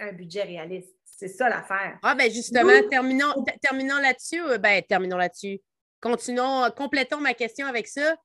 un 0.00 0.12
budget 0.12 0.42
réaliste. 0.42 0.96
C'est 1.04 1.28
ça 1.28 1.48
l'affaire. 1.48 1.98
Ah, 2.02 2.14
ben 2.14 2.30
justement, 2.30 2.72
terminons, 2.90 3.32
terminons 3.62 3.98
là-dessus. 3.98 4.42
Euh, 4.42 4.58
ben, 4.58 4.82
terminons 4.82 5.16
là-dessus. 5.16 5.60
Continuons, 6.00 6.64
euh, 6.64 6.70
complétons 6.70 7.20
ma 7.20 7.32
question 7.32 7.66
avec 7.66 7.86
ça. 7.86 8.16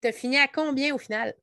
Tu 0.00 0.08
as 0.08 0.12
fini 0.12 0.38
à 0.38 0.46
combien 0.48 0.94
au 0.94 0.98
final? 0.98 1.34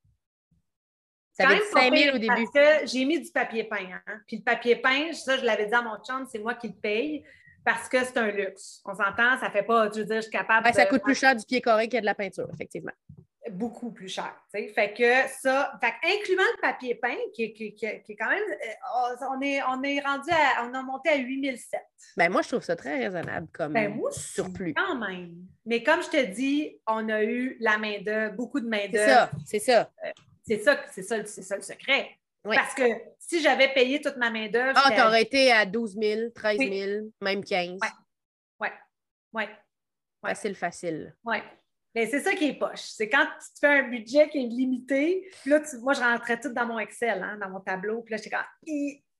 Ça 1.42 1.50
avait 1.50 1.90
5 1.90 1.98
000 1.98 2.16
au 2.16 2.20
début. 2.20 2.28
Parce 2.36 2.52
que 2.52 2.88
j'ai 2.88 3.06
mis 3.06 3.20
du 3.20 3.32
papier 3.32 3.64
peint. 3.64 3.78
Hein? 4.08 4.20
Puis 4.28 4.38
le 4.38 4.44
papier 4.44 4.76
peint, 4.76 5.14
ça, 5.14 5.38
je 5.38 5.46
l'avais 5.46 5.68
dit 5.68 5.74
à 5.74 5.82
mon 5.82 5.98
chum, 5.98 6.26
c'est 6.32 6.40
moi 6.40 6.56
qui 6.56 6.68
le 6.68 6.74
paye 6.74 7.24
parce 7.64 7.88
que 7.88 8.04
c'est 8.04 8.18
un 8.18 8.32
luxe. 8.32 8.82
On 8.86 8.96
s'entend, 8.96 9.38
ça 9.40 9.50
fait 9.52 9.64
pas, 9.64 9.90
je 9.94 10.00
veux 10.00 10.06
dire, 10.06 10.16
je 10.18 10.22
suis 10.22 10.32
capable. 10.32 10.64
Ben, 10.64 10.74
ça 10.74 10.86
coûte 10.86 11.04
plus 11.04 11.16
cher 11.16 11.36
du 11.36 11.46
pied 11.46 11.62
carré 11.62 11.88
que 11.88 12.00
de 12.00 12.06
la 12.06 12.16
peinture, 12.16 12.48
effectivement 12.54 12.94
beaucoup 13.50 13.92
plus 13.92 14.08
cher. 14.08 14.34
Fait 14.52 14.94
que 14.94 15.30
ça, 15.42 15.74
fait 15.82 15.94
incluant 16.04 16.44
le 16.56 16.62
papier 16.62 16.96
peint, 16.96 17.18
qui, 17.34 17.44
est 17.44 18.16
quand 18.18 18.30
même, 18.30 18.44
euh, 18.44 19.26
on 19.32 19.42
est, 19.42 19.62
on 19.64 19.82
est 19.84 20.00
rendu 20.00 20.30
à, 20.32 20.66
on 20.66 20.74
a 20.74 20.82
monté 20.84 21.10
à 21.10 21.18
8007. 21.18 21.82
Ben 22.18 22.32
moi, 22.32 22.42
je 22.42 22.50
trouve 22.50 22.62
ça 22.62 22.76
très 22.76 23.04
raisonnable 23.04 23.48
comme 23.52 23.74
ben, 23.74 24.00
surplus. 24.12 24.74
Quand 24.74 24.96
même. 24.96 25.36
Mais 25.66 25.82
comme 25.84 26.02
je 26.04 26.10
te 26.10 26.26
dis, 26.26 26.78
on 26.88 27.10
a 27.10 27.24
eu 27.24 27.58
la 27.60 27.78
main-d'œuvre, 27.78 28.36
beaucoup 28.36 28.60
de 28.60 28.68
main-d'œuvre. 28.68 29.30
C'est 29.46 29.60
ça, 29.60 29.60
c'est 29.60 29.60
ça. 29.60 29.92
Euh, 30.06 30.12
c'est 30.44 30.60
ça, 30.60 30.78
c'est 30.90 31.04
ça, 31.04 31.18
le 31.18 31.62
secret. 31.62 32.18
Parce 32.44 32.74
que 32.74 32.84
si 33.20 33.42
j'avais 33.42 33.72
payé 33.74 34.02
toute 34.02 34.18
ma 34.18 34.32
main-d'œuvre. 34.32 34.80
Ah, 34.84 34.92
tu 34.94 35.02
aurais 35.02 35.22
été 35.22 35.52
à 35.52 35.66
12 35.66 35.98
000, 36.02 36.30
13 36.34 36.58
000, 36.58 37.12
même 37.22 37.44
15 37.44 37.80
Oui. 37.82 37.88
Oui. 38.60 38.68
Ouais. 39.34 39.50
Facile, 40.22 40.56
facile. 40.56 41.16
Oui. 41.24 41.38
Mais 41.94 42.08
c'est 42.08 42.22
ça 42.22 42.34
qui 42.34 42.48
est 42.48 42.54
poche. 42.54 42.82
C'est 42.82 43.10
quand 43.10 43.26
tu 43.26 43.54
te 43.54 43.60
fais 43.60 43.80
un 43.80 43.90
budget 43.90 44.30
qui 44.30 44.38
est 44.38 44.48
limité, 44.48 45.30
puis 45.42 45.52
là, 45.52 45.60
moi, 45.82 45.94
je 45.94 46.00
rentrais 46.00 46.40
tout 46.40 46.54
dans 46.54 46.66
mon 46.66 46.80
Excel, 46.80 47.22
hein, 47.22 47.38
dans 47.40 47.50
mon 47.50 47.60
tableau, 47.60 48.02
puis 48.02 48.14
là, 48.14 48.18
j'étais 48.18 48.30
comme, 48.30 48.46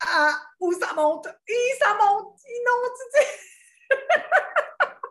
ah, 0.08 0.36
où 0.60 0.72
ça 0.74 0.94
monte? 0.94 1.28
I, 1.50 1.54
ça 1.80 1.94
monte! 1.96 2.40
I, 2.48 2.54
non, 2.66 2.90
tu 2.96 3.20
sais! 3.20 3.28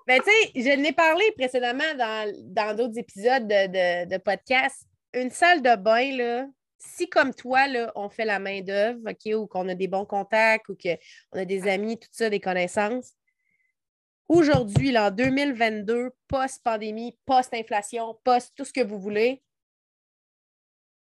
ben, 0.07 0.21
tu 0.23 0.31
sais, 0.31 0.53
je 0.57 0.83
l'ai 0.83 0.93
parlé 0.93 1.25
précédemment 1.37 1.95
dans 1.95 2.77
d'autres 2.77 2.99
épisodes 2.99 3.47
de, 3.47 4.07
de, 4.07 4.17
podcast. 4.19 4.87
Une 5.13 5.31
salle 5.31 5.63
de 5.63 5.77
bain, 5.77 6.17
là, 6.17 6.47
si 6.79 7.09
comme 7.09 7.35
toi, 7.35 7.67
là, 7.67 7.93
on 7.95 8.09
fait 8.09 8.25
la 8.25 8.39
main-d'œuvre, 8.39 9.01
OK, 9.09 9.35
ou 9.35 9.47
qu'on 9.47 9.69
a 9.69 9.75
des 9.75 9.89
bons 9.89 10.07
contacts, 10.07 10.69
ou 10.69 10.77
qu'on 10.77 11.39
a 11.39 11.45
des 11.45 11.69
amis, 11.69 11.99
tout 11.99 12.09
ça, 12.13 12.31
des 12.31 12.41
connaissances, 12.41 13.15
Aujourd'hui, 14.31 14.97
en 14.97 15.11
2022, 15.11 16.11
post-pandémie, 16.29 17.19
post-inflation, 17.27 18.17
post 18.23 18.53
tout 18.55 18.65
ce 18.65 18.73
que 18.73 18.81
vous 18.81 19.01
voulez, 19.01 19.43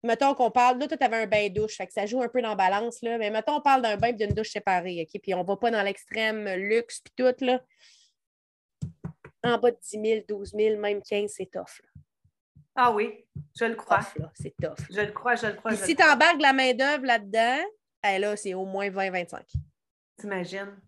mettons 0.02 0.34
qu'on 0.34 0.50
parle, 0.50 0.78
là, 0.78 0.88
tu 0.88 0.94
avais 1.04 1.18
un 1.18 1.26
bain-douche, 1.26 1.76
fait 1.76 1.86
que 1.86 1.92
ça 1.92 2.06
joue 2.06 2.22
un 2.22 2.30
peu 2.30 2.40
dans 2.40 2.48
la 2.48 2.54
balance, 2.54 3.02
là, 3.02 3.18
mais 3.18 3.30
mettons, 3.30 3.56
on 3.56 3.60
parle 3.60 3.82
d'un 3.82 3.98
bain 3.98 4.08
et 4.08 4.12
d'une 4.14 4.32
douche 4.32 4.52
séparée, 4.52 5.06
OK? 5.06 5.20
Puis 5.22 5.34
on 5.34 5.42
ne 5.42 5.46
va 5.46 5.58
pas 5.58 5.70
dans 5.70 5.82
l'extrême 5.82 6.48
luxe, 6.48 7.02
puis 7.02 7.12
tout, 7.14 7.44
là. 7.44 7.62
En 9.44 9.58
bas 9.58 9.70
de 9.70 9.78
10 9.82 10.00
000, 10.02 10.20
12 10.26 10.52
000, 10.56 10.80
même 10.80 11.02
15, 11.02 11.30
c'est 11.30 11.50
tough, 11.52 11.82
Ah 12.74 12.92
oui, 12.92 13.24
je 13.58 13.64
le 13.64 13.74
crois. 13.74 14.00
C'est 14.34 14.54
tough. 14.60 14.78
Je 14.90 15.00
le 15.00 15.12
crois, 15.12 15.34
je 15.34 15.46
le 15.46 15.54
crois. 15.54 15.74
si 15.76 15.94
tu 15.96 16.02
embarques 16.02 16.40
la 16.40 16.52
main-d'œuvre 16.52 17.04
là-dedans, 17.04 17.58
eh, 18.06 18.18
là, 18.18 18.36
c'est 18.36 18.54
au 18.54 18.64
moins 18.64 18.88
20-25. 18.88 19.42
T'imagines? 20.18 20.80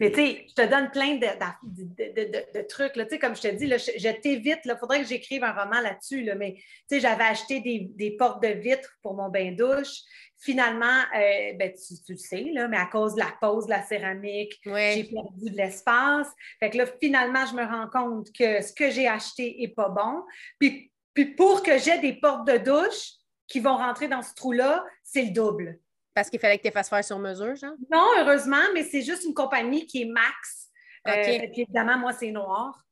Mais 0.00 0.10
tu 0.10 0.16
sais, 0.16 0.46
je 0.48 0.54
te 0.54 0.66
donne 0.66 0.90
plein 0.90 1.16
de, 1.16 1.26
de, 1.62 2.62
trucs. 2.62 2.96
Là. 2.96 3.04
Comme 3.20 3.36
je 3.36 3.42
te 3.42 3.48
dis, 3.48 3.66
là, 3.66 3.76
je, 3.76 4.20
t'évite. 4.20 4.60
Il 4.64 4.76
faudrait 4.80 5.02
que 5.02 5.06
j'écrive 5.06 5.44
un 5.44 5.52
roman 5.52 5.80
là-dessus. 5.82 6.22
Là, 6.22 6.34
mais 6.36 6.56
j'avais 6.90 7.24
acheté 7.24 7.60
des, 7.60 8.10
portes 8.12 8.42
de 8.42 8.48
vitres 8.48 8.96
pour 9.02 9.14
mon 9.14 9.28
bain-douche. 9.28 10.00
Finalement, 10.38 11.00
euh, 11.14 11.52
ben, 11.58 11.70
tu, 11.74 12.12
le 12.12 12.16
sais, 12.16 12.46
là, 12.54 12.66
mais 12.66 12.78
à 12.78 12.86
cause 12.86 13.14
de 13.14 13.20
la 13.20 13.30
pose 13.42 13.66
de 13.66 13.70
la 13.70 13.82
céramique, 13.82 14.58
j'ai 14.64 15.04
perdu 15.04 15.50
de 15.50 15.56
l'espace. 15.56 16.28
Fait 16.60 16.70
que 16.70 16.78
là, 16.78 16.86
finalement, 16.98 17.44
je 17.44 17.54
me 17.54 17.64
rends 17.64 17.90
compte 17.90 18.28
que 18.32 18.62
ce 18.62 18.72
que 18.72 18.88
j'ai 18.88 19.06
acheté 19.06 19.54
n'est 19.60 19.68
pas 19.68 19.90
bon. 19.90 20.22
Puis, 20.58 20.89
puis 21.14 21.34
pour 21.34 21.62
que 21.62 21.78
j'ai 21.78 21.98
des 21.98 22.14
portes 22.14 22.46
de 22.46 22.58
douche 22.58 23.12
qui 23.46 23.60
vont 23.60 23.76
rentrer 23.76 24.08
dans 24.08 24.22
ce 24.22 24.34
trou-là, 24.34 24.84
c'est 25.02 25.22
le 25.22 25.30
double. 25.30 25.78
Parce 26.14 26.30
qu'il 26.30 26.40
fallait 26.40 26.58
que 26.58 26.66
tu 26.66 26.72
fasses 26.72 26.88
faire 26.88 27.04
sur 27.04 27.18
mesure, 27.18 27.54
genre? 27.56 27.74
Non, 27.90 28.06
heureusement, 28.18 28.62
mais 28.74 28.84
c'est 28.84 29.02
juste 29.02 29.24
une 29.24 29.34
compagnie 29.34 29.86
qui 29.86 30.02
est 30.02 30.06
max. 30.06 30.68
Euh, 31.08 31.22
puis 31.22 31.62
évidemment, 31.62 31.98
moi, 31.98 32.12
c'est 32.12 32.30
noir. 32.30 32.84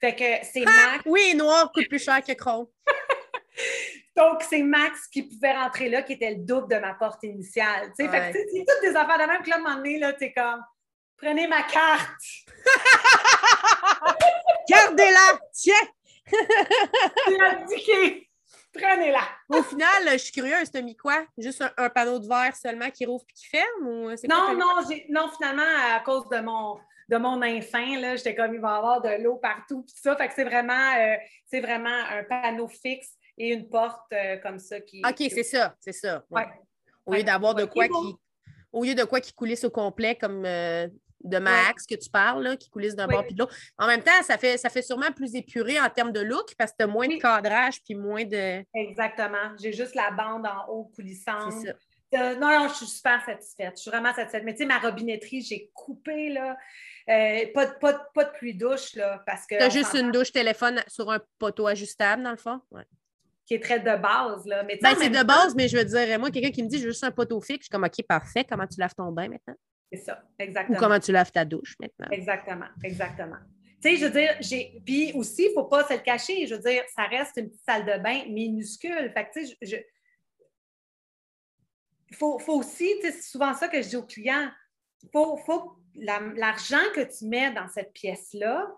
Fait 0.00 0.14
que 0.14 0.46
c'est 0.46 0.64
Max. 0.64 1.02
Oui, 1.04 1.34
noir 1.34 1.70
coûte 1.72 1.88
plus 1.88 2.02
cher 2.02 2.22
que 2.22 2.32
chrome. 2.32 2.66
Donc, 4.16 4.42
c'est 4.48 4.62
Max 4.62 5.06
qui 5.08 5.22
pouvait 5.22 5.52
rentrer 5.52 5.88
là, 5.88 6.02
qui 6.02 6.14
était 6.14 6.30
le 6.30 6.42
double 6.42 6.68
de 6.68 6.76
ma 6.76 6.94
porte 6.94 7.22
initiale. 7.22 7.92
Fait 7.96 8.06
que 8.06 8.32
c'est 8.32 8.64
toutes 8.66 8.82
des 8.82 8.96
affaires 8.96 9.18
de 9.18 9.24
même. 9.24 9.42
que 9.42 9.50
là, 9.50 9.56
à 9.56 9.58
un 9.58 9.62
moment 9.62 9.76
donné, 9.76 9.98
là, 9.98 10.12
t'es 10.12 10.32
comme, 10.32 10.62
prenez 11.16 11.46
ma 11.46 11.62
carte. 11.62 12.10
Gardez-la! 14.68 15.38
Tiens! 15.52 15.74
Éradiqué! 17.30 18.28
Prenez-la! 18.72 19.22
Au 19.48 19.62
final, 19.62 20.08
je 20.12 20.18
suis 20.18 20.32
curieuse, 20.32 20.70
t'as 20.70 20.80
mis 20.80 20.96
quoi? 20.96 21.26
Juste 21.36 21.64
un, 21.76 21.90
panneau 21.90 22.18
de 22.18 22.28
verre 22.28 22.54
seulement 22.54 22.90
qui 22.90 23.04
rouvre 23.04 23.24
et 23.28 23.32
qui 23.32 23.46
ferme? 23.46 23.86
Ou 23.86 24.10
non, 24.28 24.54
non, 24.56 24.76
non, 25.08 25.28
finalement, 25.36 25.62
à 25.92 26.00
cause 26.00 26.28
de 26.28 26.40
mon, 26.40 26.78
de 27.08 27.16
mon 27.16 27.42
infin, 27.42 28.16
j'étais 28.16 28.36
comme 28.36 28.54
il 28.54 28.60
va 28.60 28.74
y 28.74 28.76
avoir 28.76 29.02
de 29.02 29.22
l'eau 29.22 29.36
partout, 29.36 29.82
puis 29.82 29.94
ça. 30.00 30.16
Fait 30.16 30.28
que 30.28 30.34
c'est 30.34 30.44
vraiment, 30.44 30.94
euh, 30.98 31.16
c'est 31.46 31.60
vraiment 31.60 31.88
un 31.88 32.22
panneau 32.22 32.68
fixe 32.68 33.10
et 33.36 33.48
une 33.48 33.68
porte 33.68 34.12
euh, 34.12 34.36
comme 34.36 34.58
ça 34.60 34.80
qui. 34.80 35.02
OK, 35.04 35.16
c'est 35.18 35.42
ça, 35.42 35.74
c'est 35.80 35.92
ça. 35.92 36.24
Au 37.06 37.14
lieu 37.14 37.24
d'avoir 37.24 37.54
de 37.54 37.64
quoi 37.64 37.88
qui. 37.88 38.16
Au 38.72 38.84
lieu 38.84 38.94
de 38.94 39.02
quoi 39.02 39.20
qui 39.20 39.32
coulisse 39.32 39.64
au 39.64 39.70
complet 39.70 40.14
comme 40.14 40.44
euh, 40.44 40.86
de 41.22 41.38
Max 41.38 41.86
que 41.86 41.94
tu 41.94 42.10
parles, 42.10 42.42
là, 42.42 42.56
qui 42.56 42.70
coulisse 42.70 42.94
d'un 42.94 43.06
bord 43.06 43.24
puis 43.24 43.34
de 43.34 43.40
l'autre. 43.40 43.54
En 43.78 43.86
même 43.86 44.02
temps, 44.02 44.22
ça 44.22 44.38
fait, 44.38 44.56
ça 44.56 44.70
fait 44.70 44.82
sûrement 44.82 45.12
plus 45.12 45.34
épuré 45.34 45.80
en 45.80 45.88
termes 45.90 46.12
de 46.12 46.20
look 46.20 46.54
parce 46.56 46.72
que 46.72 46.78
tu 46.78 46.84
as 46.84 46.86
moins 46.86 47.08
de 47.08 47.20
cadrage 47.20 47.82
puis 47.84 47.94
moins 47.94 48.24
de. 48.24 48.64
Exactement. 48.74 49.56
J'ai 49.60 49.72
juste 49.72 49.94
la 49.94 50.10
bande 50.10 50.46
en 50.46 50.66
haut 50.68 50.90
coulissante. 50.94 51.52
C'est 51.52 51.68
ça. 51.68 51.74
Euh, 52.14 52.34
non, 52.36 52.48
non, 52.48 52.68
je 52.68 52.74
suis 52.74 52.86
super 52.86 53.24
satisfaite. 53.24 53.74
Je 53.76 53.82
suis 53.82 53.90
vraiment 53.90 54.12
satisfaite. 54.12 54.42
Mais 54.44 54.52
tu 54.52 54.58
sais, 54.58 54.66
ma 54.66 54.78
robinetterie, 54.78 55.42
j'ai 55.42 55.70
coupé, 55.72 56.30
là. 56.30 56.56
Euh, 57.08 57.46
pas, 57.54 57.66
de, 57.66 57.72
pas, 57.78 58.04
pas, 58.14 58.24
de 58.24 58.30
pluie 58.32 58.54
douche, 58.54 58.94
là, 58.94 59.22
parce 59.26 59.46
que... 59.46 59.56
Tu 59.56 59.62
as 59.62 59.68
juste 59.68 59.94
une 59.94 60.10
douche 60.10 60.32
téléphone 60.32 60.82
sur 60.88 61.10
un 61.10 61.20
poteau 61.38 61.66
ajustable, 61.66 62.22
dans 62.22 62.30
le 62.30 62.36
fond? 62.36 62.60
Ouais. 62.70 62.82
Qui 63.46 63.54
est 63.54 63.60
très 63.60 63.80
de 63.80 63.96
base, 63.96 64.44
là. 64.46 64.62
Mais 64.64 64.78
ben, 64.82 64.94
c'est 64.98 65.10
de 65.10 65.22
base, 65.22 65.54
mais 65.54 65.68
je 65.68 65.76
veux 65.76 65.84
dire, 65.84 66.18
moi, 66.18 66.30
quelqu'un 66.30 66.50
qui 66.50 66.62
me 66.62 66.68
dit, 66.68 66.78
j'ai 66.78 66.88
juste 66.88 67.04
un 67.04 67.10
poteau 67.10 67.40
fixe, 67.40 67.60
je 67.60 67.64
suis 67.64 67.70
comme, 67.70 67.84
OK, 67.84 68.04
parfait, 68.06 68.44
comment 68.44 68.66
tu 68.66 68.80
laves 68.80 68.94
ton 68.94 69.10
bain 69.12 69.28
maintenant? 69.28 69.56
C'est 69.92 69.98
ça, 69.98 70.22
exactement. 70.38 70.76
Ou 70.76 70.80
comment 70.80 71.00
tu 71.00 71.12
laves 71.12 71.32
ta 71.32 71.44
douche 71.44 71.76
maintenant? 71.80 72.08
Exactement, 72.10 72.68
exactement. 72.84 73.38
Tu 73.82 73.90
sais, 73.90 73.96
je 73.96 74.04
veux 74.04 74.12
dire, 74.12 74.36
j'ai. 74.40 74.80
Puis 74.84 75.12
aussi, 75.14 75.44
il 75.44 75.48
ne 75.48 75.54
faut 75.54 75.64
pas 75.64 75.84
se 75.88 75.94
le 75.94 76.00
cacher. 76.00 76.46
Je 76.46 76.54
veux 76.54 76.60
dire, 76.60 76.82
ça 76.94 77.04
reste 77.04 77.36
une 77.38 77.48
petite 77.48 77.64
salle 77.64 77.84
de 77.86 78.02
bain 78.02 78.24
minuscule. 78.28 79.10
Fait 79.14 79.24
que, 79.24 79.40
tu 79.40 79.46
sais, 79.46 79.56
je, 79.62 79.76
il 82.10 82.16
faut, 82.16 82.38
faut, 82.38 82.58
aussi, 82.58 82.92
c'est 83.02 83.22
souvent 83.22 83.54
ça 83.54 83.68
que 83.68 83.80
je 83.80 83.88
dis 83.88 83.96
aux 83.96 84.06
clients, 84.06 84.50
il 85.02 85.08
faut, 85.12 85.36
faut 85.38 85.76
l'argent 85.94 86.82
que 86.94 87.00
tu 87.00 87.26
mets 87.26 87.52
dans 87.52 87.68
cette 87.68 87.92
pièce-là, 87.92 88.68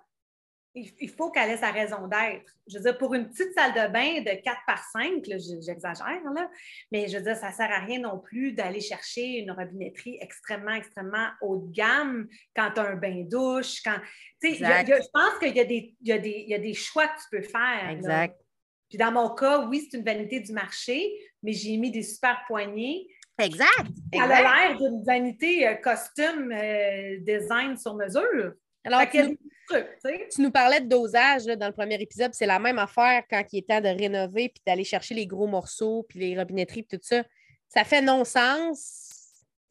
il, 0.74 1.10
faut 1.10 1.30
qu'elle 1.30 1.50
ait 1.50 1.58
sa 1.58 1.70
raison 1.70 2.08
d'être. 2.08 2.50
Je 2.66 2.78
veux 2.78 2.84
dire, 2.84 2.96
pour 2.96 3.14
une 3.14 3.28
petite 3.28 3.52
salle 3.52 3.72
de 3.72 3.92
bain 3.92 4.20
de 4.22 4.42
4 4.42 4.56
par 4.66 4.82
5, 4.84 5.22
j'exagère, 5.24 6.22
là, 6.34 6.50
mais 6.90 7.08
je 7.08 7.18
veux 7.18 7.22
dire, 7.22 7.36
ça 7.36 7.50
ne 7.50 7.54
sert 7.54 7.70
à 7.70 7.80
rien 7.80 8.00
non 8.00 8.18
plus 8.18 8.52
d'aller 8.52 8.80
chercher 8.80 9.38
une 9.38 9.50
robinetterie 9.50 10.18
extrêmement, 10.20 10.72
extrêmement 10.72 11.28
haut 11.42 11.58
de 11.58 11.72
gamme 11.72 12.26
quand 12.56 12.70
tu 12.74 12.80
as 12.80 12.84
un 12.84 12.96
bain-douche. 12.96 13.82
Quand, 13.82 13.98
je 14.42 15.10
pense 15.12 15.38
qu'il 15.40 15.54
y, 15.54 15.60
a 15.60 15.64
des, 15.64 15.94
y, 16.02 16.12
a 16.12 16.18
des, 16.18 16.44
y 16.48 16.54
a 16.54 16.58
des 16.58 16.74
choix 16.74 17.06
que 17.08 17.20
tu 17.20 17.26
peux 17.30 17.42
faire. 17.42 17.90
Exact. 17.90 18.40
Puis 18.88 18.98
dans 18.98 19.12
mon 19.12 19.34
cas, 19.34 19.66
oui, 19.66 19.86
c'est 19.90 19.98
une 19.98 20.04
vanité 20.04 20.40
du 20.40 20.52
marché, 20.52 21.12
mais 21.42 21.52
j'ai 21.52 21.76
mis 21.76 21.90
des 21.90 22.02
super 22.02 22.42
poignées. 22.46 23.08
Exact. 23.38 23.88
Elle 24.12 24.20
a 24.20 24.68
l'air 24.68 24.76
d'une 24.76 25.02
vanité 25.02 25.66
euh, 25.66 25.74
costume 25.76 26.52
euh, 26.52 27.18
design 27.20 27.76
sur 27.76 27.94
mesure. 27.94 28.52
Alors, 28.84 29.02
tu 29.08 30.42
nous, 30.42 30.50
parlais 30.50 30.80
de 30.80 30.88
dosage 30.88 31.46
dans 31.46 31.66
le 31.66 31.72
premier 31.72 32.00
épisode, 32.00 32.34
c'est 32.34 32.46
la 32.46 32.58
même 32.58 32.78
affaire 32.78 33.22
quand 33.30 33.42
il 33.52 33.58
est 33.58 33.68
temps 33.68 33.80
de 33.80 33.88
rénover 33.88 34.48
puis 34.48 34.62
d'aller 34.66 34.84
chercher 34.84 35.14
les 35.14 35.26
gros 35.26 35.46
morceaux 35.46 36.04
puis 36.08 36.18
les 36.18 36.38
robinetteries 36.38 36.82
puis 36.82 36.98
tout 36.98 37.04
ça. 37.04 37.22
Ça 37.68 37.84
fait 37.84 38.02
non-sens 38.02 39.12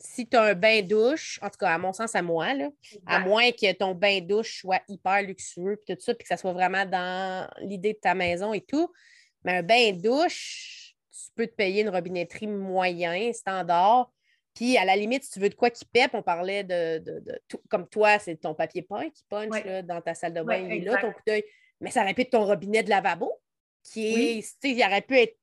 si 0.03 0.27
tu 0.27 0.35
as 0.35 0.41
un 0.41 0.53
bain-douche, 0.53 1.39
en 1.41 1.49
tout 1.49 1.57
cas, 1.59 1.73
à 1.73 1.77
mon 1.77 1.93
sens, 1.93 2.15
à 2.15 2.21
moi, 2.21 2.53
là, 2.53 2.69
à 3.05 3.19
moins 3.19 3.51
que 3.51 3.71
ton 3.73 3.93
bain-douche 3.93 4.61
soit 4.61 4.81
hyper 4.87 5.21
luxueux 5.21 5.79
puis 5.85 5.95
tout 5.95 6.01
ça, 6.01 6.13
puis 6.13 6.23
que 6.23 6.27
ça 6.27 6.37
soit 6.37 6.53
vraiment 6.53 6.85
dans 6.85 7.47
l'idée 7.59 7.93
de 7.93 7.99
ta 7.99 8.15
maison 8.15 8.53
et 8.53 8.61
tout. 8.61 8.91
Mais 9.43 9.57
un 9.57 9.63
bain-douche, 9.63 10.95
tu 11.11 11.31
peux 11.35 11.47
te 11.47 11.53
payer 11.53 11.81
une 11.81 11.89
robinetterie 11.89 12.47
moyen, 12.47 13.31
standard. 13.33 14.11
Puis, 14.55 14.77
à 14.77 14.85
la 14.85 14.95
limite, 14.95 15.23
si 15.23 15.31
tu 15.31 15.39
veux 15.39 15.49
de 15.49 15.55
quoi 15.55 15.69
qui 15.69 15.85
pèpe, 15.85 16.13
on 16.13 16.21
parlait 16.21 16.63
de, 16.63 17.21
tout, 17.47 17.61
comme 17.69 17.87
toi, 17.87 18.19
c'est 18.19 18.35
ton 18.35 18.53
papier 18.53 18.81
peint 18.81 19.09
qui 19.09 19.23
punch 19.29 19.63
dans 19.85 20.01
ta 20.01 20.13
salle 20.13 20.33
de 20.33 20.41
bain, 20.41 20.57
il 20.57 20.71
est 20.71 20.79
là, 20.79 20.97
ton 20.97 21.11
coup 21.11 21.21
d'œil. 21.25 21.43
Mais 21.79 21.89
ça 21.89 22.01
aurait 22.01 22.13
pu 22.13 22.21
être 22.21 22.31
ton 22.31 22.45
robinet 22.45 22.83
de 22.83 22.89
lavabo, 22.89 23.31
qui 23.83 24.39
est, 24.39 24.63
il 24.63 24.83
aurait 24.83 25.01
pu 25.01 25.17
être 25.17 25.37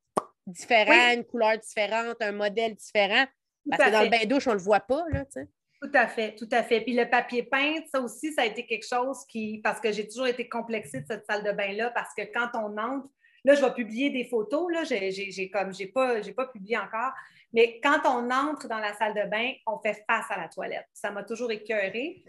différent, 0.46 1.14
une 1.14 1.24
couleur 1.24 1.58
différente, 1.58 2.16
un 2.20 2.32
modèle 2.32 2.74
différent. 2.74 3.26
parce 3.70 3.84
que 3.84 3.90
dans 3.90 4.02
le 4.02 4.10
bain-douche, 4.10 4.46
on 4.46 4.52
ne 4.52 4.56
le 4.56 4.62
voit 4.62 4.80
pas, 4.80 5.04
là, 5.10 5.24
tu 5.24 5.40
sais. 5.40 5.48
Tout 5.80 5.90
à 5.94 6.08
fait, 6.08 6.34
tout 6.34 6.48
à 6.50 6.64
fait. 6.64 6.80
Puis 6.80 6.92
le 6.92 7.08
papier 7.08 7.44
peint, 7.44 7.76
ça 7.92 8.00
aussi, 8.00 8.32
ça 8.32 8.42
a 8.42 8.46
été 8.46 8.66
quelque 8.66 8.86
chose 8.86 9.24
qui, 9.28 9.60
parce 9.62 9.80
que 9.80 9.92
j'ai 9.92 10.08
toujours 10.08 10.26
été 10.26 10.48
complexée 10.48 11.02
de 11.02 11.06
cette 11.06 11.24
salle 11.24 11.44
de 11.44 11.52
bain-là, 11.52 11.90
parce 11.90 12.12
que 12.14 12.22
quand 12.32 12.48
on 12.54 12.76
entre, 12.76 13.08
Là, 13.44 13.54
je 13.54 13.64
vais 13.64 13.72
publier 13.72 14.10
des 14.10 14.24
photos. 14.24 14.70
Là, 14.72 14.84
j'ai, 14.84 15.50
comme 15.50 15.72
j'ai 15.72 15.86
pas, 15.86 16.20
j'ai 16.20 16.32
pas 16.32 16.46
publié 16.46 16.76
encore. 16.76 17.12
Mais 17.52 17.80
quand 17.82 18.00
on 18.04 18.30
entre 18.30 18.68
dans 18.68 18.78
la 18.78 18.94
salle 18.94 19.14
de 19.14 19.28
bain, 19.28 19.52
on 19.66 19.78
fait 19.78 20.04
face 20.08 20.26
à 20.30 20.38
la 20.38 20.48
toilette. 20.48 20.86
Ça 20.92 21.10
m'a 21.10 21.24
toujours 21.24 21.50
écœurée, 21.50 22.22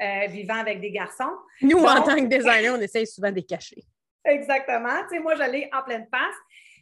euh, 0.00 0.26
vivant 0.28 0.58
avec 0.58 0.80
des 0.80 0.90
garçons. 0.90 1.32
Nous, 1.60 1.78
en 1.78 2.02
tant 2.02 2.16
que 2.16 2.26
designer, 2.26 2.74
on 2.78 2.80
essaye 2.80 3.06
souvent 3.06 3.30
de 3.30 3.36
les 3.36 3.44
cacher. 3.44 3.82
Exactement. 4.24 5.02
Tu 5.08 5.16
sais, 5.16 5.18
moi, 5.20 5.34
j'allais 5.34 5.68
en 5.72 5.82
pleine 5.82 6.06
face. 6.10 6.36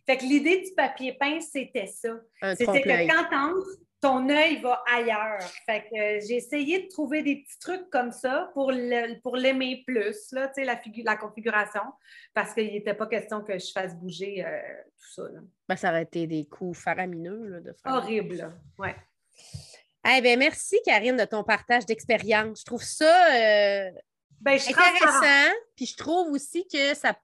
Fait 0.07 0.17
que 0.17 0.25
l'idée 0.25 0.63
du 0.63 0.73
papier 0.75 1.17
peint, 1.19 1.41
c'était 1.41 1.87
ça. 1.87 2.15
C'était 2.57 2.83
que 2.83 3.09
quand 3.09 3.29
tu 3.29 3.37
entres, 3.37 3.69
ton 4.01 4.29
œil 4.29 4.61
va 4.61 4.83
ailleurs. 4.91 5.43
Fait 5.67 5.83
que 5.83 5.97
euh, 5.97 6.21
j'ai 6.27 6.37
essayé 6.37 6.85
de 6.85 6.89
trouver 6.89 7.23
des 7.23 7.37
petits 7.37 7.59
trucs 7.59 7.91
comme 7.91 8.13
ça 8.13 8.51
pour 8.55 8.71
l'aimer 8.71 9.83
plus, 9.87 10.33
là, 10.33 10.51
la, 10.57 10.81
la 11.05 11.17
configuration, 11.17 11.83
parce 12.33 12.55
qu'il 12.55 12.73
n'était 12.73 12.95
pas 12.95 13.07
question 13.07 13.43
que 13.43 13.59
je 13.59 13.73
fasse 13.73 13.97
bouger 13.97 14.45
euh, 14.45 14.61
tout 14.99 15.13
ça. 15.15 15.23
Ben, 15.69 15.77
ça 15.77 15.91
aurait 15.91 16.03
été 16.03 16.27
des 16.27 16.47
coups 16.47 16.79
faramineux 16.79 17.61
de 17.61 17.73
faire. 17.73 17.95
Horrible, 17.95 18.55
oui. 18.79 18.89
Eh 20.17 20.21
bien, 20.21 20.37
merci, 20.37 20.77
Karine, 20.85 21.17
de 21.17 21.25
ton 21.25 21.43
partage 21.43 21.85
d'expérience. 21.85 22.61
Je 22.61 22.65
trouve 22.65 22.83
ça 22.83 23.05
euh, 23.05 23.91
ben, 24.41 24.55
intéressant. 24.55 25.53
Puis 25.77 25.87
je 25.87 25.97
trouve 25.97 26.33
aussi 26.33 26.67
que 26.67 26.95
ça 26.95 27.15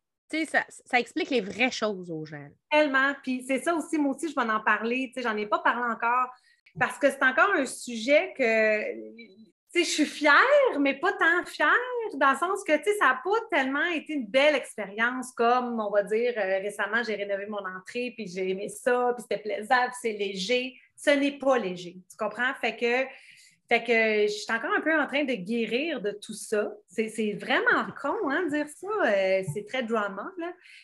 ça, 0.44 0.64
ça, 0.68 0.98
explique 0.98 1.30
les 1.30 1.40
vraies 1.40 1.70
choses 1.70 2.10
aux 2.10 2.24
gens. 2.24 2.48
Tellement. 2.68 3.14
Puis 3.22 3.44
c'est 3.46 3.60
ça 3.60 3.72
aussi, 3.72 3.98
moi 3.98 4.14
aussi, 4.14 4.28
je 4.28 4.34
vais 4.34 4.50
en 4.50 4.60
parler. 4.60 5.12
J'en 5.16 5.36
ai 5.36 5.46
pas 5.46 5.60
parlé 5.60 5.84
encore 5.84 6.28
parce 6.78 6.98
que 6.98 7.10
c'est 7.10 7.22
encore 7.22 7.52
un 7.54 7.66
sujet 7.66 8.32
que 8.36 8.82
je 9.82 9.88
suis 9.88 10.06
fière, 10.06 10.78
mais 10.80 10.94
pas 10.94 11.12
tant 11.12 11.44
fière, 11.46 11.68
dans 12.14 12.30
le 12.30 12.36
sens 12.36 12.62
que 12.64 12.72
ça 12.72 13.06
n'a 13.06 13.20
pas 13.24 13.40
tellement 13.50 13.84
été 13.86 14.12
une 14.12 14.26
belle 14.26 14.54
expérience 14.54 15.32
comme, 15.32 15.80
on 15.80 15.90
va 15.90 16.02
dire, 16.02 16.32
euh, 16.36 16.58
récemment, 16.58 17.02
j'ai 17.02 17.16
rénové 17.16 17.46
mon 17.46 17.58
entrée, 17.58 18.12
puis 18.16 18.28
j'ai 18.28 18.50
aimé 18.50 18.68
ça, 18.68 19.14
puis 19.16 19.24
c'était 19.28 19.42
plaisant, 19.42 19.86
puis 19.86 19.96
c'est 20.00 20.12
léger. 20.12 20.74
Ce 20.96 21.10
n'est 21.10 21.38
pas 21.38 21.58
léger, 21.58 21.96
tu 22.08 22.16
comprends? 22.16 22.54
Fait 22.60 22.76
que, 22.76 23.04
fait 23.68 23.82
que 23.82 24.32
je 24.32 24.38
suis 24.38 24.52
encore 24.52 24.72
un 24.76 24.80
peu 24.80 24.96
en 24.96 25.06
train 25.06 25.24
de 25.24 25.34
guérir 25.34 26.00
de 26.00 26.12
tout 26.12 26.34
ça. 26.34 26.72
C'est 26.88 27.32
vraiment 27.32 27.86
con, 28.00 28.30
hein, 28.30 28.46
dire 28.46 28.68
ça. 28.68 28.86
Euh, 29.06 29.42
c'est 29.52 29.66
très 29.66 29.82
drama, 29.82 30.30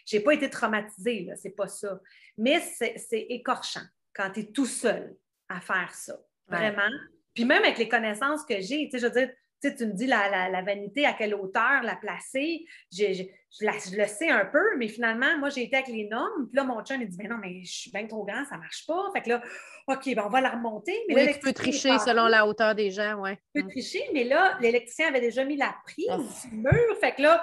Je 0.07 0.17
n'ai 0.17 0.23
pas 0.23 0.35
été 0.35 0.51
traumatisée, 0.51 1.27
là, 1.29 1.37
c'est 1.37 1.55
pas 1.55 1.69
ça. 1.69 2.01
Mais 2.37 2.61
c'est 2.61 3.27
écorchant 3.29 3.85
quand 4.15 4.31
tu 4.31 4.41
es 4.41 4.45
tout 4.47 4.67
seul 4.67 5.15
à 5.51 5.61
faire 5.61 5.93
ça. 5.95 6.17
Vraiment. 6.49 6.89
Puis 7.35 7.45
même 7.45 7.63
avec 7.63 7.79
les 7.79 7.89
connaissances 7.89 8.45
que 8.45 8.61
j'ai, 8.61 8.89
tu 8.89 8.93
sais, 8.93 8.99
je 8.99 9.07
veux 9.07 9.13
dire, 9.13 9.31
tu 9.61 9.87
me 9.87 9.93
dis 9.93 10.07
la, 10.07 10.63
vanité, 10.63 11.05
à 11.05 11.13
quelle 11.13 11.35
hauteur 11.35 11.83
la 11.83 11.97
placer. 11.97 12.65
Je, 12.93 13.25
le 13.63 14.07
sais 14.07 14.31
un 14.31 14.47
peu, 14.47 14.77
mais 14.79 14.89
finalement, 14.89 15.39
moi, 15.39 15.51
j'ai 15.51 15.65
été 15.65 15.77
avec 15.77 15.89
les 15.89 16.09
normes. 16.09 16.49
Puis 16.49 16.57
là, 16.57 16.65
mon 16.65 16.83
chum, 16.83 17.01
il 17.03 17.09
dit, 17.09 17.17
mais 17.21 17.29
non, 17.29 17.37
mais 17.37 17.63
je 17.65 17.73
suis 17.73 17.91
bien 17.91 18.07
trop 18.07 18.25
grand, 18.25 18.45
ça 18.49 18.57
ne 18.57 18.61
marche 18.61 18.87
pas. 18.87 19.11
Fait 19.13 19.23
que 19.23 19.29
là, 19.31 19.43
OK, 19.89 20.15
ben, 20.15 20.23
on 20.25 20.29
va 20.29 20.41
la 20.41 20.51
remonter. 20.51 20.97
Mais 21.09 21.15
oui, 21.15 21.35
tu 21.35 21.41
peux 21.41 21.53
tricher 21.53 21.99
selon 21.99 22.27
la 22.27 22.47
hauteur 22.47 22.75
des 22.75 22.91
gens, 22.91 23.21
oui. 23.21 23.31
Tu 23.55 23.63
peux 23.63 23.69
tricher, 23.69 24.03
mais 24.15 24.25
là, 24.25 24.57
l'électricien 24.61 25.09
avait 25.09 25.21
déjà 25.21 25.45
mis 25.45 25.57
la 25.57 25.75
prise 25.85 26.07
oh. 26.11 26.23
du 26.49 26.57
mur. 26.57 26.97
Fait 27.01 27.13
que 27.13 27.23
là, 27.23 27.43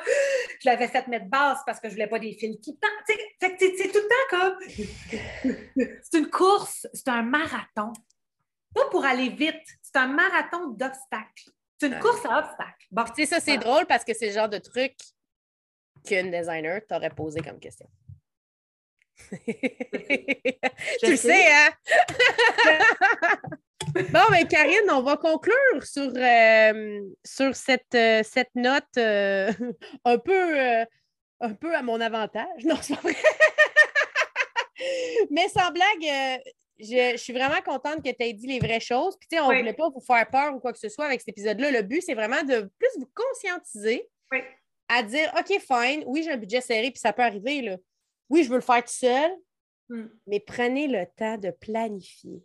je 0.62 0.70
l'avais 0.70 0.88
fait 0.88 1.08
mettre 1.08 1.28
basse 1.28 1.60
parce 1.66 1.80
que 1.80 1.88
je 1.88 1.94
ne 1.94 1.98
voulais 1.98 2.08
pas 2.08 2.20
des 2.20 2.34
fils 2.34 2.58
qui 2.62 2.78
Fait 3.40 3.52
que 3.52 3.58
c'est 3.60 3.92
tout 3.92 3.97
le 3.97 3.97
temps 3.97 3.97
comme. 3.97 3.97
C'est 4.68 6.18
une 6.18 6.30
course, 6.30 6.88
c'est 6.94 7.08
un 7.08 7.24
marathon. 7.24 7.94
Pas 8.74 8.90
pour 8.90 9.06
aller 9.06 9.30
vite, 9.30 9.64
c'est 9.82 9.98
un 9.98 10.08
marathon 10.08 10.70
d'obstacles. 10.70 11.52
C'est 11.80 11.88
une 11.88 12.00
course 12.00 12.26
à 12.26 12.40
obstacles. 12.40 12.88
Bon, 12.92 13.04
tu 13.06 13.14
sais, 13.16 13.26
ça, 13.26 13.40
c'est 13.40 13.58
drôle 13.58 13.86
parce 13.86 14.04
que 14.04 14.14
c'est 14.14 14.28
le 14.28 14.34
genre 14.34 14.50
de 14.50 14.58
truc 14.58 14.96
qu'une 16.06 16.32
designer 16.32 16.82
t'aurait 16.88 17.10
posé 17.10 17.42
comme 17.42 17.60
question. 17.60 17.88
tu 19.32 21.10
le 21.10 21.16
sais, 21.16 21.52
hein? 21.52 21.70
bon, 23.96 24.22
mais 24.32 24.44
ben, 24.44 24.48
Karine, 24.48 24.92
on 24.92 25.02
va 25.02 25.18
conclure 25.18 25.84
sur, 25.84 26.12
euh, 26.16 27.02
sur 27.24 27.56
cette, 27.56 27.96
euh, 27.96 28.22
cette 28.24 28.54
note 28.56 28.86
euh, 28.98 29.52
un, 30.06 30.18
peu, 30.18 30.86
un 31.42 31.54
peu 31.54 31.76
à 31.76 31.82
mon 31.82 32.00
avantage. 32.00 32.64
Non, 32.64 32.78
c'est 32.82 32.96
pas 32.96 33.02
vrai. 33.02 33.16
mais 35.30 35.48
sans 35.50 35.72
blague, 35.72 36.42
je, 36.80 37.18
suis 37.18 37.34
vraiment 37.34 37.62
contente 37.66 38.04
que 38.04 38.10
tu 38.10 38.24
aies 38.24 38.34
dit 38.34 38.48
les 38.48 38.60
vraies 38.60 38.80
choses. 38.80 39.18
Puis, 39.18 39.28
tu 39.30 39.38
sais, 39.38 39.42
on 39.42 39.52
ne 39.52 39.58
voulait 39.58 39.74
pas 39.74 39.90
vous 39.90 40.02
faire 40.02 40.30
peur 40.30 40.56
ou 40.56 40.60
quoi 40.60 40.74
que 40.74 40.80
ce 40.80 40.90
soit 40.90 41.06
avec 41.06 41.22
cet 41.22 41.30
épisode-là. 41.30 41.72
Le 41.72 41.82
but, 41.82 42.02
c'est 42.02 42.14
vraiment 42.14 42.44
de 42.44 42.70
plus 42.78 42.90
vous 43.00 43.10
conscientiser. 43.14 44.08
à 44.90 45.04
dire 45.04 45.34
OK, 45.38 45.60
fine, 45.60 46.04
oui, 46.06 46.24
j'ai 46.24 46.32
un 46.32 46.38
budget 46.38 46.62
serré, 46.62 46.92
puis 46.92 47.00
ça 47.00 47.14
peut 47.14 47.24
arriver. 47.24 47.62
Là. 47.62 47.78
Oui, 48.30 48.44
je 48.44 48.50
veux 48.50 48.56
le 48.56 48.62
faire 48.62 48.84
tout 48.84 48.94
seul, 48.94 49.32
Hmm. 49.90 50.08
mais 50.26 50.40
prenez 50.40 50.88
le 50.88 51.06
temps 51.16 51.38
de 51.38 51.50
planifier. 51.50 52.44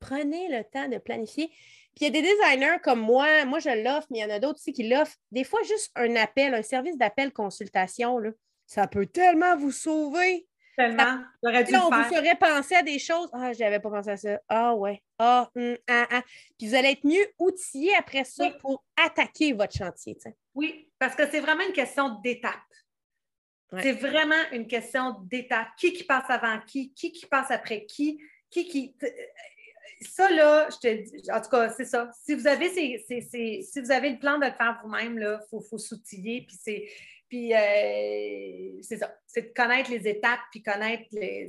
Prenez 0.00 0.48
le 0.48 0.64
temps 0.64 0.88
de 0.88 0.98
planifier. 0.98 1.48
Puis 1.48 2.02
il 2.02 2.04
y 2.04 2.06
a 2.06 2.10
des 2.10 2.22
designers 2.22 2.78
comme 2.82 3.00
moi, 3.00 3.44
moi 3.46 3.58
je 3.58 3.70
l'offre, 3.82 4.06
mais 4.10 4.18
il 4.18 4.22
y 4.22 4.24
en 4.24 4.30
a 4.30 4.38
d'autres 4.38 4.58
aussi 4.58 4.72
qui 4.72 4.88
l'offrent. 4.88 5.16
Des 5.30 5.44
fois, 5.44 5.62
juste 5.62 5.90
un 5.94 6.14
appel, 6.16 6.52
un 6.52 6.62
service 6.62 6.98
d'appel 6.98 7.32
consultation, 7.32 8.18
là, 8.18 8.30
ça 8.66 8.86
peut 8.86 9.06
tellement 9.06 9.56
vous 9.56 9.70
sauver. 9.70 10.46
Tellement. 10.76 11.22
J'aurais 11.42 11.64
dû 11.64 11.72
Là, 11.72 11.86
on 11.86 11.90
le 11.90 11.96
vous 12.02 12.14
ferait 12.14 12.36
penser 12.36 12.74
à 12.74 12.82
des 12.82 12.98
choses. 12.98 13.28
Ah, 13.32 13.52
j'avais 13.52 13.78
pas 13.80 13.90
pensé 13.90 14.10
à 14.10 14.16
ça. 14.16 14.40
Ah, 14.48 14.74
ouais. 14.74 15.00
Ah, 15.18 15.48
hum, 15.54 15.76
ah, 15.88 16.06
ah. 16.10 16.22
Puis 16.58 16.68
vous 16.68 16.74
allez 16.74 16.90
être 16.90 17.04
mieux 17.04 17.26
outillé 17.38 17.94
après 17.96 18.24
ça 18.24 18.44
Oui. 18.46 18.52
pour 18.60 18.84
attaquer 18.96 19.52
votre 19.52 19.72
chantier. 19.76 20.16
Oui, 20.54 20.90
parce 20.98 21.14
que 21.14 21.28
c'est 21.30 21.40
vraiment 21.40 21.64
une 21.66 21.72
question 21.72 22.20
d'étape. 22.20 22.54
Ouais. 23.72 23.82
C'est 23.82 23.92
vraiment 23.92 24.42
une 24.52 24.66
question 24.66 25.20
d'étape. 25.22 25.68
Qui 25.76 25.92
qui 25.92 26.04
passe 26.04 26.28
avant 26.28 26.60
qui, 26.66 26.92
qui 26.92 27.12
qui 27.12 27.26
passe 27.26 27.50
après 27.50 27.84
qui, 27.86 28.20
qui 28.50 28.66
qui. 28.68 28.96
Ça, 30.00 30.28
là, 30.30 30.68
je 30.70 30.76
te 30.76 31.02
dis, 31.02 31.30
en 31.32 31.40
tout 31.40 31.48
cas, 31.48 31.70
c'est 31.70 31.84
ça. 31.84 32.10
Si 32.24 32.34
vous 32.34 32.46
avez 32.46 32.68
ces, 32.68 33.02
ces- 33.08 33.20
ces- 33.22 33.62
si 33.62 33.80
vous 33.80 33.90
avez 33.90 34.10
le 34.10 34.18
plan 34.18 34.38
de 34.38 34.44
le 34.46 34.52
faire 34.52 34.78
vous-même, 34.82 35.18
il 35.18 35.38
faut, 35.48 35.60
faut 35.60 35.78
s'outiller. 35.78 36.44
Puis 36.46 36.56
c'est. 36.60 36.88
Puis 37.34 37.52
euh, 37.52 38.78
c'est 38.80 38.98
ça. 38.98 39.12
C'est 39.26 39.42
de 39.42 39.52
connaître 39.52 39.90
les 39.90 40.06
étapes, 40.06 40.38
puis 40.52 40.62
connaître 40.62 41.02
les, 41.10 41.48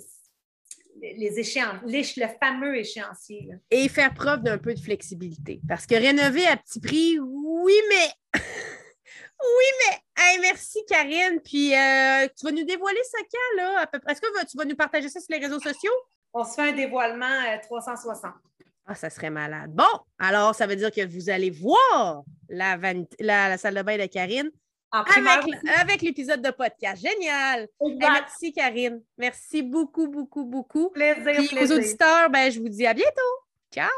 les, 1.00 1.40
échéances, 1.40 1.80
le 1.86 2.28
fameux 2.44 2.76
échéancier. 2.76 3.46
là. 3.48 3.58
Et 3.70 3.88
faire 3.88 4.12
preuve 4.16 4.42
d'un 4.42 4.58
peu 4.58 4.74
de 4.74 4.80
flexibilité. 4.80 5.62
Parce 5.68 5.86
que 5.86 5.94
rénover 5.94 6.48
à 6.48 6.58
petit 6.58 6.80
prix, 6.80 7.20
oui, 7.20 7.76
mais. 7.90 8.08
oui, 8.42 9.66
mais. 9.80 9.98
Hey, 10.18 10.40
merci, 10.40 10.80
Karine. 10.90 11.40
Puis 11.44 11.76
euh, 11.76 12.28
tu 12.36 12.46
vas 12.46 12.52
nous 12.52 12.66
dévoiler 12.66 13.04
ça 13.04 13.20
quand, 13.32 13.62
là, 13.62 13.82
à 13.82 13.86
peu 13.86 14.00
près? 14.00 14.14
Est-ce 14.14 14.22
que 14.22 14.46
tu 14.48 14.58
vas 14.58 14.66
nous 14.66 14.76
partager 14.76 15.08
ça 15.08 15.20
sur 15.20 15.38
les 15.38 15.46
réseaux 15.46 15.60
sociaux? 15.60 15.94
On 16.34 16.44
se 16.44 16.56
fait 16.56 16.70
un 16.70 16.74
dévoilement 16.74 17.44
euh, 17.48 17.58
360. 17.62 18.34
Ah, 18.88 18.96
ça 18.96 19.12
serait 19.12 19.30
malade. 19.30 19.70
Bon, 19.72 20.00
alors, 20.18 20.56
ça 20.56 20.66
veut 20.66 20.78
dire 20.78 20.92
que 20.92 21.06
vous 21.06 21.30
allez 21.30 21.52
voir 21.52 22.24
la, 22.50 22.76
la 23.20 23.58
salle 23.60 23.76
de 23.76 23.84
bain 23.84 24.00
de 24.00 24.08
Karine 24.08 24.50
En 24.96 25.26
avec, 25.26 25.56
avec 25.82 26.02
l'épisode 26.02 26.42
de 26.42 26.52
podcast. 26.52 27.02
Génial! 27.02 27.68
Hey, 27.82 27.98
merci, 27.98 28.54
Karine. 28.54 29.02
Merci 29.18 29.62
beaucoup, 29.62 30.08
beaucoup, 30.08 30.46
beaucoup. 30.46 30.90
Plaisir, 30.92 31.44
Puis 31.48 31.60
aux 31.60 31.72
auditeurs, 31.72 32.30
ben, 32.30 32.50
je 32.52 32.60
vous 32.60 32.70
dis 32.70 32.86
à 32.86 32.94
bientôt. 32.94 33.12
Ciao! 33.74 33.90